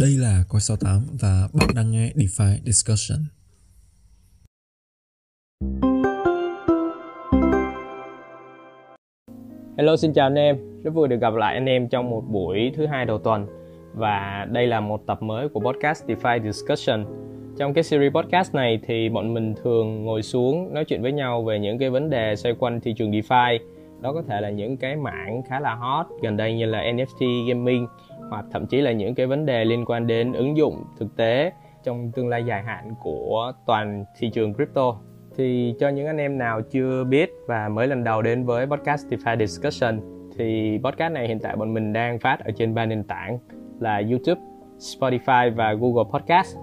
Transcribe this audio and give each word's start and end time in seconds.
Đây 0.00 0.10
là 0.10 0.44
Coi 0.48 0.60
68 0.60 1.06
và 1.20 1.48
bạn 1.52 1.68
đang 1.74 1.92
nghe 1.92 2.12
DeFi 2.14 2.56
Discussion. 2.64 3.18
Hello 9.78 9.96
xin 9.96 10.12
chào 10.12 10.26
anh 10.26 10.34
em, 10.34 10.56
rất 10.84 10.94
vui 10.94 11.08
được 11.08 11.20
gặp 11.20 11.34
lại 11.34 11.54
anh 11.54 11.66
em 11.66 11.88
trong 11.88 12.10
một 12.10 12.24
buổi 12.28 12.72
thứ 12.76 12.86
hai 12.86 13.04
đầu 13.04 13.18
tuần 13.18 13.46
và 13.94 14.46
đây 14.50 14.66
là 14.66 14.80
một 14.80 15.06
tập 15.06 15.22
mới 15.22 15.48
của 15.48 15.60
podcast 15.60 16.04
DeFi 16.04 16.52
Discussion. 16.52 17.06
Trong 17.58 17.74
cái 17.74 17.84
series 17.84 18.12
podcast 18.12 18.54
này 18.54 18.78
thì 18.86 19.08
bọn 19.08 19.34
mình 19.34 19.54
thường 19.64 20.04
ngồi 20.04 20.22
xuống 20.22 20.74
nói 20.74 20.84
chuyện 20.84 21.02
với 21.02 21.12
nhau 21.12 21.44
về 21.44 21.58
những 21.58 21.78
cái 21.78 21.90
vấn 21.90 22.10
đề 22.10 22.36
xoay 22.36 22.54
quanh 22.54 22.80
thị 22.80 22.94
trường 22.96 23.10
DeFi. 23.10 23.58
Đó 24.00 24.12
có 24.12 24.22
thể 24.28 24.40
là 24.40 24.50
những 24.50 24.76
cái 24.76 24.96
mảng 24.96 25.42
khá 25.48 25.60
là 25.60 25.74
hot 25.74 26.06
gần 26.22 26.36
đây 26.36 26.54
như 26.54 26.66
là 26.66 26.82
NFT 26.82 27.48
gaming 27.48 27.86
hoặc 28.34 28.46
thậm 28.52 28.66
chí 28.66 28.80
là 28.80 28.92
những 28.92 29.14
cái 29.14 29.26
vấn 29.26 29.46
đề 29.46 29.64
liên 29.64 29.84
quan 29.84 30.06
đến 30.06 30.32
ứng 30.32 30.56
dụng 30.56 30.84
thực 30.98 31.16
tế 31.16 31.52
trong 31.82 32.12
tương 32.12 32.28
lai 32.28 32.44
dài 32.44 32.62
hạn 32.62 32.94
của 33.02 33.52
toàn 33.66 34.04
thị 34.18 34.30
trường 34.30 34.54
crypto 34.54 34.96
thì 35.36 35.74
cho 35.80 35.88
những 35.88 36.06
anh 36.06 36.16
em 36.16 36.38
nào 36.38 36.60
chưa 36.70 37.04
biết 37.04 37.30
và 37.46 37.68
mới 37.68 37.86
lần 37.86 38.04
đầu 38.04 38.22
đến 38.22 38.44
với 38.44 38.66
podcast 38.66 39.06
DeFi 39.06 39.46
Discussion 39.46 40.00
thì 40.38 40.78
podcast 40.84 41.12
này 41.12 41.28
hiện 41.28 41.38
tại 41.38 41.56
bọn 41.56 41.74
mình 41.74 41.92
đang 41.92 42.18
phát 42.18 42.44
ở 42.44 42.50
trên 42.56 42.74
ba 42.74 42.86
nền 42.86 43.04
tảng 43.04 43.38
là 43.80 44.02
YouTube, 44.10 44.40
Spotify 44.78 45.54
và 45.54 45.72
Google 45.72 46.04
Podcast. 46.12 46.56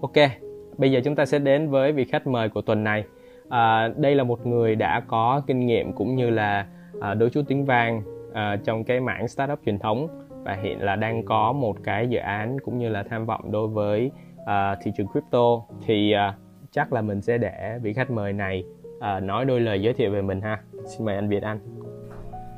Ok, 0.00 0.30
bây 0.78 0.92
giờ 0.92 1.00
chúng 1.04 1.14
ta 1.14 1.26
sẽ 1.26 1.38
đến 1.38 1.70
với 1.70 1.92
vị 1.92 2.04
khách 2.04 2.26
mời 2.26 2.48
của 2.48 2.60
tuần 2.60 2.84
này. 2.84 3.04
À, 3.48 3.88
đây 3.96 4.14
là 4.14 4.24
một 4.24 4.46
người 4.46 4.74
đã 4.74 5.02
có 5.06 5.42
kinh 5.46 5.66
nghiệm 5.66 5.92
cũng 5.92 6.16
như 6.16 6.30
là 6.30 6.66
à, 7.00 7.14
đối 7.14 7.30
chú 7.30 7.42
tiếng 7.48 7.64
vàng 7.64 8.02
à, 8.32 8.56
trong 8.64 8.84
cái 8.84 9.00
mảng 9.00 9.28
startup 9.28 9.58
truyền 9.66 9.78
thống 9.78 10.25
và 10.46 10.58
hiện 10.62 10.82
là 10.82 10.96
đang 10.96 11.24
có 11.24 11.52
một 11.52 11.76
cái 11.84 12.08
dự 12.08 12.18
án 12.18 12.56
cũng 12.64 12.78
như 12.78 12.88
là 12.88 13.04
tham 13.10 13.26
vọng 13.26 13.52
đối 13.52 13.68
với 13.68 14.10
uh, 14.42 14.78
thị 14.82 14.90
trường 14.96 15.06
crypto. 15.08 15.62
Thì 15.86 16.12
uh, 16.14 16.34
chắc 16.72 16.92
là 16.92 17.02
mình 17.02 17.22
sẽ 17.22 17.38
để 17.38 17.78
vị 17.82 17.92
khách 17.92 18.10
mời 18.10 18.32
này 18.32 18.64
uh, 18.96 19.22
nói 19.22 19.44
đôi 19.44 19.60
lời 19.60 19.82
giới 19.82 19.94
thiệu 19.94 20.10
về 20.10 20.22
mình 20.22 20.40
ha. 20.40 20.60
Xin 20.72 21.04
mời 21.04 21.14
anh 21.14 21.28
Việt 21.28 21.42
Anh. 21.42 21.58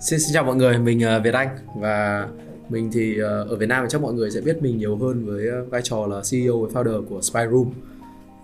Xin 0.00 0.18
xin 0.20 0.34
chào 0.34 0.44
mọi 0.44 0.56
người 0.56 0.78
mình 0.78 1.00
uh, 1.16 1.24
Việt 1.24 1.34
Anh. 1.34 1.48
Và 1.76 2.28
mình 2.68 2.90
thì 2.92 3.22
uh, 3.22 3.50
ở 3.50 3.56
Việt 3.56 3.68
Nam 3.68 3.84
thì 3.84 3.88
chắc 3.90 4.02
mọi 4.02 4.12
người 4.12 4.30
sẽ 4.30 4.40
biết 4.40 4.62
mình 4.62 4.78
nhiều 4.78 4.96
hơn 4.96 5.26
với 5.26 5.46
vai 5.70 5.80
trò 5.84 6.06
là 6.06 6.20
CEO 6.30 6.58
và 6.58 6.80
founder 6.80 7.04
của 7.04 7.20
Spyroom, 7.20 7.70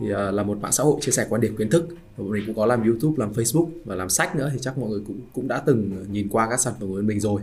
thì 0.00 0.06
uh, 0.12 0.34
là 0.34 0.42
một 0.42 0.58
mạng 0.60 0.72
xã 0.72 0.84
hội 0.84 0.96
chia 1.00 1.12
sẻ 1.12 1.26
quan 1.28 1.40
điểm 1.40 1.56
kiến 1.56 1.70
thức. 1.70 1.88
Và 2.16 2.24
mình 2.28 2.42
cũng 2.46 2.54
có 2.54 2.66
làm 2.66 2.82
YouTube, 2.82 3.14
làm 3.18 3.32
Facebook 3.32 3.68
và 3.84 3.94
làm 3.94 4.08
sách 4.08 4.36
nữa. 4.36 4.50
Thì 4.52 4.58
chắc 4.60 4.78
mọi 4.78 4.90
người 4.90 5.00
cũng 5.06 5.20
cũng 5.32 5.48
đã 5.48 5.62
từng 5.66 6.04
nhìn 6.10 6.28
qua 6.28 6.46
các 6.50 6.60
sản 6.60 6.74
phẩm 6.80 6.88
của 6.88 7.00
mình 7.02 7.20
rồi 7.20 7.40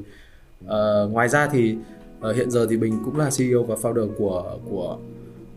uh, 0.66 1.12
ngoài 1.12 1.30
ra 1.30 1.48
thì 1.48 1.76
uh, 2.30 2.36
hiện 2.36 2.52
giờ 2.52 2.68
thì 2.70 2.78
bình 2.78 3.02
cũng 3.06 3.18
là 3.18 3.30
CEO 3.38 3.64
và 3.64 3.76
founder 3.76 4.10
của 4.18 4.58
của 4.70 4.98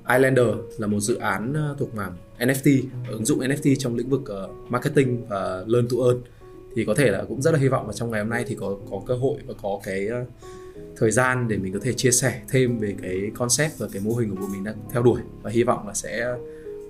Islander 0.08 0.47
là 0.78 0.86
một 0.86 1.00
dự 1.00 1.16
án 1.16 1.52
ờ, 1.55 1.77
thuộc 1.78 1.94
mảng 1.94 2.12
NFT 2.38 2.83
ứng 3.08 3.25
dụng 3.25 3.38
NFT 3.38 3.75
trong 3.78 3.94
lĩnh 3.94 4.08
vực 4.08 4.20
uh, 4.20 4.70
marketing 4.70 5.27
và 5.28 5.64
learn 5.66 5.88
to 5.88 5.97
earn 6.06 6.20
thì 6.77 6.84
có 6.84 6.94
thể 6.94 7.10
là 7.10 7.25
cũng 7.28 7.42
rất 7.42 7.50
là 7.50 7.58
hy 7.58 7.69
vọng 7.69 7.86
là 7.86 7.92
trong 7.92 8.10
ngày 8.10 8.20
hôm 8.20 8.30
nay 8.30 8.44
thì 8.48 8.55
có 8.60 8.77
có 8.91 9.00
cơ 9.06 9.14
hội 9.14 9.36
và 9.47 9.55
có 9.62 9.80
cái 9.84 10.08
uh, 10.22 10.28
thời 10.97 11.10
gian 11.10 11.48
để 11.48 11.56
mình 11.56 11.72
có 11.72 11.78
thể 11.82 11.92
chia 11.92 12.10
sẻ 12.10 12.41
thêm 12.50 12.78
về 12.78 12.94
cái 13.02 13.30
concept 13.34 13.72
và 13.78 13.86
cái 13.92 14.02
mô 14.05 14.14
hình 14.14 14.36
của 14.36 14.47
mình 14.52 14.64
đang 14.64 14.75
theo 14.92 15.02
đuổi 15.02 15.20
và 15.42 15.50
hy 15.50 15.62
vọng 15.62 15.86
là 15.86 15.94
sẽ 15.94 16.34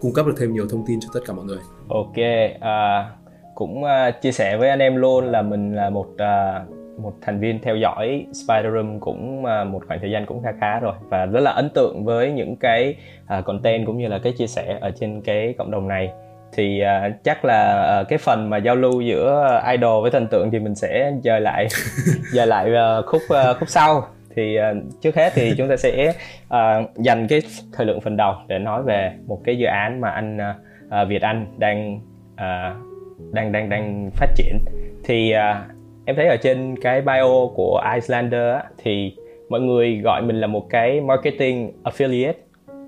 cung 0.01 0.13
cấp 0.13 0.27
được 0.27 0.35
thêm 0.37 0.53
nhiều 0.53 0.67
thông 0.69 0.87
tin 0.87 1.01
cho 1.01 1.09
tất 1.15 1.21
cả 1.27 1.33
mọi 1.33 1.45
người. 1.45 1.59
Ok, 1.89 2.17
à, 2.61 3.11
cũng 3.55 3.83
uh, 3.83 4.23
chia 4.23 4.33
sẻ 4.33 4.57
với 4.57 4.69
anh 4.69 4.79
em 4.79 4.97
luôn 4.97 5.25
là 5.25 5.43
mình 5.43 5.75
là 5.75 5.91
một 5.91 6.09
uh, 6.09 6.84
một 6.99 7.13
thành 7.23 7.41
viên 7.41 7.61
theo 7.63 7.77
dõi 7.77 8.27
Spider 8.33 8.73
Room 8.75 9.01
cũng 9.01 9.45
à, 9.45 9.65
một 9.65 9.83
khoảng 9.89 10.01
thời 10.01 10.11
gian 10.11 10.27
cũng 10.27 10.43
khá 10.43 10.53
khá 10.61 10.81
rồi 10.81 10.95
và 11.09 11.27
rất 11.27 11.41
là 11.41 11.51
ấn 11.51 11.69
tượng 11.75 12.05
với 12.05 12.33
những 12.33 12.57
cái 12.57 12.95
uh, 13.39 13.45
content 13.45 13.87
cũng 13.87 13.99
như 13.99 14.09
là 14.09 14.19
cái 14.19 14.33
chia 14.39 14.47
sẻ 14.47 14.79
ở 14.81 14.91
trên 15.01 15.23
cái 15.23 15.55
cộng 15.59 15.71
đồng 15.71 15.89
này. 15.89 16.13
Thì 16.57 16.83
uh, 16.83 17.25
chắc 17.25 17.45
là 17.45 18.01
uh, 18.01 18.09
cái 18.09 18.19
phần 18.19 18.51
mà 18.51 18.57
giao 18.57 18.77
lưu 18.77 19.01
giữa 19.01 19.63
idol 19.71 20.03
với 20.03 20.11
thần 20.11 20.27
tượng 20.27 20.51
thì 20.51 20.59
mình 20.59 20.75
sẽ 20.75 21.13
dời 21.25 21.41
lại 21.41 21.67
dời 22.33 22.47
lại 22.47 22.71
uh, 22.71 23.07
khúc 23.07 23.23
uh, 23.25 23.57
khúc 23.59 23.69
sau. 23.69 24.07
Thì 24.37 24.59
uh, 24.59 25.03
trước 25.03 25.17
hết 25.17 25.33
thì 25.35 25.55
chúng 25.59 25.69
ta 25.69 25.77
sẽ 25.77 26.13
uh, 26.47 26.97
dành 26.97 27.27
cái 27.29 27.41
thời 27.73 27.87
lượng 27.87 28.01
phần 28.01 28.17
đầu 28.17 28.35
để 28.49 28.59
nói 28.59 28.83
về 28.83 29.13
một 29.27 29.41
cái 29.45 29.59
dự 29.59 29.67
án 29.67 30.01
mà 30.01 30.11
anh 30.11 30.39
uh, 30.39 31.09
Việt 31.09 31.23
Anh 31.23 31.47
đang 31.59 32.01
uh, 32.35 32.77
đang 33.33 33.53
đang 33.53 33.69
đang 33.69 34.11
phát 34.15 34.35
triển. 34.37 34.59
Thì 35.05 35.35
uh, 35.35 35.74
em 36.05 36.17
thấy 36.17 36.27
ở 36.27 36.37
trên 36.37 36.77
cái 36.83 37.03
bio 37.03 37.47
của 37.55 37.83
Icelander 37.95 38.55
á, 38.55 38.65
thì 38.79 39.17
mọi 39.49 39.61
người 39.61 40.01
gọi 40.05 40.23
mình 40.23 40.41
là 40.41 40.47
một 40.47 40.71
cái 40.71 41.01
marketing 41.01 41.73
affiliate 41.85 42.35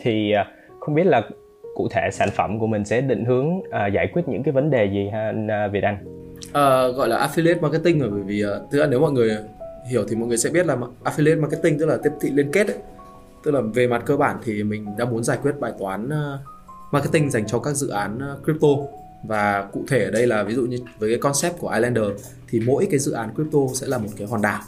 thì 0.01 0.33
à, 0.33 0.47
không 0.81 0.95
biết 0.95 1.07
là 1.07 1.23
cụ 1.75 1.89
thể 1.91 2.11
sản 2.13 2.29
phẩm 2.33 2.59
của 2.59 2.67
mình 2.67 2.85
sẽ 2.85 3.01
định 3.01 3.25
hướng 3.25 3.61
à, 3.71 3.87
giải 3.87 4.09
quyết 4.13 4.29
những 4.29 4.43
cái 4.43 4.53
vấn 4.53 4.71
đề 4.71 4.85
gì 4.85 5.09
ha 5.13 5.27
anh 5.27 5.51
à, 5.51 5.69
Việt 5.69 5.85
Anh? 5.85 5.97
À, 6.53 6.89
gọi 6.89 7.09
là 7.09 7.27
affiliate 7.27 7.61
marketing 7.61 8.01
rồi 8.01 8.11
bởi 8.11 8.23
vì 8.23 8.43
à, 8.43 8.51
thứ 8.51 8.67
tức 8.71 8.79
là 8.79 8.87
nếu 8.87 9.01
mọi 9.01 9.13
người 9.13 9.37
hiểu 9.91 10.05
thì 10.09 10.17
mọi 10.17 10.29
người 10.29 10.39
sẽ 10.39 10.51
biết 10.51 10.67
là 10.67 10.77
affiliate 11.05 11.41
marketing 11.41 11.79
tức 11.79 11.87
là 11.87 11.97
tiếp 12.03 12.11
thị 12.21 12.31
liên 12.33 12.53
kết 12.53 12.67
ấy. 12.67 12.77
tức 13.45 13.51
là 13.51 13.61
về 13.75 13.87
mặt 13.87 14.03
cơ 14.07 14.17
bản 14.17 14.37
thì 14.45 14.63
mình 14.63 14.87
đã 14.99 15.05
muốn 15.05 15.25
giải 15.25 15.39
quyết 15.43 15.53
bài 15.61 15.73
toán 15.79 16.11
marketing 16.93 17.31
dành 17.31 17.47
cho 17.47 17.59
các 17.59 17.75
dự 17.75 17.89
án 17.89 18.19
crypto 18.45 18.69
và 19.25 19.69
cụ 19.73 19.85
thể 19.89 20.05
ở 20.05 20.11
đây 20.11 20.27
là 20.27 20.43
ví 20.43 20.55
dụ 20.55 20.63
như 20.63 20.79
với 20.99 21.11
cái 21.11 21.19
concept 21.19 21.59
của 21.59 21.69
Islander 21.69 22.05
thì 22.49 22.61
mỗi 22.61 22.87
cái 22.91 22.99
dự 22.99 23.13
án 23.13 23.35
crypto 23.35 23.59
sẽ 23.75 23.87
là 23.87 23.99
một 23.99 24.09
cái 24.17 24.27
hòn 24.27 24.43
đảo 24.43 24.63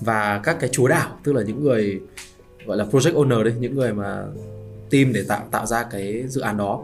và 0.00 0.40
các 0.44 0.56
cái 0.60 0.70
chúa 0.72 0.88
đảo 0.88 1.18
tức 1.24 1.32
là 1.32 1.42
những 1.42 1.64
người 1.64 2.00
gọi 2.66 2.76
là 2.76 2.84
project 2.84 3.12
owner 3.12 3.42
đấy 3.42 3.54
những 3.60 3.74
người 3.74 3.92
mà 3.92 4.24
team 4.90 5.12
để 5.12 5.24
tạo 5.28 5.44
tạo 5.50 5.66
ra 5.66 5.82
cái 5.82 6.24
dự 6.28 6.40
án 6.40 6.56
đó 6.56 6.82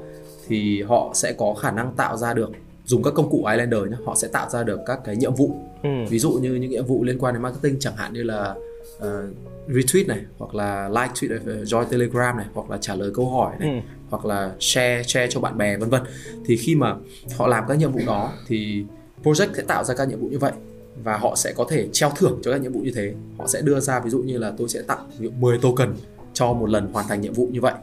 thì 0.48 0.82
họ 0.82 1.10
sẽ 1.14 1.32
có 1.32 1.54
khả 1.54 1.70
năng 1.70 1.94
tạo 1.96 2.16
ra 2.16 2.34
được 2.34 2.50
dùng 2.84 3.02
các 3.02 3.14
công 3.14 3.30
cụ 3.30 3.44
Islander 3.50 3.80
nhé 3.90 3.96
họ 4.04 4.14
sẽ 4.14 4.28
tạo 4.28 4.50
ra 4.50 4.62
được 4.62 4.80
các 4.86 5.00
cái 5.04 5.16
nhiệm 5.16 5.34
vụ 5.34 5.56
ừ. 5.82 5.88
ví 6.08 6.18
dụ 6.18 6.30
như 6.30 6.54
những 6.54 6.70
nhiệm 6.70 6.86
vụ 6.86 7.04
liên 7.04 7.18
quan 7.18 7.34
đến 7.34 7.42
marketing 7.42 7.76
chẳng 7.80 7.96
hạn 7.96 8.12
như 8.12 8.22
là 8.22 8.54
uh, 8.96 9.04
retweet 9.68 10.06
này 10.06 10.20
hoặc 10.38 10.54
là 10.54 10.88
like 10.88 11.12
tweet 11.14 11.46
này, 11.46 11.64
join 11.64 11.84
telegram 11.84 12.36
này 12.36 12.46
hoặc 12.54 12.70
là 12.70 12.78
trả 12.80 12.94
lời 12.94 13.10
câu 13.14 13.30
hỏi 13.30 13.56
này 13.58 13.68
ừ 13.68 13.80
hoặc 14.10 14.24
là 14.24 14.52
share 14.60 15.02
share 15.02 15.26
cho 15.30 15.40
bạn 15.40 15.58
bè 15.58 15.76
vân 15.76 15.88
vân. 15.88 16.02
Thì 16.46 16.56
khi 16.56 16.74
mà 16.74 16.94
họ 17.36 17.46
làm 17.46 17.64
các 17.68 17.78
nhiệm 17.78 17.92
vụ 17.92 18.00
đó 18.06 18.32
thì 18.46 18.84
project 19.24 19.54
sẽ 19.56 19.62
tạo 19.62 19.84
ra 19.84 19.94
các 19.94 20.08
nhiệm 20.08 20.20
vụ 20.20 20.28
như 20.28 20.38
vậy 20.38 20.52
và 21.04 21.16
họ 21.16 21.36
sẽ 21.36 21.52
có 21.52 21.66
thể 21.70 21.88
treo 21.92 22.10
thưởng 22.16 22.40
cho 22.42 22.52
các 22.52 22.60
nhiệm 22.60 22.72
vụ 22.72 22.80
như 22.80 22.92
thế. 22.94 23.14
Họ 23.38 23.46
sẽ 23.46 23.60
đưa 23.62 23.80
ra 23.80 24.00
ví 24.00 24.10
dụ 24.10 24.18
như 24.18 24.38
là 24.38 24.52
tôi 24.58 24.68
sẽ 24.68 24.82
tặng 24.82 25.10
10 25.40 25.58
token 25.58 25.94
cho 26.32 26.52
một 26.52 26.70
lần 26.70 26.92
hoàn 26.92 27.08
thành 27.08 27.20
nhiệm 27.20 27.32
vụ 27.32 27.48
như 27.52 27.60
vậy. 27.60 27.74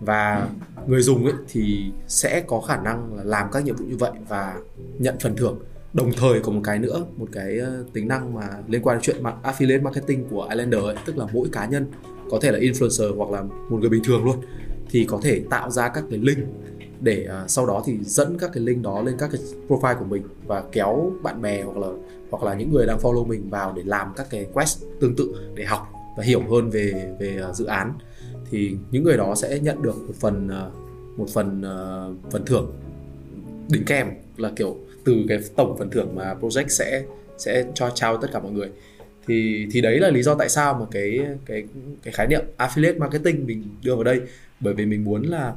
Và 0.00 0.48
người 0.86 1.02
dùng 1.02 1.24
ấy 1.24 1.34
thì 1.48 1.84
sẽ 2.08 2.40
có 2.46 2.60
khả 2.60 2.76
năng 2.76 3.14
là 3.14 3.22
làm 3.24 3.46
các 3.52 3.64
nhiệm 3.64 3.76
vụ 3.76 3.84
như 3.84 3.96
vậy 3.96 4.10
và 4.28 4.56
nhận 4.98 5.14
phần 5.20 5.36
thưởng. 5.36 5.58
Đồng 5.92 6.12
thời 6.12 6.40
có 6.40 6.52
một 6.52 6.60
cái 6.64 6.78
nữa 6.78 7.04
một 7.16 7.28
cái 7.32 7.58
ờ, 7.58 7.84
tính 7.92 8.08
năng 8.08 8.34
mà 8.34 8.48
liên 8.68 8.82
quan 8.82 8.96
đến 8.96 9.02
chuyện 9.02 9.22
mặt 9.22 9.34
affiliate 9.42 9.82
marketing 9.82 10.24
của 10.30 10.48
Islander 10.50 10.82
ấy, 10.82 10.96
tức 11.06 11.18
là 11.18 11.26
mỗi 11.32 11.48
cá 11.52 11.66
nhân 11.66 11.86
có 12.30 12.38
thể 12.42 12.52
là 12.52 12.58
influencer 12.58 13.16
hoặc 13.16 13.30
là 13.30 13.42
một 13.42 13.78
người 13.80 13.90
bình 13.90 14.04
thường 14.04 14.24
luôn 14.24 14.36
thì 14.90 15.04
có 15.04 15.20
thể 15.22 15.42
tạo 15.50 15.70
ra 15.70 15.88
các 15.88 16.04
cái 16.10 16.18
link 16.18 16.38
để 17.00 17.28
uh, 17.44 17.50
sau 17.50 17.66
đó 17.66 17.82
thì 17.86 17.98
dẫn 18.02 18.38
các 18.38 18.50
cái 18.52 18.62
link 18.62 18.82
đó 18.82 19.02
lên 19.02 19.14
các 19.18 19.30
cái 19.32 19.40
profile 19.68 19.98
của 19.98 20.04
mình 20.04 20.22
và 20.46 20.64
kéo 20.72 21.12
bạn 21.22 21.42
bè 21.42 21.62
hoặc 21.62 21.76
là 21.76 21.88
hoặc 22.30 22.42
là 22.42 22.54
những 22.54 22.72
người 22.72 22.86
đang 22.86 22.98
follow 22.98 23.26
mình 23.26 23.50
vào 23.50 23.72
để 23.76 23.82
làm 23.84 24.12
các 24.16 24.26
cái 24.30 24.46
quest 24.52 24.82
tương 25.00 25.16
tự 25.16 25.52
để 25.54 25.64
học 25.64 25.92
và 26.16 26.24
hiểu 26.24 26.42
hơn 26.50 26.70
về 26.70 27.14
về 27.18 27.42
uh, 27.48 27.56
dự 27.56 27.64
án. 27.64 27.92
Thì 28.50 28.76
những 28.90 29.04
người 29.04 29.16
đó 29.16 29.34
sẽ 29.34 29.58
nhận 29.58 29.82
được 29.82 29.96
một 30.06 30.14
phần 30.20 30.46
uh, 30.46 31.18
một 31.18 31.28
phần 31.28 31.60
uh, 31.60 32.32
phần 32.32 32.44
thưởng 32.44 32.72
đỉnh 33.68 33.84
kèm 33.84 34.06
là 34.36 34.52
kiểu 34.56 34.76
từ 35.04 35.14
cái 35.28 35.38
tổng 35.56 35.76
phần 35.78 35.90
thưởng 35.90 36.14
mà 36.14 36.34
project 36.40 36.68
sẽ 36.68 37.04
sẽ 37.38 37.64
cho 37.74 37.90
trao 37.90 38.16
tất 38.16 38.28
cả 38.32 38.38
mọi 38.38 38.52
người. 38.52 38.70
Thì 39.26 39.66
thì 39.72 39.80
đấy 39.80 39.98
là 39.98 40.10
lý 40.10 40.22
do 40.22 40.34
tại 40.34 40.48
sao 40.48 40.74
mà 40.74 40.86
cái 40.90 41.20
cái 41.46 41.64
cái 42.02 42.12
khái 42.12 42.26
niệm 42.26 42.40
affiliate 42.58 42.98
marketing 42.98 43.46
mình 43.46 43.64
đưa 43.84 43.94
vào 43.94 44.04
đây 44.04 44.20
bởi 44.60 44.74
vì 44.74 44.86
mình 44.86 45.04
muốn 45.04 45.22
là 45.22 45.54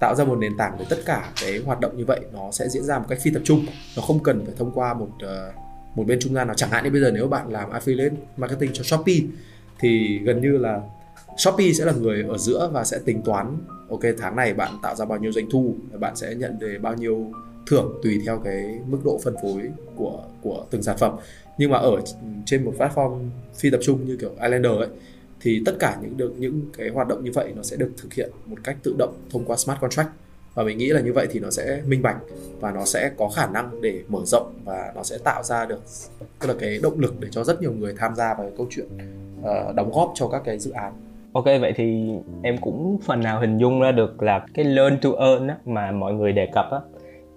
tạo 0.00 0.14
ra 0.14 0.24
một 0.24 0.38
nền 0.38 0.56
tảng 0.56 0.76
để 0.78 0.84
tất 0.88 0.98
cả 1.06 1.32
cái 1.42 1.58
hoạt 1.58 1.80
động 1.80 1.96
như 1.96 2.04
vậy 2.04 2.20
nó 2.32 2.50
sẽ 2.52 2.68
diễn 2.68 2.82
ra 2.82 2.98
một 2.98 3.04
cách 3.08 3.18
phi 3.22 3.30
tập 3.30 3.42
trung. 3.44 3.66
Nó 3.96 4.02
không 4.02 4.22
cần 4.22 4.44
phải 4.46 4.54
thông 4.58 4.72
qua 4.74 4.94
một 4.94 5.08
uh, 5.24 5.54
một 5.96 6.04
bên 6.06 6.18
trung 6.20 6.34
gian 6.34 6.46
nào. 6.46 6.56
Chẳng 6.56 6.70
hạn 6.70 6.84
như 6.84 6.90
bây 6.90 7.00
giờ 7.00 7.10
nếu 7.10 7.28
bạn 7.28 7.52
làm 7.52 7.70
affiliate 7.70 8.14
marketing 8.36 8.70
cho 8.72 8.84
shopee 8.84 9.16
thì 9.78 10.18
gần 10.18 10.40
như 10.40 10.58
là 10.58 10.80
shopee 11.36 11.72
sẽ 11.72 11.84
là 11.84 11.92
người 11.92 12.24
ở 12.28 12.38
giữa 12.38 12.70
và 12.72 12.84
sẽ 12.84 12.98
tính 13.04 13.22
toán 13.22 13.58
ok 13.90 14.00
tháng 14.18 14.36
này 14.36 14.54
bạn 14.54 14.72
tạo 14.82 14.94
ra 14.94 15.04
bao 15.04 15.18
nhiêu 15.18 15.32
doanh 15.32 15.50
thu 15.50 15.74
bạn 16.00 16.16
sẽ 16.16 16.34
nhận 16.34 16.58
về 16.58 16.78
bao 16.78 16.94
nhiêu 16.94 17.32
thưởng 17.66 18.00
tùy 18.02 18.20
theo 18.26 18.40
cái 18.44 18.78
mức 18.86 18.98
độ 19.04 19.20
phân 19.24 19.34
phối 19.42 19.70
của 19.96 20.22
của 20.42 20.64
từng 20.70 20.82
sản 20.82 20.96
phẩm. 20.98 21.16
Nhưng 21.58 21.70
mà 21.70 21.78
ở 21.78 22.00
trên 22.46 22.64
một 22.64 22.74
platform 22.78 23.28
phi 23.54 23.70
tập 23.70 23.80
trung 23.82 24.06
như 24.06 24.16
kiểu 24.16 24.30
Islander 24.30 24.72
ấy 24.72 24.88
thì 25.40 25.62
tất 25.66 25.72
cả 25.80 25.96
những 26.02 26.16
được 26.16 26.34
những 26.38 26.60
cái 26.78 26.88
hoạt 26.88 27.08
động 27.08 27.24
như 27.24 27.30
vậy 27.34 27.52
nó 27.56 27.62
sẽ 27.62 27.76
được 27.76 27.90
thực 28.02 28.14
hiện 28.14 28.30
một 28.46 28.56
cách 28.64 28.76
tự 28.82 28.94
động 28.98 29.14
thông 29.30 29.44
qua 29.44 29.56
smart 29.56 29.80
contract. 29.80 30.08
Và 30.54 30.64
mình 30.64 30.78
nghĩ 30.78 30.86
là 30.86 31.00
như 31.00 31.12
vậy 31.12 31.26
thì 31.30 31.40
nó 31.40 31.50
sẽ 31.50 31.82
minh 31.86 32.02
bạch 32.02 32.16
và 32.60 32.72
nó 32.72 32.84
sẽ 32.84 33.10
có 33.16 33.28
khả 33.28 33.46
năng 33.46 33.82
để 33.82 34.00
mở 34.08 34.20
rộng 34.24 34.52
và 34.64 34.92
nó 34.96 35.02
sẽ 35.02 35.18
tạo 35.24 35.42
ra 35.42 35.66
được 35.66 35.80
tức 36.40 36.48
là 36.48 36.54
cái 36.60 36.78
động 36.82 37.00
lực 37.00 37.20
để 37.20 37.28
cho 37.30 37.44
rất 37.44 37.62
nhiều 37.62 37.72
người 37.72 37.94
tham 37.98 38.14
gia 38.14 38.34
vào 38.34 38.42
cái 38.42 38.52
câu 38.56 38.66
chuyện 38.70 38.86
uh, 39.40 39.74
đóng 39.74 39.90
góp 39.92 40.12
cho 40.14 40.28
các 40.28 40.42
cái 40.44 40.58
dự 40.58 40.70
án. 40.70 40.92
Ok 41.32 41.44
vậy 41.44 41.72
thì 41.76 42.10
em 42.42 42.58
cũng 42.58 42.98
phần 43.04 43.20
nào 43.20 43.40
hình 43.40 43.58
dung 43.58 43.80
ra 43.80 43.92
được 43.92 44.22
là 44.22 44.46
cái 44.54 44.64
learn 44.64 44.98
to 45.00 45.10
earn 45.18 45.48
á, 45.48 45.56
mà 45.64 45.92
mọi 45.92 46.14
người 46.14 46.32
đề 46.32 46.46
cập 46.54 46.70
á 46.70 46.78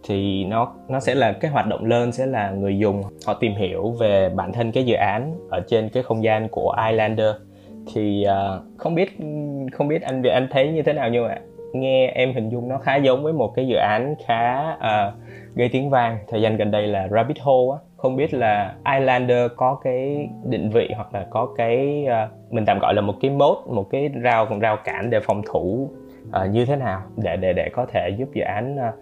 thì 0.03 0.43
nó 0.43 0.73
nó 0.87 0.99
sẽ 0.99 1.15
là 1.15 1.31
cái 1.31 1.51
hoạt 1.51 1.67
động 1.67 1.85
learn 1.85 2.11
sẽ 2.11 2.25
là 2.25 2.51
người 2.51 2.77
dùng. 2.77 3.03
Họ 3.25 3.33
tìm 3.33 3.55
hiểu 3.55 3.91
về 3.91 4.29
bản 4.29 4.53
thân 4.53 4.71
cái 4.71 4.85
dự 4.85 4.95
án 4.95 5.39
ở 5.49 5.59
trên 5.67 5.89
cái 5.89 6.03
không 6.03 6.23
gian 6.23 6.47
của 6.51 6.75
Islander 6.89 7.35
thì 7.93 8.25
uh, 8.27 8.77
không 8.77 8.95
biết 8.95 9.17
không 9.71 9.87
biết 9.87 10.01
anh 10.01 10.23
anh 10.23 10.47
thấy 10.51 10.71
như 10.71 10.81
thế 10.81 10.93
nào 10.93 11.09
nhưng 11.09 11.27
mà 11.27 11.37
nghe 11.73 12.07
em 12.07 12.33
hình 12.33 12.49
dung 12.49 12.69
nó 12.69 12.77
khá 12.77 12.95
giống 12.95 13.23
với 13.23 13.33
một 13.33 13.53
cái 13.55 13.67
dự 13.67 13.75
án 13.75 14.15
khá 14.27 14.73
uh, 14.73 15.13
gây 15.55 15.69
tiếng 15.71 15.89
vang 15.89 16.17
thời 16.27 16.41
gian 16.41 16.57
gần 16.57 16.71
đây 16.71 16.87
là 16.87 17.07
Rabbit 17.11 17.39
Hole 17.39 17.77
á 17.77 17.79
không 17.97 18.15
biết 18.15 18.33
là 18.33 18.75
Islander 18.97 19.51
có 19.55 19.79
cái 19.83 20.29
định 20.49 20.69
vị 20.69 20.89
hoặc 20.95 21.13
là 21.13 21.25
có 21.29 21.53
cái 21.57 22.05
uh, 22.05 22.53
mình 22.53 22.65
tạm 22.65 22.79
gọi 22.79 22.93
là 22.93 23.01
một 23.01 23.15
cái 23.21 23.31
mốt 23.31 23.57
một 23.67 23.89
cái 23.89 24.09
rào 24.21 24.45
còn 24.45 24.59
rào 24.59 24.77
cản 24.83 25.09
để 25.09 25.19
phòng 25.19 25.41
thủ 25.45 25.89
uh, 26.27 26.51
như 26.51 26.65
thế 26.65 26.75
nào 26.75 27.01
để 27.17 27.37
để 27.37 27.53
để 27.53 27.69
có 27.73 27.85
thể 27.85 28.09
giúp 28.19 28.29
dự 28.33 28.41
án 28.41 28.75
uh, 28.75 28.95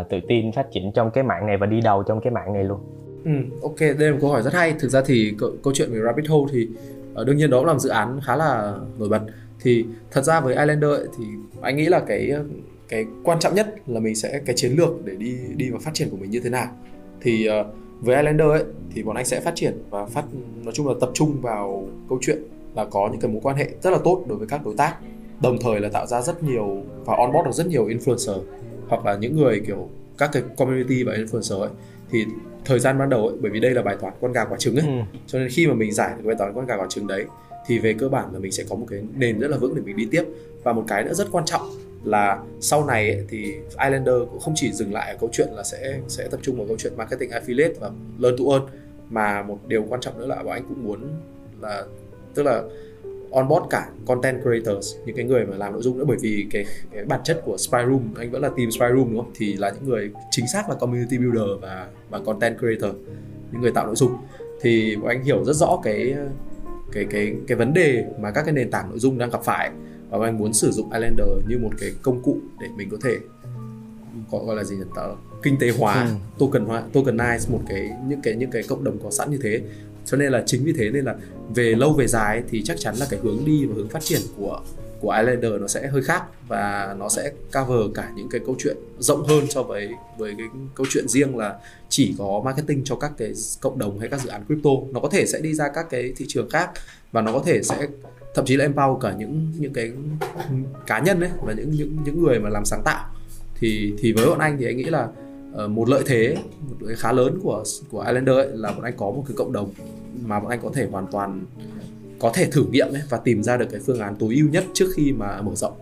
uh, 0.00 0.08
tự 0.08 0.20
tin 0.28 0.52
phát 0.52 0.70
triển 0.70 0.92
trong 0.92 1.10
cái 1.10 1.24
mạng 1.24 1.46
này 1.46 1.56
và 1.56 1.66
đi 1.66 1.80
đầu 1.80 2.02
trong 2.02 2.20
cái 2.20 2.30
mạng 2.30 2.52
này 2.52 2.64
luôn. 2.64 2.78
Ừ, 3.24 3.32
ok, 3.62 3.80
đây 3.80 4.08
là 4.08 4.12
một 4.12 4.18
câu 4.20 4.30
hỏi 4.30 4.42
rất 4.42 4.54
hay. 4.54 4.74
Thực 4.80 4.88
ra 4.88 5.02
thì 5.06 5.32
câu, 5.38 5.50
câu 5.62 5.72
chuyện 5.76 5.88
về 5.92 5.98
Rabbit 6.04 6.28
Hole 6.28 6.52
thì 6.52 6.68
Ờ, 7.16 7.24
đương 7.24 7.36
nhiên 7.36 7.50
đó 7.50 7.58
cũng 7.58 7.66
là 7.66 7.72
một 7.72 7.78
dự 7.78 7.88
án 7.88 8.20
khá 8.22 8.36
là 8.36 8.74
nổi 8.98 9.08
bật. 9.08 9.20
Thì 9.60 9.84
thật 10.10 10.22
ra 10.22 10.40
với 10.40 10.54
Islander 10.54 10.90
ấy, 10.90 11.06
thì 11.18 11.24
anh 11.60 11.76
nghĩ 11.76 11.86
là 11.86 12.00
cái 12.00 12.32
cái 12.88 13.04
quan 13.24 13.38
trọng 13.38 13.54
nhất 13.54 13.74
là 13.86 14.00
mình 14.00 14.14
sẽ 14.14 14.40
cái 14.46 14.56
chiến 14.56 14.72
lược 14.72 15.04
để 15.04 15.14
đi 15.14 15.36
đi 15.56 15.70
vào 15.70 15.80
phát 15.80 15.94
triển 15.94 16.10
của 16.10 16.16
mình 16.16 16.30
như 16.30 16.40
thế 16.40 16.50
nào. 16.50 16.66
Thì 17.20 17.48
uh, 17.60 17.66
với 18.00 18.16
Islander 18.16 18.48
ấy 18.48 18.64
thì 18.94 19.02
bọn 19.02 19.16
anh 19.16 19.24
sẽ 19.24 19.40
phát 19.40 19.52
triển 19.54 19.82
và 19.90 20.06
phát 20.06 20.24
nói 20.64 20.74
chung 20.74 20.88
là 20.88 20.94
tập 21.00 21.10
trung 21.14 21.40
vào 21.40 21.88
câu 22.08 22.18
chuyện 22.22 22.38
là 22.74 22.84
có 22.84 23.08
những 23.12 23.20
cái 23.20 23.30
mối 23.30 23.40
quan 23.42 23.56
hệ 23.56 23.70
rất 23.82 23.90
là 23.90 23.98
tốt 24.04 24.24
đối 24.28 24.38
với 24.38 24.48
các 24.48 24.64
đối 24.64 24.74
tác 24.76 24.96
đồng 25.42 25.58
thời 25.60 25.80
là 25.80 25.88
tạo 25.88 26.06
ra 26.06 26.22
rất 26.22 26.42
nhiều 26.42 26.82
và 27.04 27.16
onboard 27.16 27.46
được 27.46 27.52
rất 27.52 27.66
nhiều 27.66 27.88
influencer 27.88 28.40
hoặc 28.88 29.06
là 29.06 29.16
những 29.16 29.36
người 29.36 29.60
kiểu 29.66 29.88
các 30.18 30.30
cái 30.32 30.42
community 30.56 31.02
và 31.02 31.12
influencer 31.12 31.60
ấy 31.60 31.70
thì 32.10 32.26
thời 32.64 32.78
gian 32.78 32.98
ban 32.98 33.10
đầu 33.10 33.26
ấy 33.28 33.36
bởi 33.40 33.50
vì 33.50 33.60
đây 33.60 33.70
là 33.70 33.82
bài 33.82 33.96
toán 34.00 34.14
con 34.20 34.32
gà 34.32 34.44
quả 34.44 34.58
trứng 34.58 34.76
ấy 34.76 34.86
ừ. 34.86 35.20
cho 35.26 35.38
nên 35.38 35.48
khi 35.48 35.66
mà 35.66 35.74
mình 35.74 35.92
giải 35.92 36.14
được 36.16 36.22
bài 36.26 36.36
toán 36.38 36.54
con 36.54 36.66
gà 36.66 36.76
quả 36.76 36.86
trứng 36.88 37.06
đấy 37.06 37.24
thì 37.66 37.78
về 37.78 37.94
cơ 37.98 38.08
bản 38.08 38.32
là 38.32 38.38
mình 38.38 38.52
sẽ 38.52 38.64
có 38.68 38.76
một 38.76 38.86
cái 38.90 39.02
nền 39.16 39.38
rất 39.38 39.48
là 39.48 39.56
vững 39.56 39.74
để 39.74 39.82
mình 39.82 39.96
đi 39.96 40.08
tiếp 40.10 40.24
và 40.62 40.72
một 40.72 40.84
cái 40.88 41.04
nữa 41.04 41.14
rất 41.14 41.28
quan 41.32 41.44
trọng 41.44 41.62
là 42.04 42.38
sau 42.60 42.86
này 42.86 43.10
ấy, 43.10 43.24
thì 43.28 43.54
Islander 43.54 44.14
cũng 44.30 44.40
không 44.40 44.54
chỉ 44.56 44.72
dừng 44.72 44.92
lại 44.92 45.10
ở 45.10 45.16
câu 45.20 45.30
chuyện 45.32 45.48
là 45.52 45.62
sẽ 45.64 46.00
sẽ 46.08 46.28
tập 46.28 46.40
trung 46.42 46.56
vào 46.56 46.66
câu 46.66 46.76
chuyện 46.78 46.92
marketing 46.96 47.30
affiliate 47.30 47.72
và 47.80 47.90
learn 48.18 48.36
to 48.38 48.44
earn 48.52 48.66
mà 49.10 49.42
một 49.42 49.58
điều 49.66 49.84
quan 49.88 50.00
trọng 50.00 50.18
nữa 50.18 50.26
là 50.26 50.42
bọn 50.42 50.52
anh 50.52 50.64
cũng 50.68 50.84
muốn 50.84 51.00
là 51.60 51.84
tức 52.34 52.42
là 52.42 52.62
onboard 53.30 53.66
cả 53.70 53.88
content 54.06 54.42
creators 54.42 54.94
những 55.06 55.16
cái 55.16 55.24
người 55.24 55.46
mà 55.46 55.56
làm 55.56 55.72
nội 55.72 55.82
dung 55.82 55.98
nữa. 55.98 56.04
Bởi 56.04 56.16
vì 56.20 56.46
cái, 56.50 56.64
cái 56.92 57.04
bản 57.04 57.20
chất 57.24 57.42
của 57.44 57.56
spy 57.56 57.78
room 57.88 58.14
anh 58.16 58.30
vẫn 58.30 58.42
là 58.42 58.48
team 58.48 58.70
spy 58.70 58.86
room 58.96 59.12
đúng 59.12 59.16
không? 59.16 59.32
Thì 59.34 59.52
là 59.52 59.70
những 59.70 59.88
người 59.88 60.10
chính 60.30 60.46
xác 60.46 60.68
là 60.68 60.74
community 60.74 61.18
builder 61.18 61.60
và 61.60 61.88
và 62.10 62.18
content 62.18 62.58
creator 62.58 62.96
những 63.52 63.62
người 63.62 63.72
tạo 63.72 63.86
nội 63.86 63.96
dung. 63.96 64.16
Thì 64.60 64.96
bọn 64.96 65.08
anh 65.08 65.24
hiểu 65.24 65.44
rất 65.44 65.52
rõ 65.52 65.80
cái 65.82 66.14
cái 66.92 67.04
cái 67.10 67.34
cái 67.46 67.56
vấn 67.56 67.74
đề 67.74 68.04
mà 68.20 68.30
các 68.30 68.42
cái 68.42 68.54
nền 68.54 68.70
tảng 68.70 68.90
nội 68.90 68.98
dung 68.98 69.18
đang 69.18 69.30
gặp 69.30 69.40
phải. 69.44 69.70
Và 70.10 70.26
anh 70.26 70.38
muốn 70.38 70.52
sử 70.52 70.70
dụng 70.70 70.92
Islander 70.92 71.28
như 71.48 71.58
một 71.58 71.70
cái 71.80 71.90
công 72.02 72.22
cụ 72.22 72.38
để 72.60 72.66
mình 72.76 72.88
có 72.90 72.96
thể 73.04 73.18
có 74.30 74.38
gọi 74.38 74.56
là 74.56 74.64
gì 74.64 74.76
nhỉ? 74.76 74.84
Kinh 75.42 75.58
tế 75.58 75.70
hóa 75.70 76.02
ừ. 76.02 76.10
token 76.38 76.64
hóa 76.64 76.82
tokenize 76.92 77.52
một 77.52 77.60
cái 77.68 77.90
những 78.08 78.20
cái 78.22 78.34
những 78.34 78.50
cái 78.50 78.62
cộng 78.68 78.84
đồng 78.84 78.98
có 79.04 79.10
sẵn 79.10 79.30
như 79.30 79.38
thế 79.42 79.60
cho 80.06 80.16
nên 80.16 80.32
là 80.32 80.42
chính 80.46 80.64
vì 80.64 80.72
thế 80.72 80.90
nên 80.90 81.04
là 81.04 81.14
về 81.54 81.74
lâu 81.74 81.92
về 81.92 82.06
dài 82.06 82.42
thì 82.50 82.62
chắc 82.64 82.76
chắn 82.80 82.94
là 82.96 83.06
cái 83.10 83.20
hướng 83.22 83.44
đi 83.44 83.64
và 83.64 83.74
hướng 83.76 83.88
phát 83.88 84.02
triển 84.02 84.20
của 84.36 84.60
của 85.00 85.10
Islander 85.10 85.60
nó 85.60 85.66
sẽ 85.68 85.86
hơi 85.86 86.02
khác 86.02 86.22
và 86.48 86.96
nó 86.98 87.08
sẽ 87.08 87.32
cover 87.52 87.94
cả 87.94 88.12
những 88.16 88.28
cái 88.28 88.40
câu 88.46 88.56
chuyện 88.58 88.76
rộng 88.98 89.26
hơn 89.26 89.46
so 89.50 89.62
với 89.62 89.88
với 90.18 90.34
cái 90.38 90.46
câu 90.74 90.86
chuyện 90.90 91.08
riêng 91.08 91.36
là 91.36 91.54
chỉ 91.88 92.14
có 92.18 92.42
marketing 92.44 92.84
cho 92.84 92.96
các 92.96 93.12
cái 93.18 93.32
cộng 93.60 93.78
đồng 93.78 93.98
hay 93.98 94.08
các 94.08 94.20
dự 94.20 94.28
án 94.28 94.44
crypto. 94.46 94.70
Nó 94.92 95.00
có 95.00 95.08
thể 95.08 95.26
sẽ 95.26 95.40
đi 95.40 95.54
ra 95.54 95.68
các 95.74 95.86
cái 95.90 96.12
thị 96.16 96.24
trường 96.28 96.50
khác 96.50 96.70
và 97.12 97.22
nó 97.22 97.32
có 97.32 97.42
thể 97.46 97.62
sẽ, 97.62 97.86
thậm 98.34 98.44
chí 98.44 98.56
là 98.56 98.68
empower 98.68 98.98
cả 98.98 99.14
những 99.18 99.52
những 99.58 99.72
cái 99.72 99.92
cá 100.86 100.98
nhân 100.98 101.20
đấy 101.20 101.30
và 101.42 101.52
những 101.52 101.70
những 101.70 101.96
những 102.04 102.22
người 102.22 102.38
mà 102.38 102.48
làm 102.48 102.64
sáng 102.64 102.82
tạo. 102.84 103.04
Thì 103.58 103.94
thì 103.98 104.12
với 104.12 104.26
bọn 104.26 104.38
anh 104.38 104.56
thì 104.58 104.66
anh 104.66 104.76
nghĩ 104.76 104.84
là 104.84 105.08
Ờ, 105.56 105.68
một 105.68 105.88
lợi 105.88 106.02
thế 106.06 106.36
một 106.68 106.76
lợi 106.80 106.94
khá 106.96 107.12
lớn 107.12 107.38
của 107.42 107.64
của 107.90 108.00
Islander 108.00 108.36
ấy 108.36 108.48
là 108.52 108.72
bọn 108.72 108.82
anh 108.82 108.94
có 108.96 109.06
một 109.06 109.24
cái 109.28 109.34
cộng 109.36 109.52
đồng 109.52 109.70
mà 110.24 110.40
bọn 110.40 110.50
anh 110.50 110.60
có 110.62 110.70
thể 110.74 110.86
hoàn 110.90 111.06
toàn 111.06 111.40
có 112.18 112.30
thể 112.34 112.46
thử 112.52 112.64
nghiệm 112.70 112.88
ấy 112.92 113.02
và 113.08 113.18
tìm 113.18 113.42
ra 113.42 113.56
được 113.56 113.66
cái 113.70 113.80
phương 113.86 114.00
án 114.00 114.16
tối 114.16 114.34
ưu 114.34 114.48
nhất 114.48 114.64
trước 114.72 114.86
khi 114.96 115.12
mà 115.12 115.42
mở 115.42 115.54
rộng. 115.54 115.72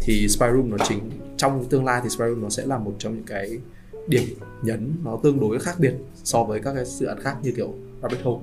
Thì 0.00 0.28
Spyroom 0.28 0.70
nó 0.70 0.76
chính 0.88 0.98
trong 1.36 1.64
tương 1.64 1.84
lai 1.84 2.00
thì 2.04 2.08
Spyroom 2.08 2.42
nó 2.42 2.48
sẽ 2.48 2.66
là 2.66 2.78
một 2.78 2.92
trong 2.98 3.14
những 3.14 3.24
cái 3.26 3.50
điểm 4.08 4.22
nhấn 4.62 4.92
nó 5.04 5.18
tương 5.22 5.40
đối 5.40 5.58
khác 5.58 5.74
biệt 5.78 5.94
so 6.24 6.44
với 6.44 6.60
các 6.60 6.72
cái 6.74 6.84
dự 6.84 7.06
án 7.06 7.20
khác 7.20 7.36
như 7.42 7.52
kiểu 7.56 7.74
Rabbit 8.02 8.20
Hole. 8.22 8.40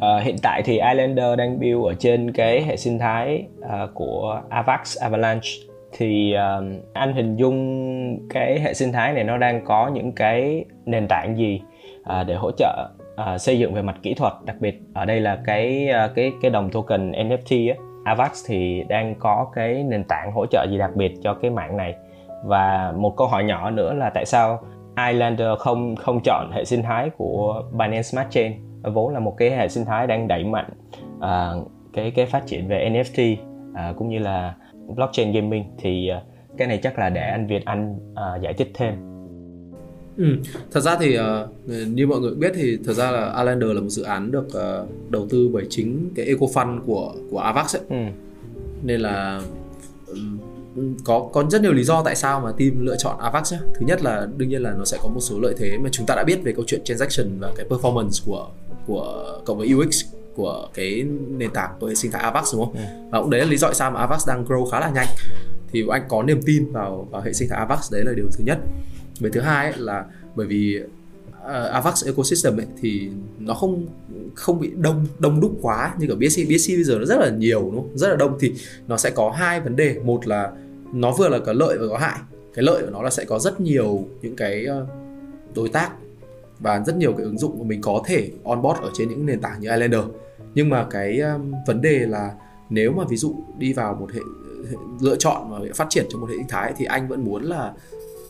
À, 0.00 0.20
hiện 0.24 0.36
tại 0.42 0.62
thì 0.64 0.72
Islander 0.72 1.38
đang 1.38 1.60
build 1.60 1.84
ở 1.84 1.94
trên 1.94 2.32
cái 2.32 2.62
hệ 2.62 2.76
sinh 2.76 2.98
thái 2.98 3.46
uh, 3.58 3.66
của 3.94 4.42
Avax 4.48 4.96
Avalanche 4.96 5.71
thì 5.92 6.34
uh, 6.34 6.64
anh 6.92 7.12
hình 7.12 7.36
dung 7.36 8.28
cái 8.30 8.60
hệ 8.60 8.74
sinh 8.74 8.92
thái 8.92 9.12
này 9.12 9.24
nó 9.24 9.38
đang 9.38 9.64
có 9.64 9.88
những 9.88 10.12
cái 10.12 10.64
nền 10.86 11.08
tảng 11.08 11.38
gì 11.38 11.60
uh, 12.00 12.26
để 12.26 12.34
hỗ 12.34 12.50
trợ 12.50 12.88
uh, 13.14 13.40
xây 13.40 13.58
dựng 13.58 13.74
về 13.74 13.82
mặt 13.82 13.96
kỹ 14.02 14.14
thuật? 14.14 14.32
Đặc 14.44 14.56
biệt 14.60 14.80
ở 14.94 15.04
đây 15.04 15.20
là 15.20 15.38
cái 15.44 15.88
uh, 15.90 16.14
cái 16.14 16.32
cái 16.42 16.50
đồng 16.50 16.70
token 16.70 17.12
NFT 17.12 17.74
á 17.74 17.76
Avax 18.04 18.44
thì 18.48 18.84
đang 18.88 19.14
có 19.18 19.46
cái 19.54 19.82
nền 19.82 20.04
tảng 20.04 20.32
hỗ 20.32 20.46
trợ 20.46 20.66
gì 20.70 20.78
đặc 20.78 20.96
biệt 20.96 21.14
cho 21.22 21.34
cái 21.34 21.50
mạng 21.50 21.76
này? 21.76 21.94
Và 22.44 22.92
một 22.96 23.16
câu 23.16 23.26
hỏi 23.26 23.44
nhỏ 23.44 23.70
nữa 23.70 23.94
là 23.94 24.10
tại 24.10 24.26
sao 24.26 24.60
Islander 25.10 25.48
không 25.58 25.96
không 25.96 26.20
chọn 26.24 26.50
hệ 26.52 26.64
sinh 26.64 26.82
thái 26.82 27.10
của 27.16 27.62
Binance 27.72 28.02
Smart 28.02 28.30
Chain? 28.30 28.52
Vốn 28.82 29.12
là 29.12 29.20
một 29.20 29.34
cái 29.36 29.50
hệ 29.50 29.68
sinh 29.68 29.84
thái 29.84 30.06
đang 30.06 30.28
đẩy 30.28 30.44
mạnh 30.44 30.70
uh, 31.16 31.68
cái 31.92 32.10
cái 32.10 32.26
phát 32.26 32.46
triển 32.46 32.68
về 32.68 32.90
NFT 32.90 33.36
uh, 33.72 33.96
cũng 33.96 34.08
như 34.08 34.18
là 34.18 34.54
blockchain 34.88 35.32
gaming 35.32 35.64
thì 35.78 36.10
uh, 36.16 36.22
cái 36.58 36.68
này 36.68 36.80
chắc 36.82 36.98
là 36.98 37.10
để 37.10 37.20
anh 37.20 37.46
Việt 37.46 37.64
Anh 37.64 37.96
uh, 38.12 38.42
giải 38.42 38.54
thích 38.54 38.70
thêm. 38.74 38.94
Ừ, 40.16 40.24
thật 40.70 40.80
ra 40.80 40.96
thì 41.00 41.18
uh, 41.18 41.88
như 41.88 42.06
mọi 42.06 42.20
người 42.20 42.34
biết 42.34 42.52
thì 42.54 42.78
thật 42.84 42.92
ra 42.92 43.10
là 43.10 43.24
Alander 43.24 43.70
là 43.70 43.80
một 43.80 43.88
dự 43.88 44.02
án 44.02 44.30
được 44.30 44.46
uh, 44.46 45.10
đầu 45.10 45.26
tư 45.30 45.50
bởi 45.52 45.66
chính 45.70 46.10
cái 46.14 46.26
eco 46.26 46.46
fund 46.46 46.80
của 46.86 47.14
của 47.30 47.38
Avax 47.38 47.76
ấy. 47.76 47.82
Ừ. 47.88 47.96
Nên 48.82 49.00
là 49.00 49.42
um, 50.06 50.38
có 51.04 51.28
có 51.32 51.44
rất 51.50 51.62
nhiều 51.62 51.72
lý 51.72 51.84
do 51.84 52.02
tại 52.04 52.16
sao 52.16 52.40
mà 52.40 52.52
team 52.58 52.86
lựa 52.86 52.96
chọn 52.96 53.18
Avax 53.18 53.52
nhé. 53.52 53.58
Thứ 53.74 53.86
nhất 53.86 54.02
là 54.02 54.28
đương 54.36 54.48
nhiên 54.48 54.62
là 54.62 54.74
nó 54.78 54.84
sẽ 54.84 54.98
có 55.02 55.08
một 55.08 55.20
số 55.20 55.40
lợi 55.40 55.54
thế 55.58 55.78
mà 55.78 55.88
chúng 55.92 56.06
ta 56.06 56.14
đã 56.14 56.24
biết 56.24 56.42
về 56.42 56.52
câu 56.52 56.64
chuyện 56.66 56.84
transaction 56.84 57.26
và 57.40 57.52
cái 57.56 57.66
performance 57.68 58.26
của 58.26 58.48
của 58.86 59.40
cộng 59.44 59.58
với 59.58 59.74
UX 59.74 60.04
của 60.34 60.68
cái 60.74 61.04
nền 61.28 61.50
tảng 61.50 61.70
của 61.80 61.86
hệ 61.86 61.94
sinh 61.94 62.10
thái 62.10 62.22
Avax 62.22 62.54
đúng 62.54 62.64
không? 62.64 62.74
Ừ. 62.74 62.80
Và 63.10 63.20
cũng 63.20 63.30
đấy 63.30 63.40
là 63.40 63.46
lý 63.46 63.56
do 63.56 63.68
tại 63.68 63.74
sao 63.74 63.90
mà 63.90 64.00
Avax 64.00 64.28
đang 64.28 64.44
grow 64.44 64.70
khá 64.70 64.80
là 64.80 64.90
nhanh. 64.90 65.06
Thì 65.72 65.84
anh 65.90 66.02
có 66.08 66.22
niềm 66.22 66.40
tin 66.46 66.72
vào 66.72 67.08
vào 67.10 67.22
hệ 67.22 67.32
sinh 67.32 67.48
thái 67.48 67.58
Avax 67.58 67.92
đấy 67.92 68.02
là 68.04 68.12
điều 68.16 68.26
thứ 68.32 68.44
nhất. 68.44 68.58
Về 69.20 69.30
thứ 69.32 69.40
hai 69.40 69.70
ấy 69.70 69.78
là 69.78 70.04
bởi 70.34 70.46
vì 70.46 70.80
uh, 71.42 71.72
Avax 71.72 72.06
ecosystem 72.06 72.56
ấy 72.56 72.66
thì 72.80 73.10
nó 73.38 73.54
không 73.54 73.86
không 74.34 74.60
bị 74.60 74.70
đông 74.76 75.06
đông 75.18 75.40
đúc 75.40 75.58
quá 75.62 75.94
như 75.98 76.08
ở 76.08 76.16
BSC 76.16 76.40
BSC 76.48 76.68
bây 76.68 76.84
giờ 76.84 76.98
nó 76.98 77.04
rất 77.04 77.18
là 77.20 77.30
nhiều 77.30 77.60
đúng 77.60 77.74
không? 77.74 77.98
Rất 77.98 78.08
là 78.08 78.16
đông 78.16 78.36
thì 78.40 78.52
nó 78.88 78.96
sẽ 78.96 79.10
có 79.10 79.30
hai 79.30 79.60
vấn 79.60 79.76
đề, 79.76 79.98
một 80.04 80.26
là 80.26 80.52
nó 80.92 81.12
vừa 81.12 81.28
là 81.28 81.38
có 81.38 81.52
lợi 81.52 81.78
và 81.78 81.86
có 81.90 81.98
hại. 81.98 82.18
Cái 82.54 82.62
lợi 82.62 82.82
của 82.82 82.90
nó 82.90 83.02
là 83.02 83.10
sẽ 83.10 83.24
có 83.24 83.38
rất 83.38 83.60
nhiều 83.60 84.08
những 84.22 84.36
cái 84.36 84.66
uh, 84.82 84.88
đối 85.54 85.68
tác 85.68 85.90
và 86.62 86.82
rất 86.86 86.96
nhiều 86.96 87.12
cái 87.12 87.24
ứng 87.24 87.38
dụng 87.38 87.58
của 87.58 87.64
mình 87.64 87.80
có 87.80 88.02
thể 88.06 88.30
onboard 88.44 88.80
ở 88.80 88.90
trên 88.94 89.08
những 89.08 89.26
nền 89.26 89.40
tảng 89.40 89.60
như 89.60 89.68
Islander. 89.68 90.00
Nhưng 90.54 90.68
mà 90.68 90.86
cái 90.90 91.20
um, 91.20 91.52
vấn 91.66 91.80
đề 91.80 91.98
là 91.98 92.32
nếu 92.70 92.92
mà 92.92 93.04
ví 93.08 93.16
dụ 93.16 93.34
đi 93.58 93.72
vào 93.72 93.94
một 93.94 94.12
hệ, 94.12 94.20
hệ 94.70 94.76
lựa 95.00 95.16
chọn 95.16 95.50
và 95.50 95.60
phát 95.74 95.86
triển 95.90 96.06
trong 96.08 96.20
một 96.20 96.26
hệ 96.30 96.36
sinh 96.36 96.48
thái 96.48 96.72
thì 96.76 96.84
anh 96.84 97.08
vẫn 97.08 97.24
muốn 97.24 97.42
là 97.42 97.72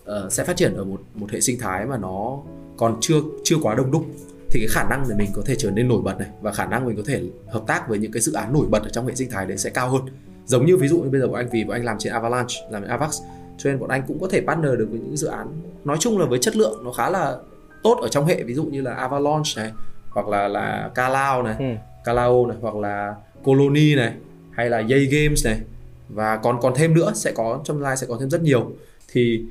uh, 0.02 0.32
sẽ 0.32 0.44
phát 0.44 0.56
triển 0.56 0.74
ở 0.74 0.84
một 0.84 1.00
một 1.14 1.30
hệ 1.30 1.40
sinh 1.40 1.58
thái 1.58 1.86
mà 1.86 1.96
nó 1.96 2.38
còn 2.76 2.98
chưa 3.00 3.20
chưa 3.44 3.56
quá 3.62 3.74
đông 3.74 3.90
đúc. 3.90 4.06
Thì 4.50 4.60
cái 4.60 4.68
khả 4.70 4.88
năng 4.90 5.04
để 5.08 5.14
mình 5.18 5.30
có 5.34 5.42
thể 5.46 5.54
trở 5.58 5.70
nên 5.70 5.88
nổi 5.88 6.02
bật 6.02 6.18
này 6.18 6.28
và 6.40 6.52
khả 6.52 6.66
năng 6.66 6.86
mình 6.86 6.96
có 6.96 7.02
thể 7.06 7.22
hợp 7.48 7.62
tác 7.66 7.88
với 7.88 7.98
những 7.98 8.12
cái 8.12 8.20
dự 8.20 8.32
án 8.32 8.52
nổi 8.52 8.66
bật 8.70 8.82
ở 8.82 8.88
trong 8.88 9.06
hệ 9.06 9.14
sinh 9.14 9.30
thái 9.30 9.46
đấy 9.46 9.58
sẽ 9.58 9.70
cao 9.70 9.90
hơn. 9.90 10.02
Giống 10.46 10.66
như 10.66 10.76
ví 10.76 10.88
dụ 10.88 10.98
như 10.98 11.10
bây 11.10 11.20
giờ 11.20 11.26
bọn 11.26 11.36
anh 11.36 11.48
vì 11.52 11.64
bọn 11.64 11.76
anh 11.76 11.84
làm 11.84 11.98
trên 11.98 12.12
Avalanche 12.12 12.54
làm 12.70 12.82
trên 12.82 12.90
Avax 12.90 13.22
cho 13.58 13.70
nên 13.70 13.80
bọn 13.80 13.88
anh 13.88 14.02
cũng 14.08 14.20
có 14.20 14.28
thể 14.28 14.40
partner 14.40 14.78
được 14.78 14.88
với 14.90 15.00
những 15.00 15.16
dự 15.16 15.26
án 15.26 15.48
nói 15.84 15.96
chung 16.00 16.18
là 16.18 16.26
với 16.26 16.38
chất 16.38 16.56
lượng 16.56 16.84
nó 16.84 16.92
khá 16.92 17.10
là 17.10 17.38
tốt 17.82 17.98
ở 18.02 18.08
trong 18.08 18.26
hệ 18.26 18.42
ví 18.42 18.54
dụ 18.54 18.64
như 18.64 18.80
là 18.80 18.94
Avalanche 18.94 19.50
này 19.56 19.72
hoặc 20.10 20.28
là 20.28 20.48
là 20.48 20.90
Calao 20.94 21.42
này, 21.42 21.56
ừ. 21.58 21.64
Calao 22.04 22.46
này 22.46 22.56
hoặc 22.60 22.76
là 22.76 23.14
Colony 23.44 23.94
này 23.94 24.12
hay 24.50 24.70
là 24.70 24.76
Yay 24.76 25.06
Games 25.06 25.46
này. 25.46 25.60
Và 26.08 26.36
còn 26.36 26.58
còn 26.60 26.72
thêm 26.76 26.94
nữa 26.94 27.12
sẽ 27.14 27.32
có 27.32 27.60
trong 27.64 27.82
lai 27.82 27.96
sẽ 27.96 28.06
có 28.06 28.16
thêm 28.20 28.30
rất 28.30 28.42
nhiều. 28.42 28.72
Thì 29.12 29.44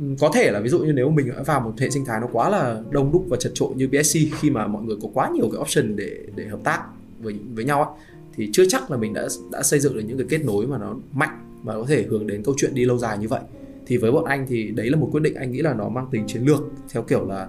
ừ, 0.00 0.06
có 0.20 0.30
thể 0.34 0.50
là 0.50 0.60
ví 0.60 0.68
dụ 0.68 0.78
như 0.78 0.92
nếu 0.92 1.10
mình 1.10 1.30
đã 1.36 1.42
vào 1.42 1.60
một 1.60 1.72
hệ 1.78 1.90
sinh 1.90 2.04
thái 2.04 2.20
nó 2.20 2.26
quá 2.32 2.48
là 2.48 2.80
đông 2.90 3.12
đúc 3.12 3.24
và 3.28 3.36
chật 3.40 3.52
trội 3.54 3.68
như 3.74 3.88
BSC 3.88 4.18
khi 4.40 4.50
mà 4.50 4.66
mọi 4.66 4.82
người 4.82 4.96
có 5.02 5.08
quá 5.14 5.30
nhiều 5.34 5.48
cái 5.52 5.60
option 5.60 5.96
để 5.96 6.18
để 6.36 6.46
hợp 6.46 6.60
tác 6.64 6.82
với 7.20 7.34
với 7.54 7.64
nhau 7.64 7.84
ấy, 7.84 7.94
thì 8.36 8.50
chưa 8.52 8.64
chắc 8.68 8.90
là 8.90 8.96
mình 8.96 9.12
đã 9.12 9.28
đã 9.52 9.62
xây 9.62 9.80
dựng 9.80 9.94
được 9.94 10.02
những 10.06 10.18
cái 10.18 10.26
kết 10.30 10.44
nối 10.44 10.66
mà 10.66 10.78
nó 10.78 10.94
mạnh 11.12 11.60
và 11.62 11.74
có 11.74 11.84
thể 11.88 12.02
hướng 12.02 12.26
đến 12.26 12.42
câu 12.42 12.54
chuyện 12.58 12.74
đi 12.74 12.84
lâu 12.84 12.98
dài 12.98 13.18
như 13.18 13.28
vậy. 13.28 13.40
Thì 13.86 13.96
với 13.96 14.12
bọn 14.12 14.24
anh 14.24 14.46
thì 14.48 14.70
đấy 14.70 14.90
là 14.90 14.96
một 14.96 15.08
quyết 15.12 15.20
định 15.22 15.34
anh 15.34 15.52
nghĩ 15.52 15.62
là 15.62 15.74
nó 15.74 15.88
mang 15.88 16.06
tính 16.10 16.24
chiến 16.26 16.42
lược 16.42 16.60
theo 16.92 17.02
kiểu 17.02 17.28
là 17.28 17.48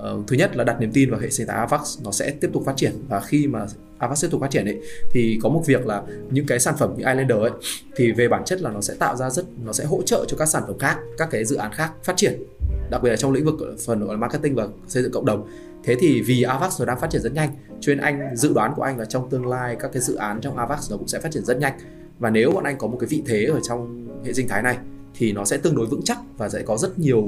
uh, 0.00 0.26
thứ 0.26 0.36
nhất 0.36 0.56
là 0.56 0.64
đặt 0.64 0.80
niềm 0.80 0.92
tin 0.92 1.10
vào 1.10 1.20
hệ 1.20 1.30
sinh 1.30 1.46
thái 1.46 1.56
Avax 1.56 1.98
nó 2.04 2.10
sẽ 2.10 2.30
tiếp 2.30 2.50
tục 2.52 2.62
phát 2.66 2.76
triển. 2.76 2.92
Và 3.08 3.20
khi 3.20 3.46
mà 3.46 3.66
Avax 3.98 4.22
tiếp 4.22 4.28
tục 4.30 4.40
phát 4.40 4.50
triển 4.50 4.66
ấy 4.66 4.80
thì 5.10 5.38
có 5.42 5.48
một 5.48 5.62
việc 5.66 5.86
là 5.86 6.02
những 6.30 6.46
cái 6.46 6.60
sản 6.60 6.74
phẩm 6.78 6.94
như 6.96 7.04
Islander 7.06 7.38
ấy 7.38 7.50
thì 7.96 8.12
về 8.12 8.28
bản 8.28 8.44
chất 8.44 8.62
là 8.62 8.70
nó 8.70 8.80
sẽ 8.80 8.94
tạo 8.94 9.16
ra 9.16 9.30
rất 9.30 9.44
nó 9.64 9.72
sẽ 9.72 9.84
hỗ 9.84 10.02
trợ 10.02 10.24
cho 10.28 10.36
các 10.36 10.46
sản 10.46 10.62
phẩm 10.66 10.78
khác 10.78 10.98
các 11.18 11.28
cái 11.30 11.44
dự 11.44 11.56
án 11.56 11.72
khác 11.72 11.92
phát 12.04 12.16
triển. 12.16 12.42
Đặc 12.90 13.02
biệt 13.02 13.10
là 13.10 13.16
trong 13.16 13.32
lĩnh 13.32 13.44
vực 13.44 13.54
phần 13.86 14.00
gọi 14.00 14.14
là 14.14 14.20
marketing 14.20 14.54
và 14.54 14.68
xây 14.88 15.02
dựng 15.02 15.12
cộng 15.12 15.26
đồng. 15.26 15.48
Thế 15.84 15.96
thì 16.00 16.22
vì 16.22 16.42
Avax 16.42 16.80
nó 16.80 16.86
đang 16.86 17.00
phát 17.00 17.10
triển 17.10 17.22
rất 17.22 17.32
nhanh 17.34 17.50
cho 17.80 17.94
nên 17.94 18.04
anh 18.04 18.36
dự 18.36 18.52
đoán 18.54 18.72
của 18.76 18.82
anh 18.82 18.98
là 18.98 19.04
trong 19.04 19.30
tương 19.30 19.46
lai 19.46 19.76
các 19.80 19.90
cái 19.92 20.02
dự 20.02 20.14
án 20.14 20.40
trong 20.40 20.56
Avax 20.56 20.90
nó 20.90 20.96
cũng 20.96 21.08
sẽ 21.08 21.20
phát 21.20 21.32
triển 21.32 21.44
rất 21.44 21.58
nhanh. 21.58 21.78
Và 22.18 22.30
nếu 22.30 22.50
bọn 22.50 22.64
anh 22.64 22.78
có 22.78 22.86
một 22.86 22.96
cái 23.00 23.08
vị 23.08 23.22
thế 23.26 23.44
ở 23.44 23.60
trong 23.68 24.08
hệ 24.24 24.32
sinh 24.32 24.48
thái 24.48 24.62
này 24.62 24.76
thì 25.14 25.32
nó 25.32 25.44
sẽ 25.44 25.56
tương 25.56 25.76
đối 25.76 25.86
vững 25.86 26.02
chắc 26.04 26.18
và 26.38 26.48
sẽ 26.48 26.62
có 26.62 26.76
rất 26.76 26.98
nhiều 26.98 27.24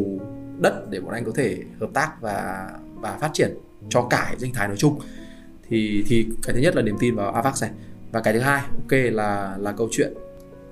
đất 0.58 0.90
để 0.90 1.00
bọn 1.00 1.14
anh 1.14 1.24
có 1.24 1.32
thể 1.34 1.58
hợp 1.80 1.90
tác 1.94 2.12
và 2.20 2.70
và 2.94 3.18
phát 3.20 3.30
triển 3.32 3.54
cho 3.88 4.06
cả 4.10 4.26
hệ 4.30 4.36
sinh 4.38 4.52
thái 4.52 4.68
nói 4.68 4.76
chung. 4.76 5.00
Thì 5.68 6.04
thì 6.08 6.26
cái 6.42 6.54
thứ 6.54 6.60
nhất 6.60 6.76
là 6.76 6.82
niềm 6.82 6.96
tin 7.00 7.14
vào 7.14 7.32
Avax 7.32 7.62
này. 7.62 7.70
Và 8.12 8.20
cái 8.20 8.34
thứ 8.34 8.40
hai 8.40 8.60
ok 8.60 9.12
là 9.12 9.56
là 9.60 9.72
câu 9.72 9.88
chuyện 9.90 10.12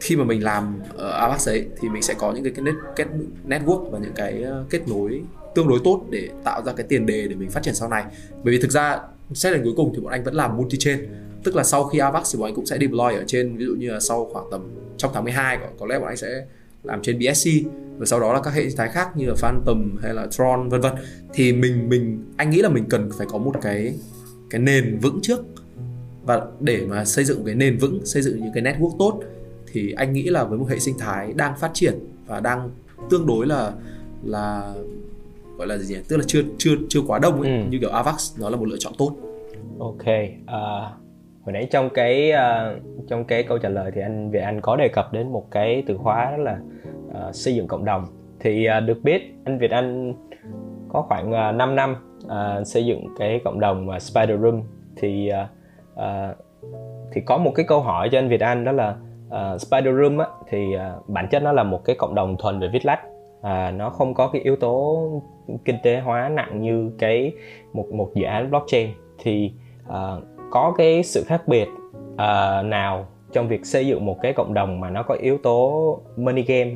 khi 0.00 0.16
mà 0.16 0.24
mình 0.24 0.44
làm 0.44 0.80
ở 0.94 1.10
Avax 1.10 1.48
ấy 1.48 1.66
thì 1.80 1.88
mình 1.88 2.02
sẽ 2.02 2.14
có 2.18 2.32
những 2.32 2.44
cái, 2.44 2.52
cái 2.56 2.64
net, 2.64 2.74
kết 2.96 3.06
network 3.48 3.90
và 3.90 3.98
những 3.98 4.12
cái 4.14 4.42
ờ, 4.42 4.64
kết 4.70 4.88
nối 4.88 5.22
tương 5.54 5.68
đối 5.68 5.80
tốt 5.84 6.06
để 6.10 6.28
tạo 6.44 6.62
ra 6.62 6.72
cái 6.72 6.86
tiền 6.88 7.06
đề 7.06 7.28
để 7.28 7.34
mình 7.34 7.50
phát 7.50 7.62
triển 7.62 7.74
sau 7.74 7.88
này. 7.88 8.04
Bởi 8.30 8.54
vì 8.54 8.60
thực 8.60 8.70
ra 8.70 8.98
xét 9.32 9.54
đến 9.54 9.64
cuối 9.64 9.72
cùng 9.76 9.92
thì 9.94 10.00
bọn 10.00 10.12
anh 10.12 10.24
vẫn 10.24 10.34
làm 10.34 10.56
multi 10.56 10.78
chain 10.78 11.08
tức 11.44 11.56
là 11.56 11.64
sau 11.64 11.84
khi 11.84 11.98
Avax 11.98 12.34
thì 12.34 12.40
bọn 12.40 12.48
anh 12.48 12.54
cũng 12.54 12.66
sẽ 12.66 12.78
deploy 12.78 13.14
ở 13.14 13.24
trên 13.26 13.56
ví 13.56 13.64
dụ 13.64 13.74
như 13.74 13.90
là 13.90 14.00
sau 14.00 14.30
khoảng 14.32 14.46
tầm 14.50 14.70
trong 14.96 15.10
tháng 15.14 15.24
12 15.24 15.56
có, 15.56 15.66
có 15.78 15.86
lẽ 15.86 15.98
bọn 15.98 16.08
anh 16.08 16.16
sẽ 16.16 16.46
làm 16.84 17.02
trên 17.02 17.18
BSC 17.18 17.50
và 17.98 18.06
sau 18.06 18.20
đó 18.20 18.32
là 18.32 18.40
các 18.42 18.54
hệ 18.54 18.68
sinh 18.68 18.76
thái 18.76 18.88
khác 18.88 19.16
như 19.16 19.26
là 19.26 19.34
Phantom 19.34 19.96
hay 20.02 20.14
là 20.14 20.26
Tron 20.26 20.68
vân 20.68 20.80
vân. 20.80 20.92
Thì 21.32 21.52
mình 21.52 21.88
mình 21.88 22.24
anh 22.36 22.50
nghĩ 22.50 22.62
là 22.62 22.68
mình 22.68 22.84
cần 22.90 23.10
phải 23.18 23.26
có 23.30 23.38
một 23.38 23.54
cái 23.62 23.94
cái 24.50 24.60
nền 24.60 24.98
vững 24.98 25.18
trước. 25.22 25.40
Và 26.22 26.40
để 26.60 26.86
mà 26.86 27.04
xây 27.04 27.24
dựng 27.24 27.44
cái 27.44 27.54
nền 27.54 27.78
vững 27.78 28.06
xây 28.06 28.22
dựng 28.22 28.40
những 28.42 28.52
cái 28.54 28.62
network 28.62 28.96
tốt 28.98 29.20
thì 29.72 29.92
anh 29.92 30.12
nghĩ 30.12 30.22
là 30.22 30.44
với 30.44 30.58
một 30.58 30.66
hệ 30.68 30.78
sinh 30.78 30.98
thái 30.98 31.32
đang 31.32 31.56
phát 31.58 31.70
triển 31.74 31.94
và 32.26 32.40
đang 32.40 32.70
tương 33.10 33.26
đối 33.26 33.46
là 33.46 33.72
là 34.24 34.74
gọi 35.58 35.66
là 35.66 35.78
gì 35.78 35.94
nhỉ? 35.94 36.00
Tức 36.08 36.16
là 36.16 36.24
chưa 36.26 36.42
chưa 36.58 36.74
chưa 36.88 37.00
quá 37.06 37.18
đông 37.18 37.40
ấy 37.40 37.50
ừ. 37.50 37.70
như 37.70 37.78
kiểu 37.80 37.90
Avax 37.90 38.40
nó 38.40 38.50
là 38.50 38.56
một 38.56 38.68
lựa 38.68 38.76
chọn 38.78 38.92
tốt. 38.98 39.16
Ok 39.78 40.06
uh, 40.44 41.03
hồi 41.44 41.52
nãy 41.52 41.66
trong 41.70 41.88
cái 41.94 42.32
uh, 42.32 42.82
trong 43.08 43.24
cái 43.24 43.42
câu 43.42 43.58
trả 43.58 43.68
lời 43.68 43.90
thì 43.94 44.00
anh 44.00 44.30
về 44.30 44.40
anh 44.40 44.60
có 44.60 44.76
đề 44.76 44.88
cập 44.88 45.12
đến 45.12 45.32
một 45.32 45.50
cái 45.50 45.82
từ 45.86 45.96
khóa 45.96 46.30
đó 46.30 46.36
là 46.36 46.58
uh, 47.08 47.34
xây 47.34 47.54
dựng 47.54 47.68
cộng 47.68 47.84
đồng. 47.84 48.04
Thì 48.40 48.66
uh, 48.78 48.84
được 48.86 48.98
biết 49.02 49.34
anh 49.44 49.58
Việt 49.58 49.70
Anh 49.70 50.14
có 50.88 51.02
khoảng 51.02 51.30
uh, 51.30 51.54
5 51.54 51.76
năm 51.76 51.96
uh, 52.26 52.66
xây 52.66 52.86
dựng 52.86 53.06
cái 53.18 53.40
cộng 53.44 53.60
đồng 53.60 53.88
uh, 53.88 54.02
Spider 54.02 54.40
Room. 54.40 54.62
Thì 54.96 55.30
uh, 55.32 55.48
uh, 55.94 56.36
thì 57.12 57.20
có 57.20 57.38
một 57.38 57.52
cái 57.54 57.66
câu 57.68 57.80
hỏi 57.80 58.08
cho 58.12 58.18
anh 58.18 58.28
Việt 58.28 58.40
Anh 58.40 58.64
đó 58.64 58.72
là 58.72 58.96
uh, 59.28 59.60
Spider 59.60 59.94
Room 60.02 60.18
á, 60.18 60.26
thì 60.48 60.76
uh, 60.76 61.08
bản 61.08 61.28
chất 61.30 61.42
nó 61.42 61.52
là 61.52 61.62
một 61.62 61.84
cái 61.84 61.96
cộng 61.96 62.14
đồng 62.14 62.36
thuần 62.38 62.60
về 62.60 62.68
viết 62.72 62.86
lách. 62.86 63.00
Uh, 63.38 63.74
nó 63.74 63.90
không 63.90 64.14
có 64.14 64.28
cái 64.28 64.42
yếu 64.42 64.56
tố 64.56 65.08
kinh 65.64 65.76
tế 65.82 66.00
hóa 66.00 66.28
nặng 66.28 66.60
như 66.60 66.90
cái 66.98 67.32
một 67.72 67.86
một 67.92 68.10
dự 68.14 68.24
án 68.24 68.50
blockchain. 68.50 68.88
Thì 69.22 69.52
uh, 69.88 69.94
có 70.54 70.74
cái 70.78 71.02
sự 71.02 71.24
khác 71.26 71.48
biệt 71.48 71.68
uh, 72.12 72.64
nào 72.64 73.08
trong 73.32 73.48
việc 73.48 73.66
xây 73.66 73.86
dựng 73.86 74.06
một 74.06 74.18
cái 74.22 74.32
cộng 74.32 74.54
đồng 74.54 74.80
mà 74.80 74.90
nó 74.90 75.02
có 75.02 75.14
yếu 75.14 75.38
tố 75.38 76.00
money 76.16 76.42
game 76.42 76.74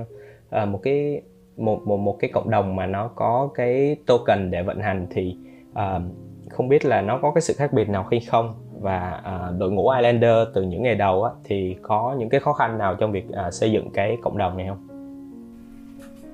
uh, 0.63 0.69
một 0.69 0.81
cái 0.83 1.23
một 1.57 1.87
một 1.87 1.97
một 1.97 2.17
cái 2.21 2.31
cộng 2.35 2.51
đồng 2.51 2.77
mà 2.77 2.87
nó 2.87 3.09
có 3.15 3.51
cái 3.55 3.97
token 4.07 4.51
để 4.51 4.63
vận 4.63 4.81
hành 4.81 5.07
thì 5.11 5.37
uh, 5.71 6.03
không 6.51 6.69
biết 6.69 6.85
là 6.85 7.01
nó 7.01 7.19
có 7.23 7.31
cái 7.31 7.43
sự 7.43 7.55
khác 7.57 7.73
biệt 7.73 7.89
nào 7.89 8.07
hay 8.11 8.21
không 8.21 8.55
và 8.81 9.23
uh, 9.51 9.59
đội 9.59 9.71
ngũ 9.71 9.89
Islander 9.89 10.49
từ 10.55 10.63
những 10.63 10.83
ngày 10.83 10.95
đầu 10.95 11.25
á, 11.25 11.33
thì 11.45 11.77
có 11.83 12.17
những 12.19 12.29
cái 12.29 12.41
khó 12.41 12.53
khăn 12.53 12.79
nào 12.79 12.95
trong 12.95 13.13
việc 13.13 13.25
uh, 13.29 13.55
xây 13.55 13.73
dựng 13.73 13.91
cái 13.91 14.17
cộng 14.23 14.39
đồng 14.39 14.57
này 14.57 14.67
không? 14.69 14.89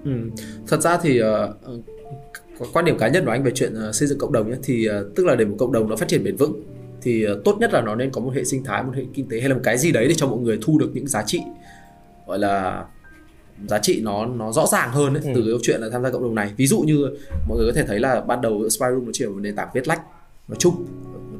Ừ. 0.04 0.30
Thật 0.68 0.80
ra 0.80 0.98
thì 1.02 1.20
uh, 1.22 2.74
quan 2.74 2.84
điểm 2.84 2.96
cá 2.98 3.08
nhân 3.08 3.24
của 3.24 3.30
anh 3.30 3.42
về 3.42 3.50
chuyện 3.54 3.72
uh, 3.88 3.94
xây 3.94 4.08
dựng 4.08 4.18
cộng 4.18 4.32
đồng 4.32 4.50
nhé 4.50 4.56
thì 4.62 4.88
uh, 4.88 5.14
tức 5.16 5.26
là 5.26 5.34
để 5.34 5.44
một 5.44 5.56
cộng 5.58 5.72
đồng 5.72 5.88
nó 5.88 5.96
phát 5.96 6.08
triển 6.08 6.24
bền 6.24 6.36
vững 6.36 6.62
thì 7.04 7.26
uh, 7.32 7.44
tốt 7.44 7.56
nhất 7.60 7.72
là 7.72 7.80
nó 7.80 7.94
nên 7.94 8.10
có 8.10 8.20
một 8.20 8.30
hệ 8.34 8.44
sinh 8.44 8.64
thái 8.64 8.82
một 8.82 8.92
hệ 8.94 9.02
kinh 9.14 9.28
tế 9.28 9.40
hay 9.40 9.48
là 9.48 9.54
một 9.54 9.60
cái 9.64 9.78
gì 9.78 9.92
đấy 9.92 10.08
để 10.08 10.14
cho 10.14 10.26
mọi 10.26 10.38
người 10.38 10.58
thu 10.62 10.78
được 10.78 10.90
những 10.94 11.06
giá 11.06 11.22
trị 11.26 11.40
gọi 12.26 12.38
là 12.38 12.84
giá 13.68 13.78
trị 13.78 14.00
nó 14.02 14.26
nó 14.26 14.52
rõ 14.52 14.66
ràng 14.66 14.90
hơn 14.92 15.14
ấy, 15.14 15.22
ừ. 15.24 15.30
từ 15.34 15.40
cái 15.40 15.50
câu 15.50 15.58
chuyện 15.62 15.80
là 15.80 15.88
tham 15.92 16.02
gia 16.02 16.10
cộng 16.10 16.22
đồng 16.22 16.34
này 16.34 16.52
ví 16.56 16.66
dụ 16.66 16.80
như 16.80 17.08
mọi 17.48 17.58
người 17.58 17.66
có 17.66 17.72
thể 17.76 17.86
thấy 17.86 18.00
là 18.00 18.20
ban 18.20 18.40
đầu 18.40 18.68
Spy 18.68 18.86
Room 18.90 19.04
nó 19.04 19.10
chỉ 19.12 19.24
là 19.24 19.30
một 19.30 19.40
nền 19.40 19.56
tảng 19.56 19.68
viết 19.74 19.88
lách 19.88 20.02
nói 20.48 20.56
chung 20.58 20.86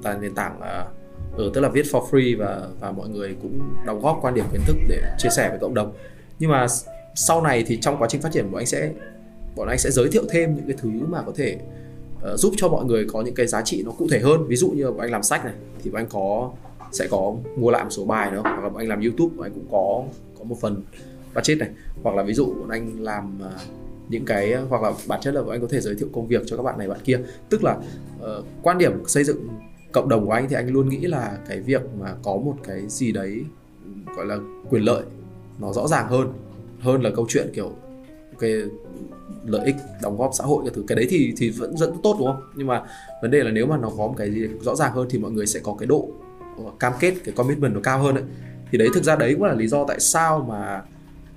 là 0.04 0.18
nền 0.20 0.34
tảng 0.34 0.58
uh, 0.58 1.36
ừ, 1.36 1.50
tức 1.54 1.60
là 1.60 1.68
viết 1.68 1.84
for 1.84 2.10
free 2.10 2.38
và 2.38 2.68
và 2.80 2.92
mọi 2.92 3.08
người 3.08 3.36
cũng 3.42 3.60
đóng 3.86 4.00
góp 4.00 4.18
quan 4.22 4.34
điểm 4.34 4.44
kiến 4.52 4.60
thức 4.66 4.76
để 4.88 5.02
chia 5.18 5.30
sẻ 5.30 5.48
với 5.48 5.58
cộng 5.58 5.74
đồng 5.74 5.92
nhưng 6.38 6.50
mà 6.50 6.66
sau 7.14 7.42
này 7.42 7.64
thì 7.66 7.78
trong 7.80 7.96
quá 7.98 8.08
trình 8.10 8.20
phát 8.20 8.32
triển 8.32 8.50
của 8.50 8.56
anh 8.56 8.66
sẽ 8.66 8.92
bọn 9.56 9.68
anh 9.68 9.78
sẽ 9.78 9.90
giới 9.90 10.08
thiệu 10.08 10.22
thêm 10.30 10.54
những 10.54 10.66
cái 10.66 10.76
thứ 10.80 10.90
mà 11.08 11.22
có 11.26 11.32
thể 11.36 11.58
uh, 12.32 12.38
giúp 12.38 12.52
cho 12.56 12.68
mọi 12.68 12.84
người 12.84 13.06
có 13.12 13.22
những 13.22 13.34
cái 13.34 13.46
giá 13.46 13.62
trị 13.62 13.82
nó 13.86 13.90
cụ 13.90 14.06
thể 14.10 14.18
hơn. 14.18 14.46
Ví 14.48 14.56
dụ 14.56 14.70
như 14.70 14.90
anh 14.98 15.10
làm 15.10 15.22
sách 15.22 15.44
này 15.44 15.54
thì 15.82 15.90
anh 15.94 16.06
có 16.10 16.50
sẽ 16.92 17.06
có 17.10 17.34
mua 17.56 17.70
lại 17.70 17.84
một 17.84 17.90
số 17.90 18.04
bài 18.04 18.30
nữa 18.30 18.40
hoặc 18.44 18.62
là 18.64 18.70
anh 18.76 18.88
làm 18.88 19.00
youtube 19.00 19.34
anh 19.42 19.52
cũng 19.52 19.66
có 19.70 20.04
có 20.38 20.44
một 20.44 20.56
phần 20.60 20.82
budget 21.34 21.58
này. 21.58 21.68
Hoặc 22.02 22.16
là 22.16 22.22
ví 22.22 22.34
dụ 22.34 22.54
anh 22.70 23.02
làm 23.02 23.38
uh, 23.40 23.60
những 24.08 24.24
cái 24.24 24.54
hoặc 24.54 24.82
là 24.82 24.92
bản 25.08 25.20
chất 25.22 25.34
là 25.34 25.40
anh 25.50 25.60
có 25.60 25.66
thể 25.70 25.80
giới 25.80 25.94
thiệu 25.94 26.08
công 26.12 26.26
việc 26.26 26.42
cho 26.46 26.56
các 26.56 26.62
bạn 26.62 26.78
này 26.78 26.88
bạn 26.88 27.00
kia. 27.04 27.20
Tức 27.48 27.64
là 27.64 27.76
uh, 28.20 28.44
quan 28.62 28.78
điểm 28.78 28.92
xây 29.06 29.24
dựng 29.24 29.48
cộng 29.92 30.08
đồng 30.08 30.26
của 30.26 30.32
anh 30.32 30.48
thì 30.48 30.56
anh 30.56 30.68
luôn 30.68 30.88
nghĩ 30.88 31.00
là 31.00 31.38
cái 31.48 31.60
việc 31.60 31.82
mà 32.00 32.14
có 32.22 32.36
một 32.36 32.56
cái 32.64 32.88
gì 32.88 33.12
đấy 33.12 33.44
gọi 34.16 34.26
là 34.26 34.38
quyền 34.70 34.82
lợi 34.82 35.02
nó 35.58 35.72
rõ 35.72 35.88
ràng 35.88 36.08
hơn 36.08 36.32
hơn 36.80 37.02
là 37.02 37.10
câu 37.16 37.26
chuyện 37.28 37.50
kiểu 37.54 37.72
cái 38.38 38.52
lợi 39.46 39.66
ích 39.66 39.76
đóng 40.02 40.16
góp 40.16 40.30
xã 40.38 40.44
hội 40.44 40.64
cái 40.64 40.72
thứ. 40.74 40.84
Cái 40.86 40.96
đấy 40.96 41.06
thì 41.10 41.34
thì 41.36 41.50
vẫn 41.50 41.76
rất 41.76 41.92
tốt 42.02 42.16
đúng 42.18 42.26
không? 42.26 42.42
Nhưng 42.54 42.66
mà 42.66 42.82
vấn 43.22 43.30
đề 43.30 43.42
là 43.42 43.50
nếu 43.50 43.66
mà 43.66 43.76
nó 43.76 43.90
có 43.90 44.06
một 44.06 44.14
cái 44.16 44.30
gì 44.30 44.48
rõ 44.60 44.74
ràng 44.74 44.92
hơn 44.92 45.06
thì 45.10 45.18
mọi 45.18 45.30
người 45.30 45.46
sẽ 45.46 45.60
có 45.62 45.76
cái 45.78 45.86
độ 45.86 46.08
cam 46.80 46.92
kết, 47.00 47.14
cái 47.24 47.34
commitment 47.36 47.74
nó 47.74 47.80
cao 47.82 48.02
hơn 48.02 48.14
đấy 48.14 48.24
thì 48.70 48.78
đấy, 48.78 48.88
thực 48.94 49.04
ra 49.04 49.16
đấy 49.16 49.34
cũng 49.34 49.42
là 49.42 49.54
lý 49.54 49.66
do 49.66 49.84
tại 49.88 50.00
sao 50.00 50.46
mà 50.48 50.82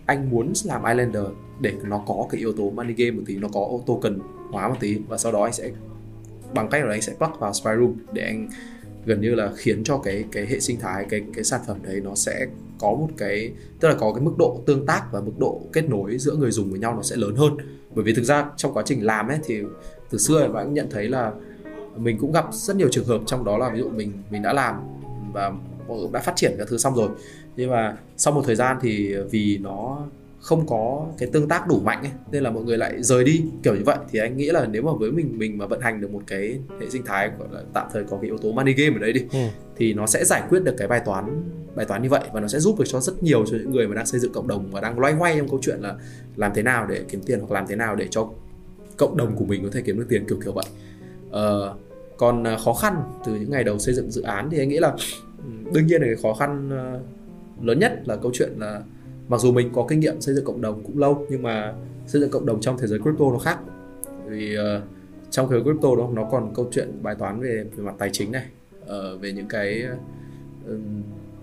anh 0.05 0.29
muốn 0.29 0.53
làm 0.65 0.83
Islander 0.83 1.23
để 1.59 1.73
nó 1.83 2.03
có 2.07 2.27
cái 2.29 2.39
yếu 2.39 2.53
tố 2.53 2.69
money 2.69 2.93
game 2.93 3.11
một 3.11 3.23
tí, 3.25 3.35
nó 3.35 3.47
có 3.53 3.79
token 3.85 4.19
hóa 4.51 4.69
một 4.69 4.75
tí. 4.79 4.97
Và 5.07 5.17
sau 5.17 5.31
đó 5.31 5.43
anh 5.43 5.53
sẽ, 5.53 5.71
bằng 6.53 6.69
cách 6.69 6.85
là 6.85 6.91
anh 6.91 7.01
sẽ 7.01 7.13
plug 7.17 7.39
vào 7.39 7.53
Spy 7.53 7.71
Room 7.79 7.95
để 8.11 8.21
anh 8.21 8.49
gần 9.05 9.21
như 9.21 9.35
là 9.35 9.51
khiến 9.55 9.83
cho 9.83 9.97
cái 9.97 10.25
cái 10.31 10.45
hệ 10.45 10.59
sinh 10.59 10.79
thái, 10.79 11.05
cái 11.09 11.21
cái 11.33 11.43
sản 11.43 11.61
phẩm 11.67 11.77
đấy 11.83 12.01
nó 12.03 12.15
sẽ 12.15 12.47
có 12.79 12.87
một 12.87 13.07
cái, 13.17 13.51
tức 13.79 13.87
là 13.87 13.95
có 13.99 14.13
cái 14.13 14.21
mức 14.21 14.33
độ 14.37 14.61
tương 14.65 14.85
tác 14.85 15.03
và 15.11 15.21
mức 15.21 15.31
độ 15.39 15.61
kết 15.73 15.89
nối 15.89 16.17
giữa 16.17 16.35
người 16.35 16.51
dùng 16.51 16.69
với 16.69 16.79
nhau 16.79 16.95
nó 16.95 17.01
sẽ 17.01 17.15
lớn 17.15 17.35
hơn. 17.35 17.57
Bởi 17.95 18.03
vì 18.03 18.13
thực 18.13 18.23
ra 18.23 18.49
trong 18.57 18.73
quá 18.73 18.83
trình 18.85 19.05
làm 19.05 19.27
ấy 19.27 19.39
thì 19.45 19.61
từ 20.09 20.17
xưa 20.17 20.47
và 20.47 20.63
cũng 20.63 20.73
nhận 20.73 20.87
thấy 20.89 21.07
là 21.07 21.31
mình 21.97 22.17
cũng 22.17 22.31
gặp 22.31 22.45
rất 22.51 22.75
nhiều 22.75 22.87
trường 22.91 23.05
hợp 23.05 23.21
trong 23.25 23.45
đó 23.45 23.57
là 23.57 23.69
ví 23.69 23.79
dụ 23.79 23.89
mình 23.89 24.11
mình 24.29 24.41
đã 24.41 24.53
làm 24.53 24.75
và 25.33 25.51
đã 26.11 26.19
phát 26.19 26.33
triển 26.35 26.55
các 26.57 26.67
thứ 26.67 26.77
xong 26.77 26.95
rồi. 26.95 27.09
Nhưng 27.55 27.69
mà 27.69 27.97
sau 28.17 28.33
một 28.33 28.41
thời 28.45 28.55
gian 28.55 28.77
thì 28.81 29.15
vì 29.31 29.57
nó 29.57 30.07
không 30.47 30.67
có 30.67 31.07
cái 31.17 31.29
tương 31.33 31.47
tác 31.47 31.67
đủ 31.67 31.79
mạnh 31.79 32.01
ấy 32.01 32.11
nên 32.31 32.43
là 32.43 32.51
mọi 32.51 32.63
người 32.63 32.77
lại 32.77 33.03
rời 33.03 33.23
đi 33.23 33.43
kiểu 33.63 33.75
như 33.75 33.81
vậy 33.85 33.97
thì 34.11 34.19
anh 34.19 34.37
nghĩ 34.37 34.45
là 34.45 34.65
nếu 34.65 34.81
mà 34.81 34.91
với 34.99 35.11
mình 35.11 35.37
mình 35.37 35.57
mà 35.57 35.65
vận 35.65 35.81
hành 35.81 36.01
được 36.01 36.11
một 36.11 36.21
cái 36.27 36.59
hệ 36.81 36.89
sinh 36.89 37.05
thái 37.05 37.31
gọi 37.39 37.47
là 37.51 37.61
tạm 37.73 37.87
thời 37.93 38.03
có 38.03 38.17
cái 38.21 38.25
yếu 38.25 38.37
tố 38.37 38.51
money 38.51 38.73
game 38.73 38.95
ở 38.95 38.99
đấy 38.99 39.13
đi 39.13 39.25
ừ. 39.31 39.39
thì 39.77 39.93
nó 39.93 40.07
sẽ 40.07 40.25
giải 40.25 40.43
quyết 40.49 40.63
được 40.63 40.75
cái 40.77 40.87
bài 40.87 41.01
toán 41.05 41.43
bài 41.75 41.85
toán 41.85 42.03
như 42.03 42.09
vậy 42.09 42.21
và 42.33 42.39
nó 42.39 42.47
sẽ 42.47 42.59
giúp 42.59 42.79
được 42.79 42.85
cho 42.87 42.99
rất 42.99 43.23
nhiều 43.23 43.45
cho 43.45 43.57
những 43.57 43.71
người 43.71 43.87
mà 43.87 43.95
đang 43.95 44.05
xây 44.05 44.19
dựng 44.19 44.33
cộng 44.33 44.47
đồng 44.47 44.71
và 44.71 44.81
đang 44.81 44.99
loay 44.99 45.13
hoay 45.13 45.37
trong 45.37 45.49
câu 45.49 45.59
chuyện 45.61 45.79
là 45.81 45.95
làm 46.35 46.51
thế 46.55 46.63
nào 46.63 46.87
để 46.89 47.03
kiếm 47.09 47.21
tiền 47.25 47.39
hoặc 47.39 47.51
làm 47.51 47.67
thế 47.67 47.75
nào 47.75 47.95
để 47.95 48.07
cho 48.11 48.29
cộng 48.97 49.17
đồng 49.17 49.35
của 49.35 49.45
mình 49.45 49.63
có 49.63 49.69
thể 49.73 49.81
kiếm 49.81 49.99
được 49.99 50.05
tiền 50.09 50.25
kiểu 50.29 50.39
kiểu 50.43 50.53
vậy 50.53 50.65
ờ, 51.31 51.75
còn 52.17 52.43
à, 52.43 52.57
khó 52.57 52.73
khăn 52.73 53.03
từ 53.25 53.35
những 53.35 53.51
ngày 53.51 53.63
đầu 53.63 53.79
xây 53.79 53.95
dựng 53.95 54.11
dự 54.11 54.21
án 54.21 54.49
thì 54.49 54.59
anh 54.59 54.69
nghĩ 54.69 54.77
là 54.77 54.95
đương 55.73 55.87
nhiên 55.87 56.01
là 56.01 56.07
cái 56.07 56.15
khó 56.23 56.33
khăn 56.33 56.69
ờ, 56.69 56.99
lớn 57.61 57.79
nhất 57.79 58.01
là 58.05 58.15
câu 58.15 58.31
chuyện 58.33 58.49
là 58.57 58.81
mặc 59.27 59.41
dù 59.41 59.51
mình 59.51 59.69
có 59.73 59.85
kinh 59.89 59.99
nghiệm 59.99 60.21
xây 60.21 60.35
dựng 60.35 60.45
cộng 60.45 60.61
đồng 60.61 60.83
cũng 60.83 60.99
lâu 60.99 61.25
nhưng 61.29 61.43
mà 61.43 61.73
xây 62.07 62.21
dựng 62.21 62.31
cộng 62.31 62.45
đồng 62.45 62.61
trong 62.61 62.77
thế 62.77 62.87
giới 62.87 62.99
crypto 62.99 63.25
nó 63.31 63.37
khác. 63.37 63.59
Vì 64.25 64.57
uh, 64.57 64.83
trong 65.29 65.49
thế 65.49 65.53
giới 65.55 65.63
crypto 65.63 65.95
đó 65.95 66.09
nó 66.13 66.27
còn 66.31 66.53
câu 66.55 66.69
chuyện 66.71 66.91
bài 67.01 67.15
toán 67.19 67.39
về 67.39 67.65
về 67.75 67.83
mặt 67.83 67.95
tài 67.97 68.09
chính 68.13 68.31
này 68.31 68.45
uh, 68.83 69.21
về 69.21 69.31
những 69.31 69.47
cái 69.47 69.83
uh, 70.73 70.79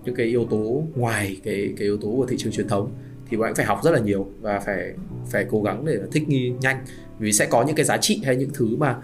những 0.05 0.15
cái 0.15 0.25
yếu 0.25 0.45
tố 0.45 0.83
ngoài 0.95 1.37
cái 1.43 1.73
cái 1.77 1.85
yếu 1.85 1.97
tố 1.97 2.07
của 2.07 2.25
thị 2.25 2.35
trường 2.39 2.53
truyền 2.53 2.67
thống 2.67 2.91
thì 3.29 3.37
bạn 3.37 3.55
phải 3.55 3.65
học 3.65 3.79
rất 3.83 3.91
là 3.91 3.99
nhiều 3.99 4.27
và 4.41 4.59
phải 4.59 4.93
phải 5.29 5.45
cố 5.51 5.61
gắng 5.61 5.85
để 5.85 5.99
thích 6.11 6.29
nghi 6.29 6.53
nhanh. 6.61 6.77
Vì 7.19 7.31
sẽ 7.31 7.45
có 7.45 7.63
những 7.63 7.75
cái 7.75 7.85
giá 7.85 7.97
trị 7.97 8.21
hay 8.25 8.35
những 8.35 8.49
thứ 8.53 8.75
mà 8.77 8.97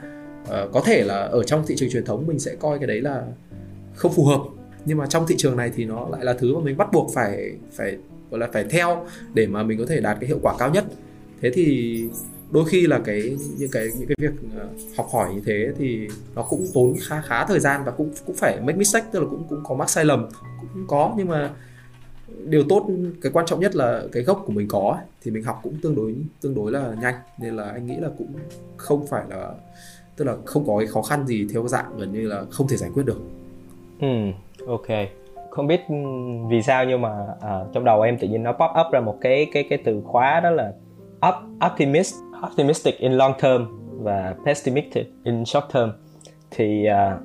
uh, 0.44 0.72
có 0.72 0.82
thể 0.86 1.04
là 1.04 1.16
ở 1.16 1.44
trong 1.44 1.64
thị 1.68 1.76
trường 1.78 1.90
truyền 1.90 2.06
thống 2.06 2.28
mình 2.28 2.40
sẽ 2.40 2.56
coi 2.56 2.80
cái 2.80 2.88
đấy 2.88 3.02
là 3.02 3.26
không 3.96 4.14
phù 4.14 4.26
hợp. 4.26 4.42
Nhưng 4.86 4.98
mà 4.98 5.06
trong 5.06 5.28
thị 5.28 5.36
trường 5.38 5.58
này 5.58 5.72
thì 5.76 5.86
nó 5.86 6.10
lại 6.10 6.26
là 6.26 6.34
thứ 6.34 6.56
mà 6.56 6.62
mình 6.64 6.78
bắt 6.78 6.92
buộc 6.94 7.12
phải 7.14 7.52
phải 7.72 7.98
gọi 8.32 8.40
là 8.40 8.48
phải 8.54 8.64
theo 8.64 9.06
để 9.34 9.48
mà 9.48 9.64
mình 9.64 9.78
có 9.80 9.86
thể 9.88 10.02
đạt 10.02 10.18
cái 10.20 10.28
hiệu 10.28 10.40
quả 10.42 10.56
cao 10.60 10.70
nhất 10.70 10.86
thế 11.42 11.52
thì 11.54 11.98
đôi 12.52 12.66
khi 12.66 12.88
là 12.88 13.00
cái 13.00 13.38
những 13.58 13.72
cái 13.72 13.88
những 14.00 14.08
cái 14.08 14.16
việc 14.20 14.32
ờ, 14.58 14.68
học 14.98 15.08
hỏi 15.14 15.34
như 15.36 15.42
thế 15.46 15.68
thì 15.78 16.08
nó 16.36 16.44
cũng 16.44 16.68
tốn 16.74 16.94
khá 17.02 17.22
khá 17.22 17.46
thời 17.46 17.60
gian 17.60 17.84
và 17.86 17.92
cũng 17.92 18.14
cũng 18.26 18.36
phải 18.36 18.62
make 18.62 18.78
mistake 18.78 19.08
tức 19.12 19.20
là 19.20 19.26
cũng 19.30 19.44
cũng 19.50 19.64
có 19.64 19.76
mắc 19.76 19.90
sai 19.90 20.06
lầm 20.06 20.28
cũng 20.62 20.86
có 20.88 21.14
nhưng 21.18 21.28
mà 21.28 21.52
điều 22.46 22.64
tốt 22.70 22.90
cái 23.22 23.32
quan 23.32 23.46
trọng 23.46 23.60
nhất 23.60 23.76
là 23.76 24.04
cái 24.12 24.24
gốc 24.24 24.44
của 24.46 24.54
mình 24.54 24.68
có 24.68 24.98
thì 25.22 25.32
mình 25.32 25.44
học 25.44 25.60
cũng 25.64 25.78
tương 25.82 25.96
đối 25.96 26.16
tương 26.42 26.56
đối 26.56 26.72
là 26.72 26.94
nhanh 27.02 27.16
nên 27.40 27.56
là 27.56 27.64
anh 27.64 27.86
nghĩ 27.86 27.96
là 28.00 28.10
cũng 28.18 28.34
không 28.78 29.08
phải 29.08 29.24
là 29.30 29.54
tức 30.16 30.26
là 30.26 30.36
không 30.46 30.68
có 30.68 30.78
cái 30.78 30.88
khó 30.88 31.02
khăn 31.02 31.28
gì 31.28 31.48
theo 31.54 31.68
dạng 31.68 31.98
gần 31.98 32.14
như 32.14 32.28
là 32.28 32.46
không 32.50 32.68
thể 32.68 32.78
giải 32.78 32.90
quyết 32.94 33.04
được. 33.06 33.20
Ừ, 34.00 34.08
ok. 34.68 34.88
Không 35.51 35.67
biết 35.67 35.81
vì 36.50 36.62
sao 36.62 36.86
nhưng 36.86 37.01
mà 37.01 37.10
uh, 37.38 37.74
trong 37.74 37.86
đầu 37.86 38.01
em 38.01 38.17
tự 38.17 38.27
nhiên 38.27 38.43
nó 38.43 38.51
pop 38.51 38.72
up 38.86 38.93
ra 38.93 39.00
một 39.00 39.17
cái 39.22 39.48
cái 39.53 39.63
cái 39.70 39.79
từ 39.84 40.01
khóa 40.05 40.39
đó 40.39 40.50
là 40.50 40.74
up, 41.29 41.36
optimist, 41.72 42.15
optimistic 42.51 42.98
in 42.98 43.12
long 43.12 43.34
term 43.41 43.62
và 44.03 44.36
pessimistic 44.46 45.08
in 45.24 45.46
short 45.46 45.65
term. 45.74 45.89
Thì 46.51 46.88
uh, 46.89 47.22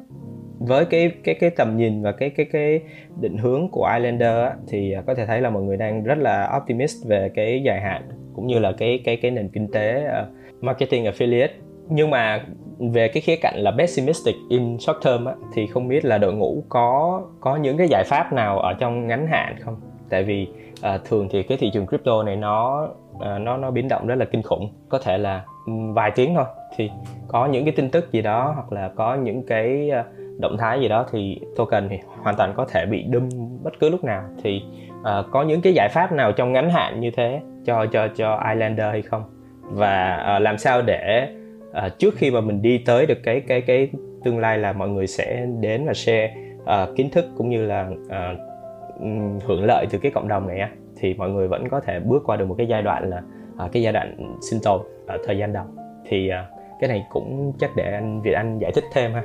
với 0.59 0.85
cái 0.85 1.11
cái 1.25 1.35
cái 1.35 1.51
tầm 1.51 1.77
nhìn 1.77 2.03
và 2.03 2.13
cái 2.13 2.31
cái 2.31 2.47
cái 2.53 2.81
định 3.21 3.37
hướng 3.39 3.69
của 3.69 3.91
Islander 3.97 4.37
á, 4.37 4.55
thì 4.69 4.93
à, 4.93 5.03
có 5.07 5.15
thể 5.15 5.27
thấy 5.27 5.41
là 5.41 5.51
mọi 5.51 5.63
người 5.63 5.77
đang 5.77 6.05
rất 6.05 6.19
là 6.19 6.59
optimist 6.63 7.07
về 7.07 7.31
cái 7.35 7.63
dài 7.63 7.81
hạn 7.81 8.03
cũng 8.35 8.47
như 8.47 8.59
là 8.59 8.73
cái 8.79 9.03
cái 9.05 9.17
cái 9.17 9.31
nền 9.31 9.49
kinh 9.49 9.71
tế 9.73 10.05
uh, 10.05 10.65
marketing 10.65 11.05
affiliate 11.05 11.49
nhưng 11.89 12.11
mà 12.11 12.45
về 12.79 13.09
cái 13.09 13.21
khía 13.21 13.37
cạnh 13.37 13.55
là 13.57 13.71
pessimistic 13.79 14.37
in 14.49 14.79
short 14.79 14.97
term 15.05 15.25
á, 15.25 15.35
thì 15.55 15.67
không 15.67 15.89
biết 15.89 16.05
là 16.05 16.19
đội 16.19 16.33
ngũ 16.33 16.65
có 16.69 17.23
có 17.41 17.57
những 17.57 17.77
cái 17.77 17.89
giải 17.91 18.05
pháp 18.07 18.33
nào 18.33 18.59
ở 18.59 18.75
trong 18.75 19.07
ngắn 19.07 19.27
hạn 19.27 19.57
không? 19.61 19.77
Tại 20.09 20.25
vì 20.25 20.49
à, 20.83 20.99
thường 21.05 21.29
thì 21.31 21.43
cái 21.43 21.59
thị 21.59 21.71
trường 21.75 21.87
crypto 21.87 22.23
này 22.23 22.37
nó 22.37 22.89
à, 23.21 23.39
nó 23.39 23.57
nó 23.57 23.71
biến 23.71 23.89
động 23.89 24.07
rất 24.07 24.15
là 24.15 24.25
kinh 24.25 24.43
khủng. 24.43 24.71
Có 24.89 24.99
thể 24.99 25.19
là 25.19 25.45
vài 25.95 26.11
tiếng 26.11 26.35
thôi. 26.35 26.45
Thì 26.77 26.91
có 27.29 27.47
những 27.47 27.65
cái 27.65 27.75
tin 27.77 27.91
tức 27.91 28.13
gì 28.13 28.23
đó 28.23 28.53
hoặc 28.55 28.73
là 28.73 28.91
có 28.97 29.15
những 29.15 29.47
cái 29.47 29.91
ờ, 29.91 30.05
động 30.39 30.57
thái 30.59 30.81
gì 30.81 30.89
đó 30.89 31.07
thì 31.13 31.41
token 31.57 31.89
thì 31.89 31.99
hoàn 32.23 32.37
toàn 32.37 32.53
có 32.57 32.65
thể 32.65 32.87
bị 32.87 33.03
đâm 33.03 33.29
bất 33.63 33.73
cứ 33.81 33.89
lúc 33.89 34.05
nào. 34.05 34.23
Thì 34.43 34.63
à, 35.05 35.23
có 35.31 35.43
những 35.43 35.61
cái 35.61 35.73
giải 35.73 35.89
pháp 35.89 36.13
nào 36.13 36.33
trong 36.33 36.53
ngắn 36.53 36.71
hạn 36.71 37.01
như 37.01 37.11
thế 37.11 37.41
cho 37.65 37.87
cho 37.87 38.09
cho 38.17 38.43
Islander 38.53 38.87
hay 38.93 39.03
không? 39.03 39.23
Và 39.63 40.17
à, 40.17 40.39
làm 40.39 40.59
sao 40.59 40.83
để 40.83 41.29
uh, 41.87 41.99
trước 41.99 42.15
khi 42.17 42.31
mà 42.31 42.41
mình 42.41 42.63
đi 42.63 42.79
tới 42.79 43.07
được 43.07 43.19
cái 43.23 43.41
cái 43.41 43.61
cái 43.61 43.91
tương 44.25 44.39
lai 44.39 44.59
là 44.59 44.73
mọi 44.73 44.89
người 44.89 45.07
sẽ 45.07 45.47
đến 45.61 45.87
và 45.87 45.95
share 45.95 46.35
uh, 46.63 46.97
kiến 46.97 47.11
thức 47.11 47.25
cũng 47.37 47.51
như 47.51 47.67
là 47.67 47.89
uh, 47.91 48.39
hưởng 49.45 49.65
lợi 49.65 49.87
từ 49.91 49.99
cái 49.99 50.13
cộng 50.13 50.29
đồng 50.29 50.49
này 50.49 50.59
á 50.59 50.71
thì 50.97 51.15
mọi 51.15 51.31
người 51.31 51.49
vẫn 51.49 51.69
có 51.69 51.81
thể 51.81 52.01
bước 52.01 52.23
qua 52.27 52.37
được 52.37 52.45
một 52.45 52.55
cái 52.59 52.67
giai 52.67 52.83
đoạn 52.83 53.11
là 53.11 53.23
uh, 53.65 53.73
cái 53.73 53.83
giai 53.83 53.93
đoạn 53.93 54.37
sinh 54.51 54.61
tồn 54.63 54.81
ở 55.07 55.19
thời 55.27 55.39
gian 55.39 55.53
đầu. 55.53 55.65
Thì 56.09 56.31
uh, 56.31 56.57
cái 56.81 56.89
này 56.89 57.07
cũng 57.11 57.53
chắc 57.59 57.71
để 57.77 57.93
anh 57.93 58.23
Việt 58.23 58.33
Anh 58.33 58.59
giải 58.59 58.73
thích 58.75 58.85
thêm 58.93 59.13
ha. 59.13 59.23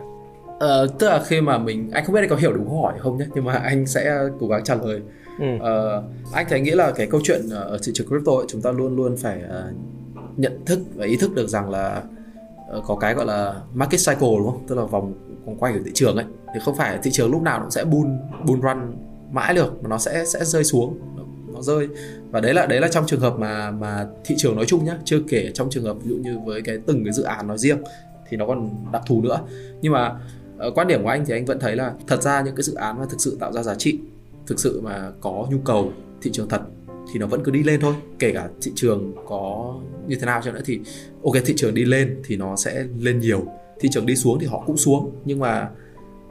Ờ, 0.60 0.88
tức 1.00 1.08
là 1.10 1.24
khi 1.26 1.42
mà 1.42 1.58
mình 1.58 1.90
anh 1.92 2.06
không 2.06 2.16
biết 2.16 2.22
anh 2.22 2.30
có 2.30 2.36
hiểu 2.36 2.54
đúng 2.54 2.66
câu 2.66 2.82
hỏi 2.82 2.94
không 3.00 3.18
nhé 3.18 3.26
nhưng 3.36 3.46
mà 3.46 3.54
anh 3.54 3.86
sẽ 3.86 4.18
cố 4.40 4.48
gắng 4.48 4.64
trả 4.64 4.76
lời. 4.76 5.02
Ừ. 5.40 5.46
ờ, 5.60 6.04
anh 6.34 6.46
thấy 6.50 6.62
nghĩ 6.62 6.72
là 6.72 6.92
cái 6.92 7.08
câu 7.08 7.22
chuyện 7.24 7.42
ở 7.52 7.78
thị 7.86 7.92
trường 7.96 8.08
crypto 8.08 8.32
ấy, 8.32 8.46
chúng 8.48 8.62
ta 8.62 8.72
luôn 8.72 8.96
luôn 8.96 9.16
phải 9.18 9.38
uh, 9.38 9.76
nhận 10.38 10.66
thức 10.66 10.80
và 10.96 11.06
ý 11.06 11.18
thức 11.18 11.32
được 11.36 11.48
rằng 11.48 11.70
là 11.70 12.02
Ờ, 12.72 12.82
có 12.86 12.96
cái 12.96 13.14
gọi 13.14 13.26
là 13.26 13.62
market 13.74 14.00
cycle 14.00 14.38
đúng 14.38 14.46
không? 14.46 14.64
Tức 14.68 14.76
là 14.76 14.84
vòng 14.84 15.14
vòng 15.46 15.58
quay 15.60 15.74
của 15.74 15.80
thị 15.86 15.92
trường 15.94 16.16
ấy. 16.16 16.26
Thì 16.54 16.60
không 16.66 16.76
phải 16.76 17.00
thị 17.04 17.12
trường 17.12 17.32
lúc 17.32 17.42
nào 17.42 17.60
nó 17.60 17.70
sẽ 17.70 17.84
bull 17.84 18.10
bull 18.46 18.62
run 18.62 18.78
mãi 19.32 19.54
được, 19.54 19.84
mà 19.84 19.90
nó 19.90 19.98
sẽ 19.98 20.26
sẽ 20.26 20.46
rơi 20.46 20.64
xuống. 20.64 21.00
Nó 21.54 21.62
rơi. 21.62 21.88
Và 22.32 22.40
đấy 22.40 22.54
là 22.54 22.66
đấy 22.66 22.80
là 22.80 22.88
trong 22.88 23.06
trường 23.08 23.20
hợp 23.20 23.40
mà 23.40 23.72
mà 23.72 24.08
thị 24.26 24.36
trường 24.38 24.56
nói 24.56 24.66
chung 24.66 24.86
nhá. 24.86 24.98
Chưa 25.04 25.20
kể 25.30 25.52
trong 25.54 25.70
trường 25.70 25.84
hợp 25.84 25.98
ví 26.04 26.10
dụ 26.10 26.16
như 26.16 26.40
với 26.46 26.62
cái 26.62 26.78
từng 26.88 27.04
cái 27.04 27.14
dự 27.14 27.24
án 27.24 27.48
nói 27.48 27.58
riêng 27.58 27.78
thì 28.30 28.38
nó 28.38 28.48
còn 28.48 28.70
đặc 28.92 29.02
thù 29.08 29.22
nữa. 29.22 29.40
Nhưng 29.82 29.94
mà 29.94 30.16
ờ, 30.58 30.72
quan 30.76 30.88
điểm 30.88 31.04
của 31.04 31.10
anh 31.10 31.26
thì 31.26 31.34
anh 31.34 31.46
vẫn 31.46 31.60
thấy 31.60 31.76
là 31.76 31.94
thật 32.08 32.22
ra 32.22 32.42
những 32.42 32.56
cái 32.56 32.64
dự 32.64 32.74
án 32.74 33.00
mà 33.00 33.06
thực 33.10 33.22
sự 33.22 33.38
tạo 33.40 33.52
ra 33.54 33.64
giá 33.64 33.76
trị, 33.76 34.00
thực 34.48 34.60
sự 34.60 34.82
mà 34.82 35.12
có 35.22 35.48
nhu 35.52 35.58
cầu 35.66 35.92
thị 36.22 36.32
trường 36.34 36.50
thật 36.50 36.62
thì 37.12 37.20
nó 37.20 37.28
vẫn 37.28 37.44
cứ 37.44 37.52
đi 37.52 37.64
lên 37.64 37.80
thôi. 37.80 37.94
Kể 38.20 38.32
cả 38.32 38.50
thị 38.62 38.72
trường 38.76 39.14
có 39.28 39.76
như 40.08 40.16
thế 40.16 40.26
nào 40.26 40.42
cho 40.44 40.52
nữa 40.52 40.62
thì, 40.66 40.80
ok, 41.24 41.34
thị 41.46 41.54
trường 41.58 41.74
đi 41.74 41.86
lên 41.86 42.22
thì 42.24 42.38
nó 42.38 42.56
sẽ 42.56 42.86
lên 43.00 43.20
nhiều. 43.20 43.46
Thị 43.80 43.90
trường 43.92 44.06
đi 44.06 44.16
xuống 44.16 44.40
thì 44.40 44.48
họ 44.48 44.64
cũng 44.66 44.78
xuống. 44.78 45.12
Nhưng 45.26 45.40
mà 45.40 45.70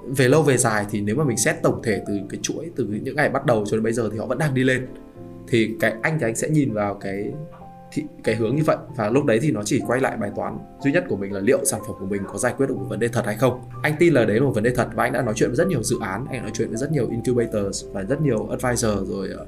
về 0.05 0.29
lâu 0.29 0.43
về 0.43 0.57
dài 0.57 0.87
thì 0.91 1.01
nếu 1.01 1.17
mà 1.17 1.25
mình 1.25 1.37
xét 1.37 1.57
tổng 1.63 1.81
thể 1.83 2.03
từ 2.07 2.19
cái 2.29 2.41
chuỗi, 2.43 2.71
từ 2.77 2.85
những 2.85 3.17
ngày 3.17 3.29
bắt 3.29 3.47
đầu 3.47 3.65
cho 3.67 3.77
đến 3.77 3.85
bây 3.85 3.93
giờ 3.93 4.09
thì 4.13 4.19
họ 4.19 4.27
vẫn 4.27 4.39
đang 4.39 4.55
đi 4.55 4.65
lên. 4.65 4.87
Thì 5.49 5.71
cái 5.81 5.95
anh 6.03 6.19
thì 6.19 6.27
anh 6.27 6.37
sẽ 6.37 6.49
nhìn 6.49 6.73
vào 6.73 6.95
cái 6.95 7.33
thì 7.93 8.03
cái 8.25 8.35
hướng 8.35 8.57
như 8.57 8.63
vậy. 8.67 8.77
Và 8.97 9.11
lúc 9.11 9.25
đấy 9.25 9.39
thì 9.43 9.51
nó 9.51 9.63
chỉ 9.63 9.81
quay 9.87 10.01
lại 10.01 10.17
bài 10.17 10.31
toán 10.37 10.59
duy 10.85 10.93
nhất 10.93 11.05
của 11.09 11.17
mình 11.17 11.33
là 11.33 11.41
liệu 11.41 11.65
sản 11.65 11.81
phẩm 11.87 11.97
của 11.99 12.07
mình 12.07 12.23
có 12.33 12.39
giải 12.39 12.55
quyết 12.57 12.67
được 12.67 12.75
một 12.79 12.87
vấn 12.89 12.99
đề 12.99 13.09
thật 13.09 13.27
hay 13.27 13.37
không. 13.37 13.61
Anh 13.83 13.95
tin 13.99 14.15
là 14.15 14.25
đấy 14.25 14.37
là 14.37 14.43
một 14.43 14.53
vấn 14.55 14.65
đề 14.65 14.71
thật 14.71 14.89
và 14.95 15.05
anh 15.05 15.13
đã 15.13 15.23
nói 15.23 15.35
chuyện 15.37 15.51
với 15.51 15.57
rất 15.57 15.69
nhiều 15.69 15.83
dự 15.83 15.97
án, 16.01 16.27
anh 16.27 16.37
đã 16.37 16.43
nói 16.43 16.51
chuyện 16.55 16.69
với 16.69 16.77
rất 16.77 16.93
nhiều 16.93 17.09
incubators 17.11 17.85
và 17.93 18.03
rất 18.03 18.21
nhiều 18.21 18.49
advisor 18.49 19.09
rồi 19.09 19.29
ờ, 19.39 19.47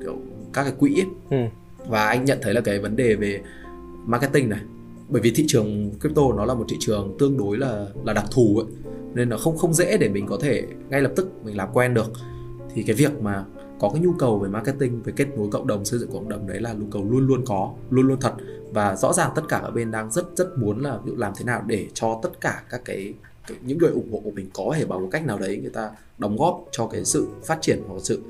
kiểu 0.00 0.16
các 0.54 0.62
cái 0.62 0.72
quỹ 0.78 1.00
ấy. 1.00 1.06
Ừ. 1.30 1.36
và 1.88 2.06
anh 2.06 2.24
nhận 2.24 2.38
thấy 2.42 2.54
là 2.54 2.60
cái 2.60 2.78
vấn 2.78 2.96
đề 2.96 3.14
về 3.14 3.40
marketing 4.06 4.48
này 4.48 4.60
bởi 5.08 5.22
vì 5.22 5.30
thị 5.30 5.44
trường 5.48 5.90
crypto 6.00 6.22
nó 6.36 6.44
là 6.44 6.54
một 6.54 6.64
thị 6.68 6.76
trường 6.80 7.16
tương 7.18 7.38
đối 7.38 7.58
là 7.58 7.86
là 8.04 8.12
đặc 8.12 8.24
thù 8.30 8.58
ấy 8.58 8.66
nên 9.14 9.28
nó 9.28 9.36
không 9.36 9.56
không 9.56 9.74
dễ 9.74 9.98
để 9.98 10.08
mình 10.08 10.26
có 10.26 10.38
thể 10.40 10.66
ngay 10.90 11.00
lập 11.00 11.12
tức 11.16 11.44
mình 11.44 11.56
làm 11.56 11.68
quen 11.72 11.94
được 11.94 12.12
thì 12.74 12.82
cái 12.82 12.96
việc 12.96 13.20
mà 13.20 13.44
có 13.80 13.90
cái 13.90 14.00
nhu 14.00 14.12
cầu 14.12 14.38
về 14.38 14.48
marketing 14.48 15.02
về 15.02 15.12
kết 15.16 15.26
nối 15.36 15.48
cộng 15.50 15.66
đồng 15.66 15.84
xây 15.84 16.00
dựng 16.00 16.12
cộng 16.12 16.28
đồng 16.28 16.46
đấy 16.46 16.60
là 16.60 16.72
nhu 16.72 16.86
cầu 16.90 17.04
luôn 17.10 17.26
luôn 17.26 17.44
có 17.46 17.72
luôn 17.90 18.06
luôn 18.06 18.20
thật 18.20 18.32
và 18.72 18.96
rõ 18.96 19.12
ràng 19.12 19.30
tất 19.34 19.42
cả 19.48 19.60
các 19.62 19.70
bên 19.70 19.90
đang 19.90 20.10
rất 20.10 20.24
rất 20.36 20.58
muốn 20.58 20.82
là 20.82 20.98
ví 21.04 21.10
dụ 21.10 21.16
làm 21.16 21.32
thế 21.36 21.44
nào 21.44 21.62
để 21.66 21.86
cho 21.94 22.20
tất 22.22 22.40
cả 22.40 22.62
các 22.70 22.80
cái, 22.84 23.14
cái 23.46 23.56
những 23.62 23.78
người 23.78 23.90
ủng 23.90 24.12
hộ 24.12 24.20
của 24.24 24.30
mình 24.30 24.50
có 24.54 24.74
thể 24.76 24.86
bằng 24.86 25.02
một 25.02 25.08
cách 25.10 25.26
nào 25.26 25.38
đấy 25.38 25.58
người 25.62 25.70
ta 25.70 25.90
đóng 26.18 26.36
góp 26.36 26.64
cho 26.72 26.86
cái 26.86 27.04
sự 27.04 27.28
phát 27.44 27.58
triển 27.60 27.82
hoặc 27.88 27.98
sự 28.02 28.22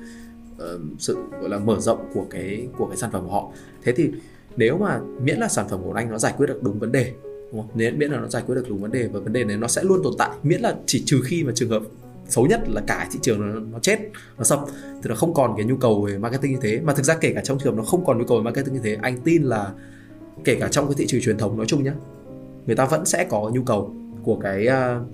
Ờ, 0.59 0.79
sự 0.99 1.17
gọi 1.41 1.49
là 1.49 1.59
mở 1.59 1.81
rộng 1.81 2.11
của 2.15 2.27
cái 2.31 2.69
của 2.79 2.87
cái 2.87 2.97
sản 2.97 3.11
phẩm 3.13 3.25
của 3.25 3.33
họ. 3.33 3.49
Thế 3.83 3.93
thì 3.93 4.11
nếu 4.57 4.79
mà 4.79 5.01
miễn 5.23 5.39
là 5.39 5.49
sản 5.49 5.69
phẩm 5.69 5.81
của 5.85 5.93
anh 5.93 6.11
nó 6.11 6.19
giải 6.19 6.35
quyết 6.37 6.47
được 6.47 6.63
đúng 6.63 6.79
vấn 6.79 6.93
đề 6.93 7.13
đúng 7.53 7.63
không? 7.63 7.71
Nếu 7.75 7.93
miễn 7.97 8.11
là 8.11 8.21
nó 8.21 8.29
giải 8.29 8.43
quyết 8.47 8.55
được 8.55 8.69
đúng 8.69 8.81
vấn 8.81 8.93
đề 8.93 9.09
và 9.13 9.21
vấn 9.21 9.33
đề 9.33 9.45
này 9.45 9.57
nó 9.57 9.69
sẽ 9.69 9.83
luôn 9.83 10.01
tồn 10.05 10.13
tại 10.19 10.31
miễn 10.43 10.61
là 10.61 10.77
chỉ 10.87 11.03
trừ 11.07 11.21
khi 11.25 11.45
mà 11.45 11.53
trường 11.55 11.71
hợp 11.71 11.83
xấu 12.29 12.47
nhất 12.47 12.61
là 12.69 12.83
cả 12.87 13.09
thị 13.13 13.19
trường 13.23 13.41
nó, 13.41 13.61
nó 13.61 13.79
chết 13.79 13.99
nó 14.39 14.45
sập 14.45 14.61
thì 15.03 15.09
nó 15.09 15.15
không 15.15 15.35
còn 15.35 15.55
cái 15.57 15.67
nhu 15.67 15.77
cầu 15.77 16.03
về 16.03 16.19
marketing 16.19 16.53
như 16.53 16.59
thế. 16.63 16.81
Mà 16.81 16.95
thực 16.95 17.03
ra 17.03 17.15
kể 17.15 17.33
cả 17.35 17.41
trong 17.45 17.59
trường 17.59 17.77
nó 17.77 17.83
không 17.83 18.05
còn 18.05 18.19
nhu 18.19 18.25
cầu 18.25 18.39
về 18.39 18.45
marketing 18.45 18.75
như 18.75 18.81
thế 18.83 18.99
anh 19.03 19.21
tin 19.25 19.43
là 19.43 19.73
kể 20.45 20.57
cả 20.61 20.69
trong 20.69 20.87
cái 20.87 20.95
thị 20.99 21.07
trường 21.09 21.21
truyền 21.21 21.39
thống 21.39 21.57
nói 21.57 21.67
chung 21.67 21.85
nhé 21.85 21.93
người 22.67 22.77
ta 22.77 22.87
vẫn 22.87 23.05
sẽ 23.05 23.25
có 23.25 23.51
nhu 23.55 23.63
cầu 23.63 23.95
của 24.23 24.37
cái 24.37 24.69
uh, 24.69 25.07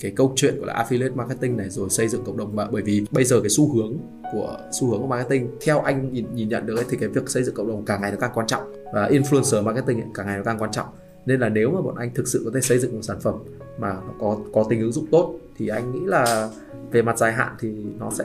cái 0.00 0.12
câu 0.16 0.32
chuyện 0.36 0.56
gọi 0.58 0.66
là 0.66 0.84
affiliate 0.84 1.14
marketing 1.14 1.56
này 1.56 1.70
rồi 1.70 1.90
xây 1.90 2.08
dựng 2.08 2.24
cộng 2.24 2.36
đồng 2.36 2.56
mạng. 2.56 2.68
Bởi 2.72 2.82
vì 2.82 3.06
bây 3.10 3.24
giờ 3.24 3.40
cái 3.40 3.50
xu 3.50 3.74
hướng 3.74 3.96
của 4.32 4.58
xu 4.80 4.90
hướng 4.90 5.00
của 5.00 5.06
marketing 5.06 5.50
theo 5.64 5.80
anh 5.80 6.12
nhìn, 6.12 6.26
nhìn 6.34 6.48
nhận 6.48 6.66
được 6.66 6.76
ấy, 6.76 6.84
thì 6.90 6.96
cái 6.96 7.08
việc 7.08 7.28
xây 7.28 7.42
dựng 7.44 7.54
cộng 7.54 7.68
đồng 7.68 7.84
càng 7.84 8.00
ngày 8.00 8.10
nó 8.10 8.16
càng 8.20 8.30
quan 8.34 8.46
trọng. 8.46 8.62
Và 8.92 9.08
influencer 9.08 9.62
marketing 9.62 10.00
ấy, 10.00 10.08
càng 10.14 10.26
ngày 10.26 10.36
nó 10.36 10.42
càng 10.44 10.58
quan 10.58 10.72
trọng. 10.72 10.86
Nên 11.26 11.40
là 11.40 11.48
nếu 11.48 11.70
mà 11.70 11.80
bọn 11.80 11.94
anh 11.96 12.10
thực 12.14 12.28
sự 12.28 12.42
có 12.44 12.50
thể 12.54 12.60
xây 12.60 12.78
dựng 12.78 12.94
một 12.94 13.02
sản 13.02 13.20
phẩm 13.20 13.34
mà 13.78 13.92
nó 13.92 14.12
có 14.20 14.38
có 14.52 14.64
tính 14.68 14.80
ứng 14.80 14.92
dụng 14.92 15.06
tốt 15.10 15.34
thì 15.56 15.68
anh 15.68 15.92
nghĩ 15.92 16.00
là 16.04 16.50
về 16.90 17.02
mặt 17.02 17.18
dài 17.18 17.32
hạn 17.32 17.54
thì 17.60 17.68
nó 17.98 18.10
sẽ 18.10 18.24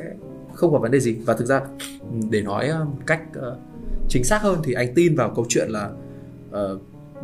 không 0.54 0.72
có 0.72 0.80
vấn 0.80 0.92
đề 0.92 1.00
gì. 1.00 1.18
Và 1.26 1.34
thực 1.34 1.46
ra 1.46 1.62
ừ, 2.00 2.18
để 2.30 2.42
nói 2.42 2.68
ờ, 2.68 2.86
cách 3.06 3.22
uh, 3.38 3.58
chính 4.10 4.24
xác 4.24 4.42
hơn 4.42 4.60
thì 4.64 4.74
anh 4.74 4.94
tin 4.96 5.16
vào 5.16 5.34
câu 5.36 5.46
chuyện 5.50 5.70
là 5.70 5.90
uh, 6.50 6.82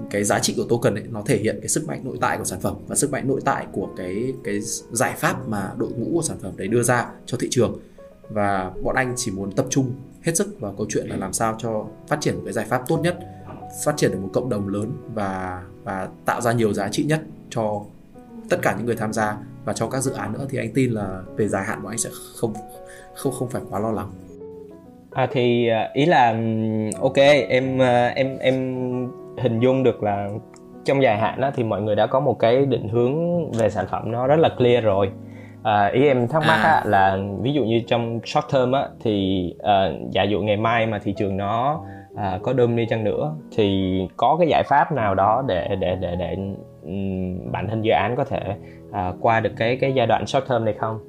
cái 0.09 0.23
giá 0.23 0.39
trị 0.39 0.53
của 0.57 0.63
token 0.69 0.95
ấy, 0.95 1.03
nó 1.09 1.21
thể 1.25 1.37
hiện 1.37 1.57
cái 1.61 1.69
sức 1.69 1.87
mạnh 1.87 2.01
nội 2.03 2.17
tại 2.21 2.37
của 2.37 2.43
sản 2.43 2.59
phẩm 2.59 2.75
và 2.87 2.95
sức 2.95 3.11
mạnh 3.11 3.27
nội 3.27 3.41
tại 3.45 3.65
của 3.71 3.89
cái 3.97 4.33
cái 4.43 4.59
giải 4.91 5.13
pháp 5.17 5.47
mà 5.47 5.71
đội 5.77 5.89
ngũ 5.91 6.09
của 6.13 6.21
sản 6.21 6.37
phẩm 6.41 6.51
đấy 6.57 6.67
đưa 6.67 6.83
ra 6.83 7.07
cho 7.25 7.37
thị 7.41 7.47
trường 7.51 7.79
và 8.29 8.71
bọn 8.83 8.95
anh 8.95 9.13
chỉ 9.17 9.31
muốn 9.31 9.51
tập 9.51 9.65
trung 9.69 9.91
hết 10.21 10.35
sức 10.35 10.59
vào 10.59 10.73
câu 10.77 10.87
chuyện 10.89 11.07
là 11.07 11.15
làm 11.15 11.33
sao 11.33 11.55
cho 11.59 11.85
phát 12.07 12.17
triển 12.21 12.35
một 12.35 12.41
cái 12.45 12.53
giải 12.53 12.65
pháp 12.65 12.83
tốt 12.87 12.99
nhất, 13.03 13.19
phát 13.85 13.97
triển 13.97 14.11
được 14.11 14.19
một 14.21 14.29
cộng 14.33 14.49
đồng 14.49 14.67
lớn 14.67 14.91
và 15.13 15.63
và 15.83 16.09
tạo 16.25 16.41
ra 16.41 16.51
nhiều 16.51 16.73
giá 16.73 16.89
trị 16.89 17.03
nhất 17.03 17.21
cho 17.49 17.81
tất 18.49 18.57
cả 18.61 18.75
những 18.77 18.85
người 18.85 18.95
tham 18.95 19.13
gia 19.13 19.37
và 19.65 19.73
cho 19.73 19.87
các 19.87 20.01
dự 20.01 20.11
án 20.11 20.33
nữa 20.33 20.47
thì 20.49 20.57
anh 20.57 20.73
tin 20.73 20.91
là 20.91 21.21
về 21.35 21.47
dài 21.47 21.65
hạn 21.65 21.83
bọn 21.83 21.91
anh 21.91 21.97
sẽ 21.97 22.09
không 22.35 22.53
không 23.15 23.33
không 23.33 23.49
phải 23.49 23.61
quá 23.69 23.79
lo 23.79 23.91
lắng. 23.91 24.11
À 25.11 25.27
thì 25.31 25.67
à, 25.67 25.89
ý 25.93 26.05
là 26.05 26.31
ừ, 26.31 26.99
ok, 26.99 27.17
em 27.49 27.81
à, 27.81 28.07
em 28.07 28.37
em 28.37 28.55
hình 29.41 29.59
dung 29.59 29.83
được 29.83 30.03
là 30.03 30.29
trong 30.85 31.03
dài 31.03 31.17
hạn 31.17 31.41
đó 31.41 31.51
thì 31.55 31.63
mọi 31.63 31.81
người 31.81 31.95
đã 31.95 32.07
có 32.07 32.19
một 32.19 32.39
cái 32.39 32.65
định 32.65 32.89
hướng 32.89 33.15
về 33.51 33.69
sản 33.69 33.85
phẩm 33.91 34.11
nó 34.11 34.27
rất 34.27 34.39
là 34.39 34.49
clear 34.57 34.83
rồi. 34.83 35.09
À, 35.63 35.85
ý 35.87 36.07
em 36.07 36.27
thắc 36.27 36.41
mắc 36.47 36.59
à. 36.63 36.71
á, 36.71 36.83
là 36.85 37.17
ví 37.41 37.53
dụ 37.53 37.63
như 37.63 37.81
trong 37.87 38.19
short 38.25 38.45
term 38.53 38.71
á 38.71 38.87
thì 39.03 39.43
à, 39.63 39.91
giả 40.11 40.23
dụ 40.23 40.41
ngày 40.41 40.57
mai 40.57 40.85
mà 40.87 40.99
thị 40.99 41.13
trường 41.17 41.37
nó 41.37 41.81
à, 42.15 42.39
có 42.43 42.53
đơm 42.53 42.75
đi 42.75 42.85
chăng 42.89 43.03
nữa 43.03 43.33
thì 43.55 43.97
có 44.17 44.35
cái 44.39 44.47
giải 44.47 44.63
pháp 44.69 44.91
nào 44.91 45.15
đó 45.15 45.43
để 45.47 45.75
để 45.79 45.95
để 46.01 46.15
để 46.19 46.35
um, 46.83 47.51
bản 47.51 47.67
thân 47.69 47.81
dự 47.81 47.91
án 47.91 48.15
có 48.15 48.23
thể 48.23 48.39
à, 48.91 49.13
qua 49.21 49.39
được 49.39 49.51
cái 49.57 49.77
cái 49.81 49.93
giai 49.93 50.07
đoạn 50.07 50.25
short 50.25 50.49
term 50.49 50.65
này 50.65 50.73
không? 50.79 50.99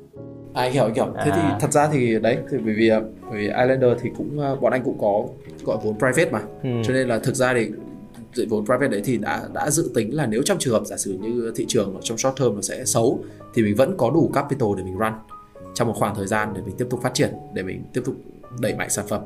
À 0.55 0.65
hiểu 0.65 0.85
hiểu. 0.95 1.07
Thế 1.25 1.31
À. 1.31 1.37
thì 1.37 1.43
thật 1.61 1.73
ra 1.73 1.89
thì 1.93 2.19
đấy 2.23 2.37
thì 2.51 2.59
bởi 2.65 2.75
vì 2.77 2.89
ờ, 2.89 3.03
bởi 3.31 3.39
vì 3.39 3.47
Islander 3.47 3.93
thì 4.03 4.11
cũng 4.19 4.39
ờ, 4.39 4.57
bọn 4.57 4.73
anh 4.73 4.83
cũng 4.85 4.99
có 5.01 5.23
gọi 5.65 5.77
vốn 5.85 5.95
private 5.99 6.31
mà. 6.33 6.41
Ừ. 6.63 6.71
Cho 6.83 6.95
nên 6.95 7.09
là 7.09 7.19
thực 7.19 7.35
ra 7.35 7.55
thì 7.55 7.67
dạy 8.35 8.47
vốn 8.51 8.67
private 8.67 8.89
đấy 8.89 9.01
thì 9.05 9.17
đã 9.17 9.49
đã 9.55 9.71
dự 9.71 9.91
tính 9.95 10.15
là 10.15 10.27
nếu 10.27 10.43
trong 10.43 10.59
trường 10.59 10.75
hợp 10.75 10.87
giả 10.87 10.97
sử 10.97 11.19
như 11.21 11.53
thị 11.57 11.65
trường 11.69 12.01
trong 12.03 12.19
short 12.19 12.37
term 12.37 12.55
nó 12.55 12.63
sẽ 12.63 12.85
xấu, 12.85 13.25
thì 13.55 13.63
mình 13.63 13.75
vẫn 13.77 13.97
có 13.97 14.11
đủ 14.11 14.31
capital 14.35 14.69
để 14.77 14.83
mình 14.83 14.99
run 14.99 15.13
trong 15.75 15.89
một 15.89 15.95
khoảng 15.97 16.15
thời 16.15 16.27
gian 16.27 16.53
để 16.55 16.61
mình 16.67 16.75
tiếp 16.79 16.87
tục 16.91 17.03
phát 17.03 17.15
triển, 17.15 17.31
để 17.55 17.63
mình 17.63 17.83
tiếp 17.93 18.03
tục 18.05 18.15
đẩy 18.61 18.75
mạnh 18.75 18.91
sản 18.91 19.07
phẩm. 19.09 19.23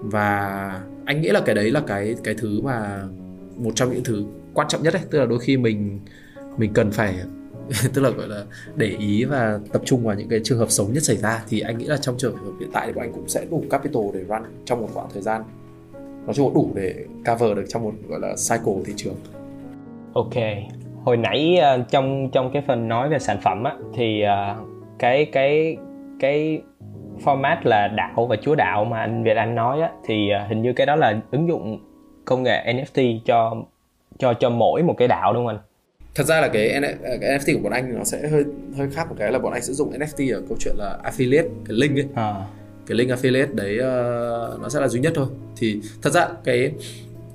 Và 0.00 0.80
anh 1.04 1.20
nghĩ 1.20 1.28
là 1.28 1.40
cái 1.46 1.54
đấy 1.54 1.70
là 1.70 1.82
cái 1.86 2.16
cái 2.24 2.34
thứ 2.34 2.60
mà 2.60 3.04
một 3.56 3.72
trong 3.74 3.92
những 3.92 4.04
thứ 4.04 4.24
quan 4.54 4.68
trọng 4.68 4.82
nhất 4.82 4.94
đấy 4.94 5.02
tức 5.10 5.18
là 5.18 5.26
đôi 5.26 5.38
khi 5.38 5.56
mình 5.56 6.00
mình 6.58 6.72
cần 6.72 6.90
phải 6.90 7.14
tức 7.92 8.02
là, 8.02 8.10
gọi 8.10 8.28
là, 8.28 8.44
để 8.76 8.86
ý 8.86 9.24
và 9.24 9.60
tập 9.72 9.82
trung 9.84 10.04
vào 10.04 10.14
những 10.16 10.28
cái 10.28 10.40
trường 10.44 10.58
hợp 10.58 10.70
xấu 10.70 10.88
nhất 10.88 11.02
xảy 11.02 11.16
ra, 11.16 11.44
thì 11.48 11.60
anh 11.60 11.78
nghĩ 11.78 11.84
là 11.84 11.96
trong 11.96 12.18
trường 12.18 12.36
hợp 12.36 12.52
hiện 12.60 12.70
tại 12.72 12.86
thì 12.86 12.92
bọn 12.92 13.04
anh 13.04 13.12
cũng 13.12 13.28
sẽ 13.28 13.44
đủ 13.50 13.64
capital 13.70 14.02
để 14.14 14.20
run 14.28 14.42
trong 14.64 14.80
một 14.80 14.88
khoảng 14.94 15.08
thời 15.12 15.22
gian 15.22 15.42
nói 16.26 16.34
chung 16.34 16.54
đủ 16.54 16.70
để 16.74 16.94
cover 17.26 17.56
được 17.56 17.64
trong 17.68 17.82
một 17.84 17.92
gọi 18.08 18.20
là 18.20 18.28
cycle 18.28 18.82
thị 18.86 18.92
trường 18.96 19.14
Ok, 20.14 20.34
hồi 21.04 21.16
nãy 21.16 21.56
ờ, 21.56 21.84
trong 21.90 22.30
trong 22.32 22.50
cái 22.52 22.62
phần 22.66 22.88
nói 22.88 23.08
về 23.08 23.18
sản 23.18 23.36
phẩm 23.42 23.64
á 23.64 23.74
thì 23.94 24.22
ờ, 24.22 24.56
cái 24.98 25.24
cái 25.24 25.76
cái 26.20 26.62
format 27.24 27.56
là 27.62 27.88
đạo 27.88 28.26
và 28.26 28.36
chúa 28.42 28.54
đạo 28.54 28.84
mà 28.84 29.00
anh 29.00 29.24
Việt 29.24 29.36
Anh 29.36 29.54
nói 29.54 29.80
á 29.80 29.90
thì 30.04 30.30
ờ, 30.30 30.46
hình 30.48 30.62
như 30.62 30.72
cái 30.72 30.86
đó 30.86 30.96
là 30.96 31.20
ứng 31.30 31.48
dụng 31.48 31.78
công 32.24 32.42
nghệ 32.42 32.72
NFT 32.74 33.18
cho 33.24 33.56
cho 34.18 34.34
cho 34.34 34.50
mỗi 34.50 34.82
một 34.82 34.94
cái 34.98 35.08
đạo 35.08 35.32
đúng 35.32 35.46
không 35.46 35.56
anh? 35.56 35.58
thật 36.14 36.24
ra 36.26 36.40
là 36.40 36.48
cái, 36.48 36.80
cái 37.20 37.38
NFT 37.38 37.54
của 37.56 37.62
bọn 37.62 37.72
anh 37.72 37.98
nó 37.98 38.04
sẽ 38.04 38.28
hơi 38.28 38.44
hơi 38.76 38.88
khác 38.90 39.08
một 39.08 39.14
cái 39.18 39.32
là 39.32 39.38
bọn 39.38 39.52
anh 39.52 39.62
sẽ 39.62 39.72
dùng 39.72 39.92
NFT 39.92 40.34
ở 40.36 40.42
câu 40.48 40.56
chuyện 40.60 40.74
là 40.78 40.98
affiliate 41.04 41.48
cái 41.68 41.76
link 41.76 41.96
ấy 41.96 42.06
À 42.14 42.34
cái 42.92 42.98
link 42.98 43.10
affiliate 43.10 43.54
đấy 43.54 43.78
uh, 43.78 44.60
nó 44.60 44.68
sẽ 44.68 44.80
là 44.80 44.88
duy 44.88 45.00
nhất 45.00 45.12
thôi. 45.16 45.26
Thì 45.56 45.80
thật 46.02 46.10
ra 46.10 46.28
cái 46.44 46.72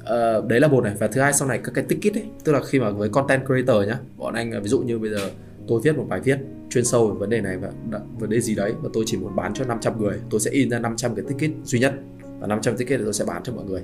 uh, 0.01 0.45
đấy 0.47 0.59
là 0.59 0.67
một 0.67 0.83
này. 0.83 0.93
Và 0.99 1.07
thứ 1.07 1.21
hai 1.21 1.33
sau 1.33 1.47
này 1.47 1.59
các 1.63 1.71
cái 1.75 1.85
ticket 1.87 2.13
ấy 2.13 2.23
tức 2.43 2.51
là 2.51 2.61
khi 2.63 2.79
mà 2.79 2.89
với 2.89 3.09
content 3.09 3.45
creator 3.45 3.87
nhá 3.87 3.99
bọn 4.17 4.33
anh 4.33 4.51
ờ, 4.51 4.61
ví 4.61 4.69
dụ 4.69 4.79
như 4.79 4.99
bây 4.99 5.09
giờ 5.09 5.29
tôi 5.67 5.81
viết 5.83 5.97
một 5.97 6.05
bài 6.09 6.19
viết 6.19 6.37
chuyên 6.69 6.85
sâu 6.85 7.07
về 7.07 7.15
vấn 7.19 7.29
đề 7.29 7.41
này 7.41 7.57
và 7.57 7.69
đ- 7.91 8.19
vấn 8.19 8.29
đề 8.29 8.41
gì 8.41 8.55
đấy 8.55 8.73
và 8.81 8.89
tôi 8.93 9.03
chỉ 9.07 9.17
muốn 9.17 9.35
bán 9.35 9.53
cho 9.53 9.65
500 9.65 10.01
người 10.01 10.17
tôi 10.29 10.39
sẽ 10.39 10.51
in 10.51 10.69
ra 10.69 10.79
500 10.79 11.15
cái 11.15 11.25
ticket 11.27 11.51
duy 11.63 11.79
nhất. 11.79 11.93
Và 12.39 12.47
500 12.47 12.77
ticket 12.77 12.99
thì 12.99 13.03
tôi 13.03 13.13
sẽ 13.13 13.25
bán 13.25 13.43
cho 13.43 13.53
mọi 13.53 13.65
người. 13.65 13.81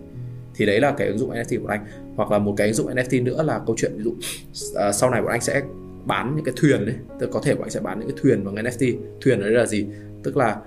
Thì 0.55 0.65
đấy 0.65 0.79
là 0.79 0.91
cái 0.97 1.07
ứng 1.07 1.17
dụng 1.17 1.31
NFT 1.31 1.61
của 1.61 1.67
anh. 1.67 1.85
Hoặc 2.15 2.31
là 2.31 2.39
một 2.39 2.53
cái 2.57 2.67
ứng 2.67 2.75
dụng 2.75 2.87
NFT 2.87 3.23
nữa 3.23 3.43
là 3.43 3.59
câu 3.67 3.75
chuyện 3.79 3.91
ví 3.97 4.03
dụ 4.03 4.11
uh, 4.11 4.95
sau 4.95 5.09
này 5.09 5.21
bọn 5.21 5.31
anh 5.31 5.41
sẽ 5.41 5.61
bán 6.05 6.35
những 6.35 6.45
cái 6.45 6.53
thuyền 6.57 6.85
đấy 6.85 6.95
tức 7.19 7.25
là 7.25 7.31
có 7.31 7.41
thể 7.43 7.55
bọn 7.55 7.63
anh 7.63 7.69
sẽ 7.69 7.79
bán 7.79 7.99
những 7.99 8.09
cái 8.09 8.17
thuyền 8.21 8.45
bằng 8.45 8.55
NFT 8.55 8.95
thuyền 9.21 9.39
đấy 9.41 9.51
là 9.51 9.65
gì? 9.65 9.85
Tức 10.23 10.37
là 10.37 10.57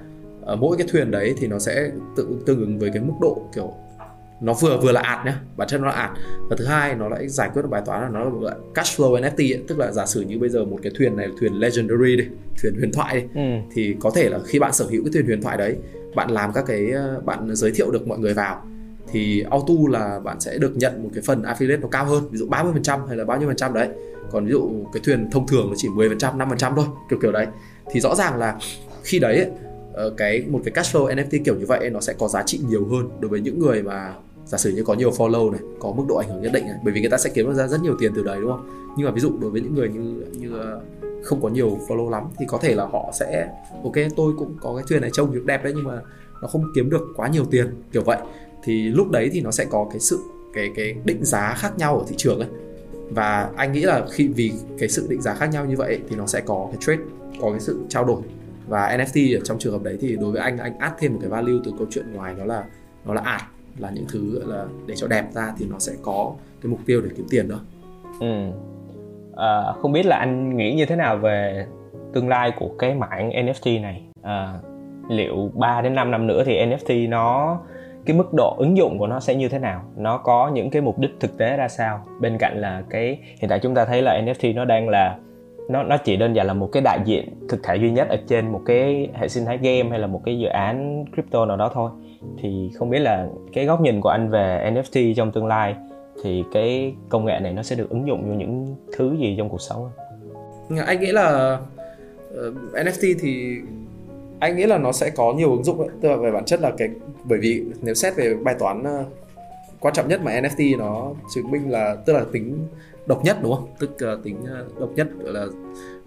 ở 0.47 0.57
mỗi 0.57 0.77
cái 0.77 0.87
thuyền 0.91 1.11
đấy 1.11 1.35
thì 1.39 1.47
nó 1.47 1.59
sẽ 1.59 1.91
tự 2.17 2.27
tương 2.47 2.61
ứng 2.61 2.79
với 2.79 2.91
cái 2.91 3.03
mức 3.03 3.13
độ 3.21 3.43
kiểu 3.55 3.73
nó 4.41 4.55
vừa 4.61 4.79
vừa 4.83 4.93
là 4.93 5.01
ạt 5.01 5.27
nhá 5.27 5.41
bản 5.57 5.69
chất 5.69 5.81
nó 5.81 5.87
là 5.87 5.93
ạt 5.93 6.11
và 6.51 6.57
thứ 6.59 6.65
hai 6.65 6.95
nó 6.95 7.09
lại 7.09 7.29
giải 7.29 7.51
quyết 7.53 7.63
được 7.63 7.69
bài 7.69 7.83
toán 7.87 8.03
là 8.03 8.09
nó 8.09 8.25
là 8.25 8.31
một 8.31 8.39
loại 8.43 8.57
cash 8.75 9.01
flow 9.01 9.21
NFT 9.21 9.55
ấy. 9.55 9.63
tức 9.69 9.79
là 9.79 9.93
giả 9.93 10.07
sử 10.07 10.21
như 10.21 10.39
bây 10.39 10.49
giờ 10.49 10.65
một 10.65 10.79
cái 10.83 10.93
thuyền 10.99 11.17
này 11.17 11.29
là 11.29 11.35
thuyền 11.41 11.53
legendary 11.53 12.17
đi 12.17 12.25
thuyền 12.63 12.75
huyền 12.79 12.93
thoại 12.93 13.17
đi 13.21 13.27
Ừ. 13.35 13.41
thì 13.75 13.97
có 14.01 14.11
thể 14.15 14.29
là 14.29 14.39
khi 14.47 14.59
bạn 14.59 14.73
sở 14.73 14.85
hữu 14.91 15.05
cái 15.05 15.11
thuyền 15.13 15.27
huyền 15.27 15.43
thoại 15.43 15.57
đấy 15.57 15.77
bạn 16.15 16.31
làm 16.31 16.53
các 16.53 16.65
cái 16.67 16.91
ờ, 16.91 17.21
bạn 17.25 17.49
giới 17.57 17.71
thiệu 17.73 17.91
được 17.91 18.07
mọi 18.09 18.19
người 18.19 18.35
vào 18.35 18.63
thì 19.13 19.45
auto 19.51 19.75
là 19.91 20.21
bạn 20.25 20.41
sẽ 20.41 20.59
được 20.59 20.77
nhận 20.77 21.03
một 21.03 21.11
cái 21.15 21.23
phần 21.27 21.43
affiliate 21.43 21.81
nó 21.81 21.89
cao 21.89 22.05
hơn 22.05 22.25
ví 22.31 22.39
dụ 22.39 22.47
30% 22.49 23.07
hay 23.07 23.17
là 23.17 23.25
bao 23.25 23.39
nhiêu 23.39 23.49
phần 23.49 23.57
trăm 23.57 23.75
đấy 23.75 23.89
còn 24.31 24.45
ví 24.47 24.53
dụ 24.53 24.71
cái 24.93 25.03
thuyền 25.05 25.29
thông 25.31 25.47
thường 25.47 25.67
nó 25.69 25.75
chỉ 25.77 25.89
10% 25.89 26.17
5% 26.39 26.77
thôi 26.77 26.85
kiểu 27.11 27.19
kiểu 27.23 27.33
đấy 27.33 27.47
thì 27.91 28.01
rõ 28.01 28.15
ràng 28.15 28.39
là 28.39 28.59
khi 29.05 29.19
đấy 29.19 29.37
ấy, 29.37 29.51
Ờ, 29.97 30.11
cái 30.17 30.45
một 30.49 30.61
cái 30.65 30.73
cash 30.73 30.97
flow 30.97 31.15
NFT 31.15 31.45
kiểu 31.45 31.55
như 31.55 31.67
vậy 31.67 31.91
nó 31.91 32.01
sẽ 32.01 32.13
có 32.13 32.29
giá 32.29 32.43
trị 32.43 32.61
nhiều 32.69 32.87
hơn 32.91 33.09
đối 33.21 33.29
với 33.29 33.41
những 33.41 33.59
người 33.59 33.83
mà 33.83 34.15
giả 34.47 34.59
sử 34.59 34.71
như 34.71 34.85
có 34.85 34.95
nhiều 34.95 35.11
follow 35.11 35.51
này, 35.51 35.61
có 35.81 35.93
mức 35.93 36.05
độ 36.09 36.17
ảnh 36.17 36.29
hưởng 36.29 36.43
nhất 36.43 36.53
định 36.53 36.67
này. 36.67 36.77
Bởi 36.85 36.95
vì 36.95 37.01
người 37.01 37.11
ta 37.11 37.19
sẽ 37.19 37.31
kiếm 37.35 37.47
được 37.47 37.55
ra 37.55 37.67
rất 37.67 37.83
nhiều 37.83 37.97
tiền 37.99 38.13
từ 38.17 38.23
đấy, 38.23 38.39
đúng 38.41 38.51
không? 38.51 38.95
Nhưng 38.97 39.07
mà 39.07 39.13
ví 39.13 39.21
dụ 39.21 39.33
đối 39.41 39.51
với 39.51 39.61
những 39.61 39.75
người 39.75 39.89
như 39.89 40.25
như 40.39 40.59
ờ, 40.59 40.81
không 41.23 41.41
có 41.43 41.49
nhiều 41.49 41.79
follow 41.89 42.11
lắm 42.11 42.25
thì 42.39 42.47
có 42.49 42.59
thể 42.59 42.75
là 42.75 42.85
họ 42.85 43.11
sẽ, 43.15 43.49
ok, 43.85 43.95
tôi 44.17 44.33
cũng 44.39 44.57
có 44.61 44.75
cái 44.77 44.85
thuyền 44.89 45.01
này 45.01 45.11
trông 45.13 45.35
được 45.35 45.47
đẹp 45.47 45.65
đấy 45.65 45.73
nhưng 45.77 45.85
mà 45.85 46.01
nó 46.43 46.49
không 46.49 46.63
kiếm 46.75 46.91
được 46.91 47.03
quá 47.17 47.29
nhiều 47.29 47.45
tiền, 47.51 47.67
kiểu 47.93 48.03
vậy. 48.03 48.19
Thì 48.65 48.89
lúc 48.89 49.11
đấy 49.11 49.31
thì 49.33 49.41
nó 49.41 49.51
sẽ 49.51 49.65
có 49.65 49.87
cái 49.91 50.01
sự, 50.01 50.19
cái 50.53 50.73
cái 50.77 50.95
định 51.05 51.25
giá 51.25 51.55
khác 51.59 51.79
nhau 51.79 51.99
ở 51.99 52.05
thị 52.09 52.15
trường 52.19 52.39
ấy. 52.39 52.49
Và 53.11 53.51
anh 53.57 53.73
nghĩ 53.73 53.81
là 53.81 54.07
khi, 54.11 54.29
vì 54.29 54.53
cái 54.79 54.89
sự 54.89 55.07
định 55.09 55.23
giá 55.23 55.35
khác 55.35 55.47
nhau 55.53 55.67
như 55.67 55.77
vậy 55.77 55.99
thì 56.09 56.17
nó 56.17 56.27
sẽ 56.27 56.41
có 56.41 56.69
cái 56.71 56.79
trade, 56.81 57.03
có 57.41 57.51
cái 57.51 57.61
sự 57.61 57.79
trao 57.89 58.05
đổi 58.05 58.23
và 58.67 58.97
NFT 58.97 59.39
ở 59.39 59.41
trong 59.45 59.59
trường 59.59 59.73
hợp 59.73 59.83
đấy 59.83 59.99
thì 60.01 60.17
đối 60.17 60.33
với 60.33 60.43
anh 60.43 60.59
anh 60.59 60.79
add 60.79 60.95
thêm 60.99 61.13
một 61.13 61.19
cái 61.21 61.31
value 61.31 61.61
từ 61.65 61.73
câu 61.79 61.87
chuyện 61.91 62.13
ngoài 62.13 62.35
đó 62.39 62.45
là 62.45 62.65
nó 63.05 63.15
là 63.15 63.21
art 63.21 63.43
là 63.79 63.91
những 63.91 64.07
thứ 64.09 64.43
là 64.47 64.65
để 64.87 64.95
cho 64.97 65.07
đẹp 65.07 65.25
ra 65.35 65.53
thì 65.59 65.67
nó 65.71 65.79
sẽ 65.79 65.93
có 66.03 66.33
cái 66.63 66.71
mục 66.71 66.81
tiêu 66.87 67.01
để 67.01 67.11
kiếm 67.17 67.27
tiền 67.31 67.49
đó 67.49 67.61
Ừ. 68.21 68.51
À, 69.37 69.73
không 69.73 69.93
biết 69.93 70.07
là 70.07 70.17
anh 70.17 70.57
nghĩ 70.57 70.75
như 70.75 70.87
thế 70.87 70.97
nào 70.97 71.17
về 71.17 71.67
tương 72.13 72.29
lai 72.29 72.53
của 72.59 72.71
cái 72.79 72.95
mảng 72.95 73.31
NFT 73.31 73.83
này? 73.83 74.03
À, 74.23 74.59
liệu 75.09 75.51
3 75.55 75.81
đến 75.81 75.95
5 75.95 76.11
năm 76.11 76.27
nữa 76.27 76.43
thì 76.47 76.67
NFT 76.67 77.09
nó 77.09 77.59
cái 78.07 78.17
mức 78.17 78.35
độ 78.37 78.57
ứng 78.59 78.77
dụng 78.77 78.99
của 78.99 79.07
nó 79.07 79.21
sẽ 79.21 79.35
như 79.35 79.49
thế 79.49 79.59
nào? 79.59 79.83
Nó 79.97 80.19
có 80.19 80.51
những 80.55 80.71
cái 80.71 80.83
mục 80.83 80.99
đích 80.99 81.11
thực 81.21 81.39
tế 81.39 81.57
ra 81.57 81.69
sao? 81.69 82.05
Bên 82.21 82.37
cạnh 82.39 82.61
là 82.61 82.83
cái 82.91 83.19
hiện 83.41 83.49
tại 83.49 83.59
chúng 83.59 83.75
ta 83.75 83.85
thấy 83.85 84.03
là 84.03 84.21
NFT 84.25 84.55
nó 84.55 84.65
đang 84.65 84.89
là 84.89 85.17
nó 85.69 85.83
nó 85.83 85.97
chỉ 85.97 86.17
đơn 86.17 86.33
giản 86.33 86.47
là 86.47 86.53
một 86.53 86.69
cái 86.73 86.83
đại 86.83 86.99
diện 87.05 87.49
thực 87.49 87.63
thể 87.63 87.77
duy 87.77 87.91
nhất 87.91 88.09
ở 88.09 88.17
trên 88.29 88.53
một 88.53 88.63
cái 88.67 89.09
hệ 89.15 89.29
sinh 89.29 89.45
thái 89.45 89.59
game 89.59 89.91
hay 89.91 89.99
là 89.99 90.07
một 90.07 90.23
cái 90.25 90.39
dự 90.39 90.49
án 90.49 91.05
crypto 91.15 91.47
nào 91.47 91.57
đó 91.57 91.71
thôi. 91.75 91.91
Thì 92.43 92.71
không 92.75 92.91
biết 92.91 92.99
là 92.99 93.29
cái 93.53 93.65
góc 93.65 93.81
nhìn 93.81 94.01
của 94.01 94.09
anh 94.09 94.31
về 94.31 94.71
NFT 94.75 95.15
trong 95.15 95.33
tương 95.33 95.47
lai 95.47 95.75
thì 96.23 96.45
cái 96.53 96.95
công 97.09 97.25
nghệ 97.25 97.41
này 97.41 97.53
nó 97.53 97.63
sẽ 97.63 97.77
được 97.77 97.91
ứng 97.91 98.07
dụng 98.07 98.29
vào 98.29 98.35
những 98.35 98.77
thứ 98.97 99.17
gì 99.19 99.35
trong 99.39 99.49
cuộc 99.49 99.61
sống 99.61 99.91
anh 100.87 101.01
nghĩ 101.01 101.13
là 101.13 101.23
ờ, 101.23 102.49
uh, 102.49 102.55
NFT 102.75 103.15
thì 103.21 103.57
anh 104.41 104.57
nghĩ 104.57 104.67
là 104.67 104.79
nó 104.79 104.93
sẽ 104.93 105.11
có 105.11 105.33
nhiều 105.33 105.51
ứng 105.51 105.65
dụng 105.65 105.79
ấy. 105.79 105.89
tức 106.01 106.09
là 106.09 106.17
về 106.17 106.31
bản 106.31 106.45
chất 106.45 106.61
là 106.61 106.73
cái 106.79 106.89
bởi 107.25 107.39
vì 107.43 107.65
nếu 107.83 107.95
xét 107.95 108.17
về 108.17 108.35
bài 108.35 108.55
toán 108.59 108.81
uh, 108.81 109.07
quan 109.81 109.95
trọng 109.95 110.09
nhất 110.09 110.21
mà 110.23 110.41
NFT 110.41 110.79
nó 110.79 111.13
chứng 111.35 111.51
minh 111.51 111.71
là 111.71 111.97
tức 112.07 112.13
là 112.13 112.25
tính 112.33 112.67
độc 113.07 113.25
nhất 113.25 113.39
đúng 113.43 113.55
không? 113.55 113.69
Tức 113.79 114.03
là 114.03 114.17
tính 114.23 114.45
ờ, 114.47 114.65
độc 114.81 114.91
nhất 114.97 115.09
là 115.19 115.47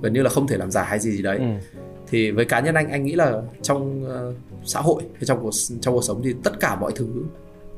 gần 0.01 0.13
như 0.13 0.21
là 0.21 0.29
không 0.29 0.47
thể 0.47 0.57
làm 0.57 0.71
giả 0.71 0.83
hay 0.83 0.99
gì 0.99 1.12
gì 1.12 1.21
đấy. 1.21 1.38
Ừ. 1.38 1.45
thì 2.07 2.31
với 2.31 2.45
cá 2.45 2.59
nhân 2.59 2.75
anh 2.75 2.91
anh 2.91 3.03
nghĩ 3.03 3.15
là 3.15 3.41
trong 3.62 4.05
ờ, 4.09 4.33
xã 4.63 4.79
hội 4.81 5.03
hay 5.13 5.23
trong 5.25 5.39
cuộc 5.41 5.51
trong 5.81 5.93
cuộc 5.93 6.03
sống 6.03 6.21
thì 6.23 6.35
tất 6.43 6.59
cả 6.59 6.75
mọi 6.75 6.91
thứ 6.95 7.07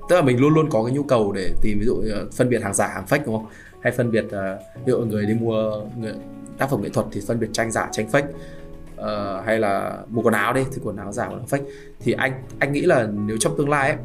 tức 0.10 0.15
là 0.15 0.21
mình 0.21 0.39
luôn 0.39 0.53
luôn 0.53 0.69
có 0.69 0.84
cái 0.84 0.93
nhu 0.93 1.03
cầu 1.03 1.31
để 1.31 1.53
tìm 1.62 1.79
ví 1.79 1.86
dụ 1.86 2.01
là 2.03 2.23
phân 2.34 2.49
biệt 2.49 2.63
hàng 2.63 2.73
giả 2.73 2.88
hàng 2.88 3.05
fake 3.10 3.25
đúng 3.25 3.38
không? 3.38 3.45
Hay 3.81 3.93
phân 3.93 4.12
biệt 4.12 4.25
ờ, 4.31 4.60
ví 4.86 4.91
dụ 4.91 4.99
người 4.99 5.25
đi 5.25 5.34
mua 5.34 5.81
người, 5.99 6.13
tác 6.57 6.69
phẩm 6.69 6.81
nghệ 6.81 6.89
thuật 6.89 7.07
thì 7.12 7.21
phân 7.27 7.39
biệt 7.39 7.49
tranh 7.53 7.71
giả 7.71 7.89
tranh 7.91 8.07
fake 8.12 8.27
Ờ, 9.01 9.41
hay 9.45 9.60
là 9.60 9.97
mua 10.10 10.21
quần 10.21 10.34
áo 10.34 10.53
đi 10.53 10.62
thì 10.71 10.81
quần 10.84 10.97
áo 10.97 11.12
giả 11.12 11.27
quần 11.27 11.39
áo 11.39 11.47
fake. 11.49 11.63
Thì 11.99 12.12
anh 12.12 12.43
anh 12.60 12.73
nghĩ 12.73 12.81
là 12.81 13.07
nếu 13.25 13.38
trong 13.38 13.57
tương 13.57 13.69
lai 13.69 13.89
ấy 13.89 13.97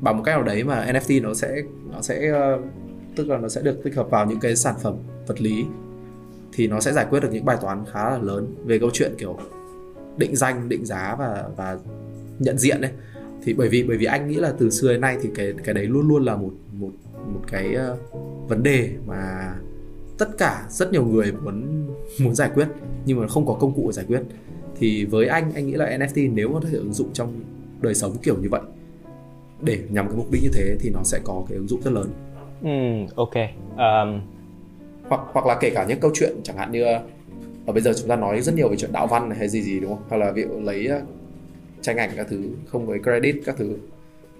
bằng 0.00 0.16
một 0.16 0.22
cách 0.26 0.34
nào 0.34 0.42
đấy 0.42 0.64
mà 0.64 0.86
NFT 0.92 1.22
nó 1.22 1.34
sẽ 1.34 1.62
nó 1.92 2.00
sẽ 2.00 2.30
ờ, 2.30 2.58
tức 3.16 3.28
là 3.28 3.38
nó 3.38 3.48
sẽ 3.48 3.62
được 3.62 3.84
tích 3.84 3.96
hợp 3.96 4.10
vào 4.10 4.26
những 4.26 4.40
cái 4.40 4.56
sản 4.56 4.74
phẩm 4.82 4.96
vật 5.26 5.40
lý. 5.40 5.64
Thì 6.52 6.66
nó 6.66 6.80
sẽ 6.80 6.92
giải 6.92 7.06
quyết 7.10 7.20
được 7.20 7.28
những 7.32 7.44
bài 7.44 7.56
toán 7.60 7.84
khá 7.92 8.10
là 8.10 8.18
lớn 8.18 8.54
về 8.64 8.78
câu 8.78 8.90
chuyện 8.92 9.14
kiểu 9.18 9.38
định 10.16 10.36
danh 10.36 10.68
định 10.68 10.86
giá 10.86 11.16
và 11.18 11.44
và 11.56 11.78
nhận 12.38 12.58
diện 12.58 12.80
đấy 12.80 12.90
thì 13.44 13.52
bởi 13.52 13.68
vì 13.68 13.82
bởi 13.82 13.96
vì 13.96 14.06
anh 14.06 14.28
nghĩ 14.28 14.34
là 14.34 14.52
từ 14.58 14.70
xưa 14.70 14.92
đến 14.92 15.00
nay 15.00 15.18
thì 15.22 15.28
cái 15.34 15.54
cái 15.64 15.74
đấy 15.74 15.86
luôn 15.86 16.08
luôn 16.08 16.24
là 16.24 16.36
một 16.36 16.52
một 16.72 16.90
một 17.26 17.40
cái 17.48 17.76
uh, 17.92 17.98
vấn 18.48 18.62
đề 18.62 18.90
mà 19.06 19.54
tất 20.18 20.38
cả 20.38 20.66
rất 20.70 20.92
nhiều 20.92 21.04
người 21.04 21.32
muốn 21.32 21.86
muốn 22.20 22.34
giải 22.34 22.50
quyết 22.54 22.68
nhưng 23.06 23.20
mà 23.20 23.28
không 23.28 23.46
có 23.46 23.54
công 23.54 23.74
cụ 23.74 23.82
để 23.86 23.92
giải 23.92 24.04
quyết. 24.08 24.22
Thì 24.78 25.04
với 25.04 25.26
anh 25.26 25.52
anh 25.54 25.66
nghĩ 25.66 25.72
là 25.72 25.98
NFT 25.98 26.34
nếu 26.34 26.48
mà 26.48 26.60
có 26.60 26.68
thể 26.70 26.78
ứng 26.78 26.92
dụng 26.92 27.12
trong 27.12 27.40
đời 27.80 27.94
sống 27.94 28.16
kiểu 28.22 28.36
như 28.42 28.48
vậy 28.50 28.60
để 29.62 29.78
nhằm 29.90 30.08
cái 30.08 30.16
mục 30.16 30.30
đích 30.30 30.42
như 30.42 30.50
thế 30.52 30.76
thì 30.80 30.90
nó 30.90 31.00
sẽ 31.04 31.20
có 31.24 31.44
cái 31.48 31.58
ứng 31.58 31.68
dụng 31.68 31.80
rất 31.82 31.90
lớn 31.90 32.10
ừ 32.62 33.06
ok. 33.14 33.34
Um, 33.76 34.20
hoặc 35.08 35.20
hoặc 35.32 35.46
là 35.46 35.56
kể 35.60 35.70
cả 35.70 35.84
những 35.84 36.00
câu 36.00 36.10
chuyện 36.14 36.36
chẳng 36.42 36.56
hạn 36.56 36.72
như 36.72 36.84
ở 37.66 37.72
bây 37.72 37.82
giờ 37.82 37.92
chúng 37.98 38.08
ta 38.08 38.16
nói 38.16 38.40
rất 38.40 38.54
nhiều 38.54 38.68
về 38.68 38.76
chuyện 38.76 38.92
đạo 38.92 39.06
văn 39.06 39.28
này 39.28 39.38
hay 39.38 39.48
gì 39.48 39.62
gì 39.62 39.80
đúng 39.80 39.90
không? 39.90 40.04
Hoặc 40.08 40.16
là 40.16 40.30
ví 40.32 40.42
dụ 40.42 40.60
lấy 40.60 40.86
ờ, 40.86 41.02
tranh 41.80 41.96
ảnh 41.96 42.10
các 42.16 42.26
thứ 42.30 42.42
không 42.66 42.86
với 42.86 42.98
credit 43.02 43.36
các 43.44 43.56
thứ 43.58 43.76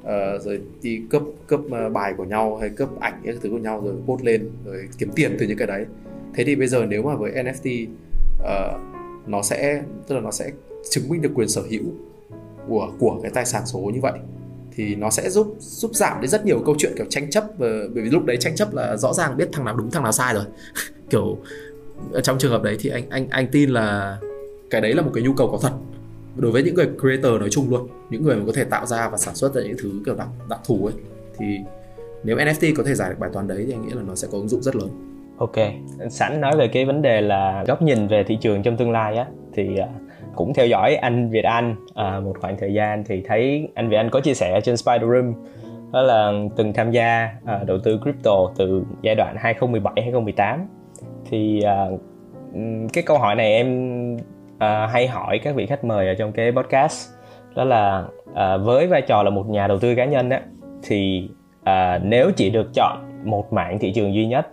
uh, 0.01 0.43
rồi 0.43 0.61
đi 0.83 1.03
cướp 1.11 1.23
cướp 1.47 1.61
bài 1.93 2.15
của 2.17 2.25
nhau 2.25 2.57
hay 2.57 2.71
cướp 2.71 3.01
ảnh 3.01 3.21
các 3.25 3.35
thứ 3.41 3.51
của 3.51 3.59
nhau 3.59 3.83
rồi 3.85 3.95
post 4.07 4.23
lên 4.23 4.51
rồi 4.65 4.89
kiếm 4.99 5.11
tiền 5.15 5.37
từ 5.39 5.47
những 5.47 5.59
cái 5.59 5.67
đấy. 5.67 5.85
Thế 6.35 6.45
thì 6.45 6.57
bây 6.57 6.67
giờ 6.67 6.87
nếu 6.89 7.03
mà 7.03 7.15
với 7.15 7.33
NFT 7.33 7.87
uh, 8.43 8.81
nó 9.27 9.43
sẽ 9.43 9.83
tức 10.07 10.15
là 10.15 10.21
nó 10.21 10.31
sẽ 10.31 10.51
chứng 10.91 11.09
minh 11.09 11.23
được 11.23 11.31
quyền 11.35 11.49
sở 11.49 11.63
hữu 11.71 11.85
của 12.69 12.93
của 12.99 13.21
cái 13.23 13.31
tài 13.35 13.47
sản 13.47 13.63
số 13.67 13.79
như 13.79 14.01
vậy 14.03 14.13
thì 14.77 14.95
nó 14.95 15.11
sẽ 15.11 15.31
giúp 15.31 15.57
giúp 15.59 15.91
giảm 15.95 16.21
đi 16.21 16.29
rất 16.29 16.45
nhiều 16.45 16.63
câu 16.67 16.75
chuyện 16.79 16.93
kiểu 16.97 17.07
tranh 17.11 17.31
chấp 17.31 17.45
và 17.59 17.69
bởi 17.95 18.05
vì 18.05 18.11
lúc 18.11 18.25
đấy 18.25 18.37
tranh 18.41 18.57
chấp 18.57 18.75
là 18.75 18.97
rõ 18.97 19.13
ràng 19.13 19.37
biết 19.37 19.49
thằng 19.53 19.65
nào 19.65 19.77
đúng 19.77 19.91
thằng 19.91 20.03
nào 20.03 20.13
sai 20.13 20.35
rồi. 20.35 20.45
Kiểu 21.11 21.39
ở 22.13 22.21
trong 22.21 22.39
trường 22.39 22.51
hợp 22.51 22.63
đấy 22.63 22.77
thì 22.81 22.91
anh 22.91 23.05
anh 23.11 23.29
anh 23.31 23.47
tin 23.53 23.71
là 23.71 24.19
cái 24.71 24.81
đấy 24.81 24.95
là 24.95 25.03
một 25.03 25.11
cái 25.15 25.23
nhu 25.23 25.33
cầu 25.33 25.49
có 25.53 25.59
thật. 25.63 25.73
Đối 26.37 26.53
với 26.53 26.63
những 26.63 26.75
người 26.75 26.89
creator 27.01 27.41
nói 27.41 27.49
chung 27.51 27.71
luôn 27.71 27.89
những 28.11 28.23
người 28.23 28.37
mà 28.37 28.43
có 28.47 28.53
thể 28.53 28.65
tạo 28.65 28.87
ra 28.87 29.09
và 29.09 29.19
sản 29.19 29.35
xuất 29.35 29.55
ra 29.55 29.63
những 29.63 29.77
thứ 29.83 29.91
kiểu 30.07 30.15
đặc 30.15 30.29
đặc 30.49 30.61
thù 30.65 30.87
ấy 30.87 30.95
thì 31.39 31.47
nếu 32.25 32.37
NFT 32.37 32.75
có 32.77 32.83
thể 32.87 32.95
giải 32.95 33.11
được 33.11 33.17
bài 33.19 33.31
toán 33.33 33.49
đấy 33.49 33.65
thì 33.67 33.73
anh 33.73 33.87
nghĩ 33.87 33.95
là 33.95 34.03
nó 34.03 34.15
sẽ 34.15 34.29
có 34.33 34.39
ứng 34.39 34.49
dụng 34.49 34.63
rất 34.63 34.77
lớn. 34.77 34.89
Ok, 35.39 35.57
sẵn 36.11 36.41
nói 36.41 36.57
về 36.57 36.69
cái 36.69 36.85
vấn 36.85 37.03
đề 37.03 37.21
là 37.21 37.65
góc 37.67 37.83
nhìn 37.83 38.07
về 38.07 38.25
thị 38.25 38.39
trường 38.41 38.63
trong 38.63 38.77
tương 38.77 38.91
lai 38.91 39.17
á 39.17 39.27
thì 39.53 39.77
ờ, 39.77 39.89
cũng 40.35 40.55
theo 40.55 40.67
dõi 40.67 40.97
anh 40.97 41.31
Việt 41.31 41.45
Anh 41.45 41.77
à, 41.95 42.21
một 42.21 42.37
khoảng 42.41 42.57
thời 42.59 42.75
gian 42.75 43.05
thì 43.05 43.23
thấy 43.27 43.69
anh 43.75 43.89
Việt 43.89 43.97
Anh 43.97 44.11
có 44.11 44.21
chia 44.21 44.35
sẻ 44.35 44.61
trên 44.61 44.77
Spider 44.77 45.03
Room. 45.03 45.35
Đó 45.93 46.03
là 46.03 46.33
từng 46.57 46.73
tham 46.73 46.91
gia 46.91 47.31
à, 47.45 47.61
đầu 47.67 47.79
tư 47.79 48.01
crypto 48.03 48.51
từ 48.57 48.85
giai 49.03 49.15
đoạn 49.15 49.37
2017 49.39 49.95
2018 49.97 50.67
thì 51.31 51.63
à, 51.63 51.87
cái 52.93 53.05
câu 53.07 53.19
hỏi 53.19 53.35
này 53.35 53.53
em 53.53 54.17
à, 54.59 54.87
hay 54.87 55.07
hỏi 55.07 55.39
các 55.39 55.55
vị 55.55 55.67
khách 55.67 55.85
mời 55.85 56.09
ở 56.09 56.15
trong 56.15 56.33
cái 56.33 56.53
podcast. 56.53 57.11
Đó 57.57 57.65
là 57.65 58.05
à, 58.35 58.57
với 58.57 58.87
vai 58.87 59.03
trò 59.03 59.23
là 59.23 59.31
một 59.31 59.47
nhà 59.49 59.67
đầu 59.67 59.79
tư 59.79 59.95
cá 59.95 60.05
nhân 60.05 60.31
á 60.31 60.41
thì 60.83 61.29
à, 61.65 61.99
nếu 61.99 62.31
chỉ 62.37 62.51
được 62.51 62.71
chọn 62.75 62.99
một 63.25 63.53
mảng 63.53 63.79
thị 63.79 63.93
trường 63.93 64.15
duy 64.15 64.27
nhất 64.27 64.47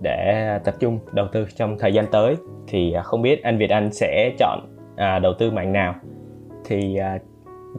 để 0.00 0.48
tập 0.64 0.74
trung 0.80 0.98
đầu 1.12 1.26
tư 1.32 1.46
trong 1.56 1.78
thời 1.78 1.94
gian 1.94 2.06
tới 2.12 2.36
thì 2.68 2.92
à, 2.92 3.02
không 3.02 3.22
biết 3.22 3.42
anh 3.42 3.58
Việt 3.58 3.70
Anh 3.70 3.92
sẽ 3.92 4.32
chọn 4.38 4.71
à, 4.96 5.18
đầu 5.18 5.34
tư 5.38 5.50
mạng 5.50 5.72
nào 5.72 5.94
thì 6.64 6.96
à, 6.96 7.18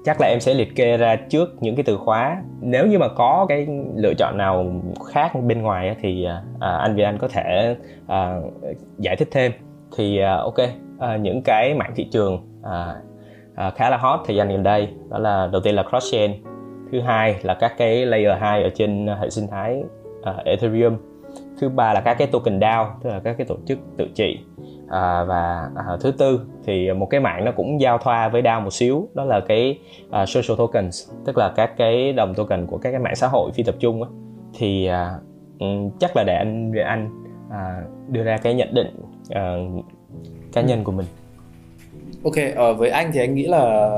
chắc 0.04 0.22
là 0.22 0.28
em 0.28 0.40
sẽ 0.40 0.54
liệt 0.54 0.76
kê 0.76 0.98
ra 0.98 1.16
trước 1.16 1.50
những 1.60 1.76
cái 1.76 1.84
từ 1.84 1.98
khóa. 1.98 2.42
Nếu 2.62 2.88
như 2.88 3.00
mà 3.00 3.08
có 3.08 3.46
cái 3.50 3.68
lựa 3.96 4.14
chọn 4.14 4.38
nào 4.38 4.82
khác 5.14 5.32
bên 5.44 5.62
ngoài 5.62 5.96
thì 6.02 6.26
à, 6.26 6.44
à, 6.60 6.78
anh 6.78 6.96
Việt 6.96 7.04
Anh 7.04 7.18
có 7.18 7.28
thể 7.28 7.76
à, 8.08 8.40
giải 8.98 9.16
thích 9.16 9.28
thêm. 9.32 9.52
Thì 9.98 10.18
à, 10.18 10.36
ok 10.36 10.58
à, 11.00 11.18
những 11.18 11.42
cái 11.46 11.74
mảng 11.74 11.94
thị 11.96 12.08
trường 12.12 12.48
à, 12.64 12.96
à, 13.56 13.72
khá 13.76 13.90
là 13.90 13.98
hot 13.98 14.20
thời 14.26 14.36
gian 14.36 14.50
gần 14.50 14.64
đây 14.64 14.90
đó 15.10 15.20
là 15.20 15.50
đầu 15.52 15.62
tiên 15.62 15.76
là 15.76 15.84
cross 15.84 16.12
chain 16.12 16.32
thứ 16.92 17.02
hai 17.02 17.36
là 17.44 17.54
các 17.54 17.74
cái 17.78 18.06
layer 18.06 18.40
2 18.40 18.64
ở 18.64 18.70
trên 18.76 19.08
hệ 19.22 19.30
sinh 19.30 19.48
thái 19.52 19.84
à, 20.24 20.36
Ethereum 20.46 20.98
thứ 21.64 21.70
ba 21.70 21.94
là 21.94 22.02
các 22.02 22.14
cái 22.14 22.28
token 22.28 22.60
DAO 22.62 23.00
tức 23.04 23.10
là 23.10 23.20
các 23.20 23.36
cái 23.38 23.48
tổ 23.48 23.56
chức 23.66 23.80
tự 23.98 24.08
trị. 24.16 24.40
À, 24.90 25.24
và 25.24 25.70
à, 25.76 25.98
thứ 26.02 26.12
tư 26.12 26.40
thì 26.66 26.94
một 26.94 27.08
cái 27.10 27.20
mạng 27.20 27.46
nó 27.46 27.52
cũng 27.52 27.82
giao 27.82 27.98
thoa 27.98 28.30
với 28.30 28.42
DAO 28.42 28.60
một 28.60 28.74
xíu 28.74 29.08
đó 29.14 29.24
là 29.24 29.40
cái 29.48 29.80
à, 30.12 30.26
social 30.26 30.58
tokens 30.58 31.10
tức 31.26 31.38
là 31.38 31.54
các 31.56 31.78
cái 31.78 32.14
đồng 32.14 32.36
token 32.36 32.68
của 32.68 32.78
các 32.78 32.92
cái 32.92 33.00
mạng 33.00 33.16
xã 33.16 33.28
hội 33.28 33.52
phi 33.54 33.64
tập 33.64 33.76
trung 33.80 34.04
á. 34.04 34.10
Thì 34.58 34.86
à, 34.86 35.12
ừ, 35.60 35.66
chắc 36.00 36.16
là 36.16 36.24
để 36.24 36.36
anh 36.36 36.72
để 36.72 36.82
anh 36.82 37.10
à, 37.52 37.82
đưa 38.10 38.24
ra 38.24 38.38
cái 38.38 38.54
nhận 38.54 38.74
định 38.74 38.88
à, 39.30 39.56
cá 40.54 40.62
nhân 40.62 40.84
của 40.84 40.92
mình. 40.92 41.06
Ok 42.24 42.34
uh, 42.72 42.78
với 42.78 42.90
anh 42.90 43.12
thì 43.14 43.20
anh 43.20 43.36
nghĩ 43.36 43.48
là 43.48 43.90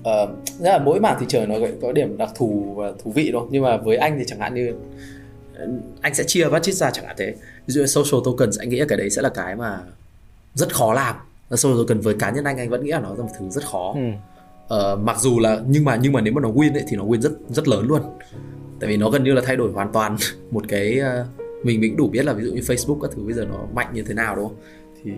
uh, 0.00 0.30
là 0.60 0.78
mỗi 0.78 1.00
mảng 1.00 1.16
thị 1.20 1.26
trường 1.28 1.48
nó 1.48 1.54
có 1.82 1.92
điểm 1.92 2.16
đặc 2.18 2.30
thù 2.36 2.72
và 2.76 2.92
thú 3.04 3.10
vị 3.10 3.30
thôi 3.32 3.46
nhưng 3.50 3.62
mà 3.62 3.76
với 3.76 3.96
anh 3.96 4.16
thì 4.18 4.24
chẳng 4.26 4.38
hạn 4.38 4.54
như 4.54 4.74
anh 6.00 6.14
sẽ 6.14 6.24
chia 6.24 6.48
budget 6.48 6.74
ra 6.74 6.90
chẳng 6.90 7.04
hạn 7.04 7.16
thế. 7.18 7.34
Ví 7.66 7.74
dụ 7.74 7.86
social 7.86 8.20
tokens 8.24 8.58
anh 8.58 8.68
nghĩ 8.68 8.82
cái 8.88 8.98
đấy 8.98 9.10
sẽ 9.10 9.22
là 9.22 9.28
cái 9.28 9.56
mà 9.56 9.80
rất 10.54 10.74
khó 10.74 10.94
làm. 10.94 11.16
Social 11.50 11.78
token 11.78 12.00
với 12.00 12.14
cá 12.18 12.30
nhân 12.30 12.44
anh 12.44 12.58
anh 12.58 12.70
vẫn 12.70 12.84
nghĩ 12.84 12.90
là 12.90 13.00
nó 13.00 13.08
là 13.08 13.22
một 13.22 13.30
thứ 13.38 13.50
rất 13.50 13.64
khó. 13.64 13.94
Ừ. 13.94 14.00
uh, 14.92 15.00
mặc 15.00 15.20
dù 15.20 15.40
là 15.40 15.60
nhưng 15.66 15.84
mà 15.84 15.96
nhưng 15.96 16.12
mà 16.12 16.20
nếu 16.20 16.34
mà 16.34 16.40
nó 16.40 16.48
win 16.48 16.74
ấy, 16.74 16.84
thì 16.88 16.96
nó 16.96 17.04
win 17.04 17.20
rất 17.20 17.32
rất 17.48 17.68
lớn 17.68 17.86
luôn. 17.86 18.02
Tại 18.80 18.90
vì 18.90 18.96
nó 18.96 19.10
gần 19.10 19.24
như 19.24 19.32
là 19.32 19.42
thay 19.44 19.56
đổi 19.56 19.72
hoàn 19.72 19.92
toàn 19.92 20.16
một 20.50 20.64
cái 20.68 21.00
uh, 21.00 21.66
mình 21.66 21.80
mình 21.80 21.96
đủ 21.96 22.08
biết 22.08 22.24
là 22.24 22.32
ví 22.32 22.44
dụ 22.44 22.52
như 22.52 22.60
Facebook 22.60 23.00
các 23.00 23.10
thứ 23.14 23.22
bây 23.22 23.34
giờ 23.34 23.44
nó 23.44 23.58
mạnh 23.74 23.90
như 23.92 24.02
thế 24.02 24.14
nào 24.14 24.36
đúng 24.36 24.48
không? 24.48 24.56
Thì 25.04 25.12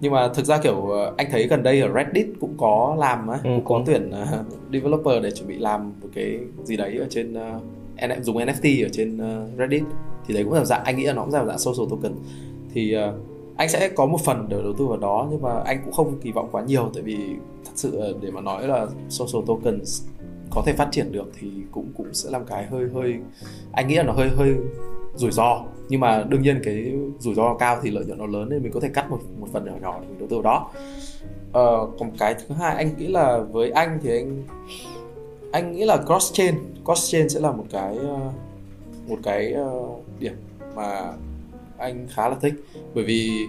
nhưng 0.00 0.12
mà 0.12 0.28
thực 0.28 0.44
ra 0.44 0.58
kiểu 0.58 0.86
ờ, 0.86 1.14
anh 1.16 1.30
thấy 1.30 1.46
gần 1.46 1.62
đây 1.62 1.80
ở 1.80 1.88
Reddit 1.94 2.26
cũng 2.40 2.54
có 2.58 2.96
làm 2.98 3.28
á, 3.28 3.38
ừ, 3.44 3.50
cũng 3.54 3.64
có 3.64 3.82
tuyển 3.86 4.10
uh, 4.10 4.46
developer 4.72 5.22
để 5.22 5.30
chuẩn 5.30 5.48
bị 5.48 5.58
làm 5.58 5.92
một 6.02 6.08
cái 6.14 6.38
gì 6.64 6.76
đấy 6.76 6.96
ở 6.96 7.06
trên 7.10 7.32
uh, 7.32 7.62
dùng 8.22 8.36
NFT 8.36 8.86
ở 8.86 8.88
trên 8.92 9.16
uh, 9.16 9.58
Reddit. 9.58 9.82
Thì 10.26 10.34
đấy 10.34 10.44
cũng 10.44 10.52
là 10.52 10.64
dạng 10.64 10.84
anh 10.84 10.96
nghĩ 10.96 11.04
là 11.04 11.12
nó 11.12 11.24
cũng 11.24 11.34
là 11.34 11.44
dạng 11.44 11.58
social 11.58 11.90
token. 11.90 12.12
Thì 12.74 12.96
uh, 12.96 13.14
anh 13.56 13.68
sẽ 13.68 13.88
có 13.88 14.06
một 14.06 14.20
phần 14.24 14.46
để 14.48 14.56
đầu 14.62 14.72
tư 14.78 14.86
vào 14.86 14.98
đó 14.98 15.28
nhưng 15.30 15.42
mà 15.42 15.60
anh 15.64 15.80
cũng 15.84 15.92
không 15.92 16.18
kỳ 16.22 16.32
vọng 16.32 16.48
quá 16.52 16.62
nhiều 16.62 16.90
tại 16.94 17.02
vì 17.02 17.16
thật 17.64 17.72
sự 17.74 18.16
để 18.20 18.30
mà 18.30 18.40
nói 18.40 18.68
là 18.68 18.86
social 19.08 19.44
tokens 19.46 20.02
có 20.50 20.62
thể 20.66 20.72
phát 20.72 20.88
triển 20.92 21.12
được 21.12 21.32
thì 21.40 21.50
cũng 21.72 21.92
cũng 21.96 22.14
sẽ 22.14 22.30
làm 22.30 22.44
cái 22.46 22.66
hơi 22.66 22.88
hơi 22.94 23.14
anh 23.72 23.88
nghĩ 23.88 23.94
là 23.94 24.02
nó 24.02 24.12
hơi 24.12 24.28
hơi 24.28 24.54
rủi 25.16 25.30
ro. 25.30 25.62
Nhưng 25.88 26.00
mà 26.00 26.24
đương 26.28 26.42
nhiên 26.42 26.60
cái 26.64 26.92
rủi 27.18 27.34
ro 27.34 27.54
cao 27.54 27.78
thì 27.82 27.90
lợi 27.90 28.04
nhuận 28.04 28.18
nó 28.18 28.26
lớn 28.26 28.48
nên 28.50 28.62
mình 28.62 28.72
có 28.72 28.80
thể 28.80 28.88
cắt 28.94 29.10
một 29.10 29.18
một 29.38 29.46
phần 29.52 29.64
nhỏ 29.64 29.72
nhỏ 29.82 29.98
để 30.00 30.08
mình 30.08 30.18
đầu 30.18 30.28
tư 30.28 30.36
vào 30.36 30.42
đó. 30.42 30.70
Ờ, 31.52 31.88
còn 31.98 32.10
cái 32.18 32.34
thứ 32.34 32.54
hai 32.54 32.76
anh 32.76 32.90
nghĩ 32.98 33.06
là 33.06 33.38
với 33.38 33.70
anh 33.70 33.98
thì 34.02 34.10
anh 34.10 34.42
anh 35.54 35.72
nghĩ 35.72 35.84
là 35.84 35.96
cross 36.06 36.32
chain. 36.32 36.54
Cross 36.84 37.12
chain 37.12 37.28
sẽ 37.28 37.40
là 37.40 37.52
một 37.52 37.64
cái 37.70 37.96
ờ, 37.96 38.18
một 39.08 39.18
cái 39.22 39.52
ờ, 39.52 39.70
điểm 40.18 40.34
mà 40.74 41.12
anh 41.78 42.06
khá 42.10 42.28
là 42.28 42.36
thích. 42.40 42.54
Bởi 42.94 43.04
vì 43.04 43.46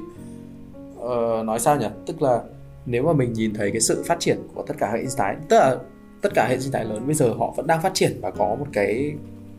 uh, 1.00 1.46
nói 1.46 1.60
sao 1.60 1.78
nhỉ? 1.78 1.88
Tức 2.06 2.22
là 2.22 2.42
nếu 2.86 3.04
mà 3.04 3.14
mình 3.14 3.34
nhìn 3.34 3.54
thấy 3.54 3.72
cái 3.72 3.82
sự 3.82 4.04
phát 4.08 4.20
triển 4.20 4.38
của 4.56 4.64
tất 4.68 4.74
cả 4.78 4.92
hệ 4.92 5.06
sinh 5.06 5.18
thái 5.18 5.36
tức 5.50 5.58
là 5.58 5.78
tất 6.22 6.30
cả 6.36 6.48
hệ 6.50 6.60
sinh 6.60 6.72
thái 6.72 6.86
lớn 6.86 7.04
bây 7.06 7.16
giờ 7.16 7.34
họ 7.34 7.54
vẫn 7.58 7.68
đang 7.68 7.82
phát 7.82 7.94
triển 7.94 8.20
và 8.22 8.32
có 8.32 8.56
một 8.56 8.68
cái 8.74 9.14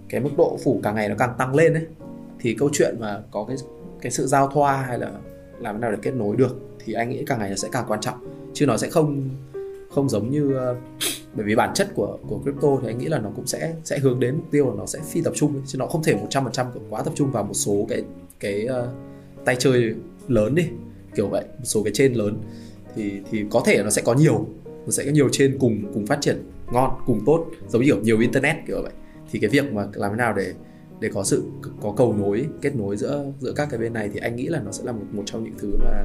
cái 0.08 0.20
mức 0.20 0.30
độ 0.36 0.58
phủ 0.64 0.80
càng 0.82 0.94
ngày 0.94 1.08
nó 1.08 1.14
càng 1.18 1.34
tăng 1.38 1.54
lên 1.54 1.74
đấy 1.74 1.82
thì 2.40 2.56
câu 2.58 2.68
chuyện 2.72 2.96
mà 3.00 3.22
có 3.30 3.44
cái 3.44 3.56
cái 4.00 4.12
sự 4.12 4.26
giao 4.26 4.48
thoa 4.48 4.76
hay 4.76 4.98
là 4.98 5.10
làm 5.58 5.74
thế 5.74 5.80
nào 5.80 5.90
để 5.90 5.98
kết 6.02 6.14
nối 6.14 6.36
được 6.36 6.60
thì 6.84 6.92
anh 6.92 7.10
nghĩ 7.10 7.24
càng 7.26 7.38
ngày 7.38 7.50
nó 7.50 7.56
sẽ 7.56 7.68
càng 7.72 7.84
quan 7.88 8.00
trọng. 8.00 8.18
Chứ 8.54 8.66
nó 8.66 8.76
sẽ 8.76 8.90
không 8.90 9.28
không 9.90 10.08
giống 10.08 10.30
như 10.30 10.58
uh, 10.70 10.76
bởi 11.36 11.46
vì 11.46 11.54
bản 11.54 11.74
chất 11.74 11.88
của 11.94 12.18
của 12.28 12.38
crypto 12.38 12.68
thì 12.82 12.88
anh 12.88 12.98
nghĩ 12.98 13.06
là 13.06 13.18
nó 13.18 13.30
cũng 13.36 13.46
sẽ 13.46 13.74
sẽ 13.84 13.98
hướng 13.98 14.20
đến 14.20 14.36
mục 14.36 14.50
tiêu 14.50 14.68
là 14.68 14.74
nó 14.78 14.86
sẽ 14.86 14.98
phi 15.10 15.22
tập 15.22 15.32
trung 15.36 15.62
chứ 15.66 15.78
nó 15.78 15.86
không 15.86 16.02
thể 16.02 16.14
100% 16.30 16.66
quá 16.90 17.02
tập 17.02 17.12
trung 17.16 17.30
vào 17.30 17.44
một 17.44 17.54
số 17.54 17.86
cái 17.88 18.02
cái 18.40 18.66
uh, 18.66 18.88
tay 19.44 19.56
chơi 19.58 19.94
lớn 20.28 20.54
đi 20.54 20.64
kiểu 21.14 21.28
vậy 21.28 21.44
một 21.58 21.64
số 21.64 21.82
cái 21.82 21.92
trên 21.94 22.14
lớn. 22.14 22.40
Thì 22.94 23.12
thì 23.30 23.44
có 23.50 23.62
thể 23.66 23.82
nó 23.82 23.90
sẽ 23.90 24.02
có 24.02 24.14
nhiều 24.14 24.46
nó 24.84 24.90
sẽ 24.90 25.04
có 25.04 25.10
nhiều 25.10 25.28
trên 25.32 25.56
cùng 25.60 25.92
cùng 25.94 26.06
phát 26.06 26.20
triển 26.20 26.42
ngon 26.72 26.90
cùng 27.06 27.20
tốt 27.26 27.46
giống 27.68 27.82
như 27.82 27.86
kiểu 27.86 28.00
nhiều 28.00 28.18
internet 28.18 28.56
kiểu 28.66 28.82
vậy. 28.82 28.92
Thì 29.30 29.38
cái 29.38 29.50
việc 29.50 29.72
mà 29.72 29.86
làm 29.92 30.10
thế 30.10 30.16
nào 30.16 30.34
để 30.34 30.54
để 31.00 31.10
có 31.14 31.24
sự 31.24 31.44
có 31.82 31.94
cầu 31.96 32.14
nối 32.18 32.46
kết 32.62 32.76
nối 32.76 32.96
giữa 32.96 33.24
giữa 33.40 33.52
các 33.52 33.68
cái 33.70 33.80
bên 33.80 33.92
này 33.92 34.10
thì 34.12 34.20
anh 34.20 34.36
nghĩ 34.36 34.46
là 34.46 34.60
nó 34.64 34.72
sẽ 34.72 34.84
là 34.84 34.92
một 34.92 35.04
một 35.12 35.22
trong 35.26 35.44
những 35.44 35.54
thứ 35.58 35.76
mà 35.84 36.02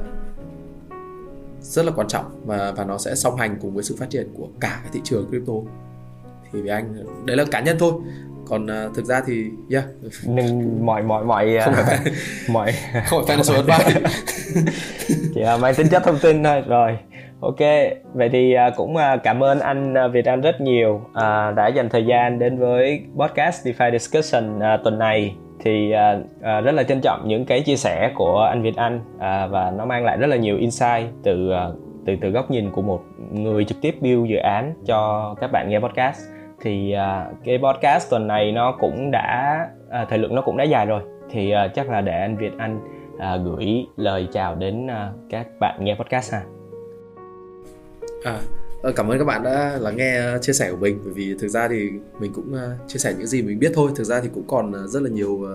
rất 1.62 1.84
là 1.84 1.92
quan 1.96 2.08
trọng 2.08 2.24
và 2.44 2.72
và 2.76 2.84
nó 2.84 2.98
sẽ 2.98 3.14
song 3.14 3.36
hành 3.36 3.56
cùng 3.60 3.74
với 3.74 3.84
sự 3.84 3.96
phát 3.98 4.10
triển 4.10 4.28
của 4.36 4.48
cả 4.60 4.80
cái 4.82 4.90
thị 4.92 5.00
trường 5.04 5.28
crypto. 5.28 5.52
Thì 6.52 6.60
với 6.60 6.70
anh 6.70 7.04
đấy 7.24 7.36
là 7.36 7.44
cá 7.50 7.60
nhân 7.60 7.76
thôi. 7.78 7.92
Còn 8.46 8.66
uh, 8.66 8.94
thực 8.94 9.04
ra 9.04 9.22
thì 9.26 9.44
yeah. 9.70 9.84
Nhưng 10.24 10.78
mọi 10.86 11.02
mọi 11.02 11.24
mọi 11.24 11.58
không 11.64 11.74
phải 11.74 11.98
mọi 12.48 12.72
không 13.06 13.24
phải 13.26 13.36
financial 13.36 13.56
advice 13.56 14.00
chỉ 15.34 15.40
là 15.40 15.56
mang 15.56 15.74
tính 15.74 15.88
chất 15.88 16.02
thông 16.04 16.18
tin 16.22 16.44
thôi. 16.44 16.62
Rồi 16.66 16.98
ok. 17.40 17.58
Vậy 18.14 18.28
thì 18.32 18.54
uh, 18.68 18.76
cũng 18.76 18.96
cảm 19.22 19.42
ơn 19.42 19.60
anh 19.60 19.94
Việt 20.12 20.24
Anh 20.24 20.40
rất 20.40 20.60
nhiều 20.60 21.00
đã 21.56 21.68
dành 21.74 21.88
thời 21.88 22.06
gian 22.06 22.38
đến 22.38 22.58
với 22.58 23.04
podcast 23.16 23.66
DeFi 23.66 23.98
Discussion 23.98 24.60
tuần 24.84 24.98
này 24.98 25.36
thì 25.62 25.94
uh, 25.94 26.24
uh, 26.36 26.64
rất 26.64 26.72
là 26.72 26.82
trân 26.82 27.00
trọng 27.00 27.22
những 27.26 27.44
cái 27.44 27.60
chia 27.60 27.76
sẻ 27.76 28.12
của 28.14 28.40
anh 28.40 28.62
Việt 28.62 28.76
Anh 28.76 28.96
uh, 28.96 29.20
và 29.50 29.72
nó 29.76 29.84
mang 29.84 30.04
lại 30.04 30.16
rất 30.16 30.26
là 30.26 30.36
nhiều 30.36 30.56
insight 30.56 31.08
từ 31.22 31.50
uh, 31.50 31.78
từ 32.06 32.16
từ 32.20 32.30
góc 32.30 32.50
nhìn 32.50 32.70
của 32.70 32.82
một 32.82 33.02
người 33.32 33.64
trực 33.64 33.80
tiếp 33.80 33.94
build 34.00 34.30
dự 34.30 34.36
án 34.36 34.74
cho 34.86 35.34
các 35.40 35.52
bạn 35.52 35.68
nghe 35.68 35.80
podcast 35.80 36.20
thì 36.60 36.94
uh, 36.94 37.36
cái 37.44 37.58
podcast 37.58 38.10
tuần 38.10 38.26
này 38.26 38.52
nó 38.52 38.72
cũng 38.80 39.10
đã 39.10 39.60
uh, 39.86 40.08
thời 40.08 40.18
lượng 40.18 40.34
nó 40.34 40.42
cũng 40.42 40.56
đã 40.56 40.64
dài 40.64 40.86
rồi 40.86 41.02
thì 41.30 41.54
uh, 41.54 41.74
chắc 41.74 41.90
là 41.90 42.00
để 42.00 42.20
anh 42.20 42.36
Việt 42.36 42.52
Anh 42.58 42.80
uh, 43.14 43.44
gửi 43.44 43.86
lời 43.96 44.28
chào 44.32 44.54
đến 44.54 44.86
uh, 44.86 45.30
các 45.30 45.46
bạn 45.60 45.84
nghe 45.84 45.94
podcast 45.94 46.32
ha. 46.32 46.42
À, 48.24 48.38
Ờ, 48.82 48.92
cảm 48.92 49.08
ơn 49.08 49.18
các 49.18 49.24
bạn 49.24 49.42
đã 49.42 49.78
lắng 49.80 49.96
nghe 49.96 50.16
ờ, 50.16 50.38
chia 50.38 50.52
sẻ 50.52 50.70
của 50.70 50.76
mình. 50.76 50.98
Bởi 51.04 51.12
vì 51.12 51.34
thực 51.38 51.48
ra 51.48 51.68
thì 51.68 51.90
mình 52.20 52.32
cũng 52.32 52.54
ờ, 52.54 52.76
chia 52.88 52.98
sẻ 52.98 53.14
những 53.18 53.26
gì 53.26 53.42
mình 53.42 53.58
biết 53.58 53.72
thôi. 53.74 53.90
Thực 53.96 54.04
ra 54.04 54.20
thì 54.20 54.28
cũng 54.34 54.44
còn 54.48 54.88
rất 54.88 55.02
là 55.02 55.10
nhiều 55.10 55.46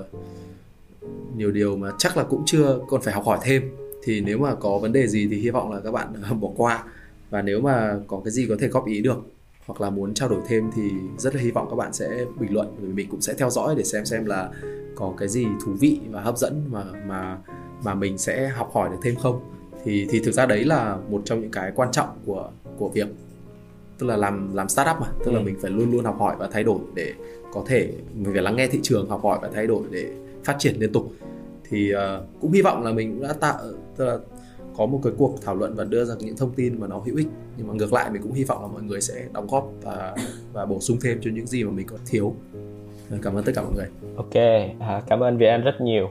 nhiều 1.35 1.51
điều 1.51 1.77
mà 1.77 1.91
chắc 1.97 2.17
là 2.17 2.23
cũng 2.23 2.43
chưa 2.45 2.79
còn 2.87 3.01
phải 3.01 3.13
học 3.13 3.25
hỏi 3.25 3.39
thêm. 3.41 3.71
Thì 4.03 4.21
nếu 4.21 4.37
mà 4.37 4.55
có 4.55 4.77
vấn 4.77 4.91
đề 4.91 5.07
gì 5.07 5.27
thì 5.31 5.37
hy 5.39 5.49
vọng 5.49 5.71
là 5.71 5.79
các 5.79 5.91
bạn 5.91 6.13
bỏ 6.41 6.49
qua. 6.57 6.83
Và 7.29 7.41
nếu 7.41 7.61
mà 7.61 7.95
có 8.07 8.21
cái 8.25 8.31
gì 8.31 8.45
có 8.49 8.55
thể 8.59 8.67
góp 8.67 8.85
ý 8.87 9.01
được 9.01 9.17
hoặc 9.65 9.81
là 9.81 9.89
muốn 9.89 10.13
trao 10.13 10.29
đổi 10.29 10.41
thêm 10.47 10.71
thì 10.75 10.91
rất 11.17 11.35
là 11.35 11.41
hy 11.41 11.51
vọng 11.51 11.67
các 11.69 11.75
bạn 11.75 11.93
sẽ 11.93 12.25
bình 12.39 12.53
luận. 12.53 12.75
Vì 12.81 12.93
mình 12.93 13.07
cũng 13.11 13.21
sẽ 13.21 13.33
theo 13.33 13.49
dõi 13.49 13.75
để 13.77 13.83
xem 13.83 14.05
xem 14.05 14.25
là 14.25 14.49
có 14.95 15.13
cái 15.17 15.27
gì 15.27 15.45
thú 15.65 15.71
vị 15.79 15.99
và 16.11 16.21
hấp 16.21 16.37
dẫn 16.37 16.63
mà 16.71 16.83
mà 17.07 17.37
mà 17.83 17.93
mình 17.93 18.17
sẽ 18.17 18.47
học 18.47 18.71
hỏi 18.73 18.89
được 18.89 18.97
thêm 19.03 19.15
không 19.15 19.56
thì 19.87 20.07
thì 20.09 20.19
thực 20.19 20.31
ra 20.31 20.45
đấy 20.45 20.63
là 20.63 20.97
một 21.09 21.21
trong 21.25 21.41
những 21.41 21.51
cái 21.51 21.71
quan 21.75 21.91
trọng 21.91 22.07
của 22.25 22.49
của 22.77 22.89
việc. 22.89 23.07
Tức 23.97 24.07
là 24.07 24.17
làm 24.17 24.55
làm 24.55 24.69
startup 24.69 24.95
mà. 25.01 25.07
Tức 25.25 25.31
là 25.31 25.39
ừ. 25.39 25.43
mình 25.43 25.55
phải 25.61 25.71
luôn 25.71 25.91
luôn 25.91 26.05
học 26.05 26.19
hỏi 26.19 26.35
và 26.39 26.47
thay 26.51 26.63
đổi 26.63 26.79
để 26.93 27.13
có 27.53 27.63
thể 27.67 27.91
mình 28.15 28.33
phải 28.33 28.41
lắng 28.41 28.55
nghe 28.55 28.67
thị 28.67 28.79
trường 28.83 29.09
học 29.09 29.23
hỏi 29.23 29.39
và 29.41 29.49
thay 29.53 29.67
đổi 29.67 29.83
để 29.91 30.11
phát 30.43 30.55
triển 30.59 30.75
liên 30.79 30.91
tục. 30.93 31.11
Thì 31.69 31.93
uh, 31.95 31.99
cũng 32.41 32.51
hy 32.51 32.61
vọng 32.61 32.83
là 32.83 32.91
mình 32.91 33.11
cũng 33.13 33.27
đã 33.27 33.33
tạo 33.33 33.57
tức 33.97 34.05
là 34.05 34.17
có 34.77 34.85
một 34.85 34.99
cái 35.03 35.13
cuộc 35.17 35.41
thảo 35.41 35.55
luận 35.55 35.75
và 35.75 35.83
đưa 35.83 36.05
ra 36.05 36.15
những 36.19 36.37
thông 36.37 36.51
tin 36.51 36.79
mà 36.79 36.87
nó 36.87 36.97
hữu 36.97 37.15
ích. 37.15 37.27
Nhưng 37.57 37.67
mà 37.67 37.73
ngược 37.73 37.93
lại 37.93 38.11
mình 38.11 38.21
cũng 38.21 38.33
hy 38.33 38.43
vọng 38.43 38.61
là 38.61 38.67
mọi 38.67 38.81
người 38.83 39.01
sẽ 39.01 39.27
đóng 39.33 39.47
góp 39.47 39.71
và 39.83 40.15
và 40.53 40.65
bổ 40.65 40.79
sung 40.79 40.97
thêm 41.01 41.19
cho 41.21 41.31
những 41.33 41.47
gì 41.47 41.63
mà 41.63 41.71
mình 41.71 41.87
còn 41.87 41.99
thiếu. 42.05 42.35
Cảm 43.21 43.35
ơn 43.35 43.43
tất 43.43 43.51
cả 43.55 43.61
mọi 43.61 43.71
người. 43.75 43.87
Ok. 44.15 44.33
À, 44.79 45.01
cảm 45.07 45.23
ơn 45.23 45.37
việt 45.37 45.47
an 45.47 45.63
rất 45.63 45.81
nhiều 45.81 46.09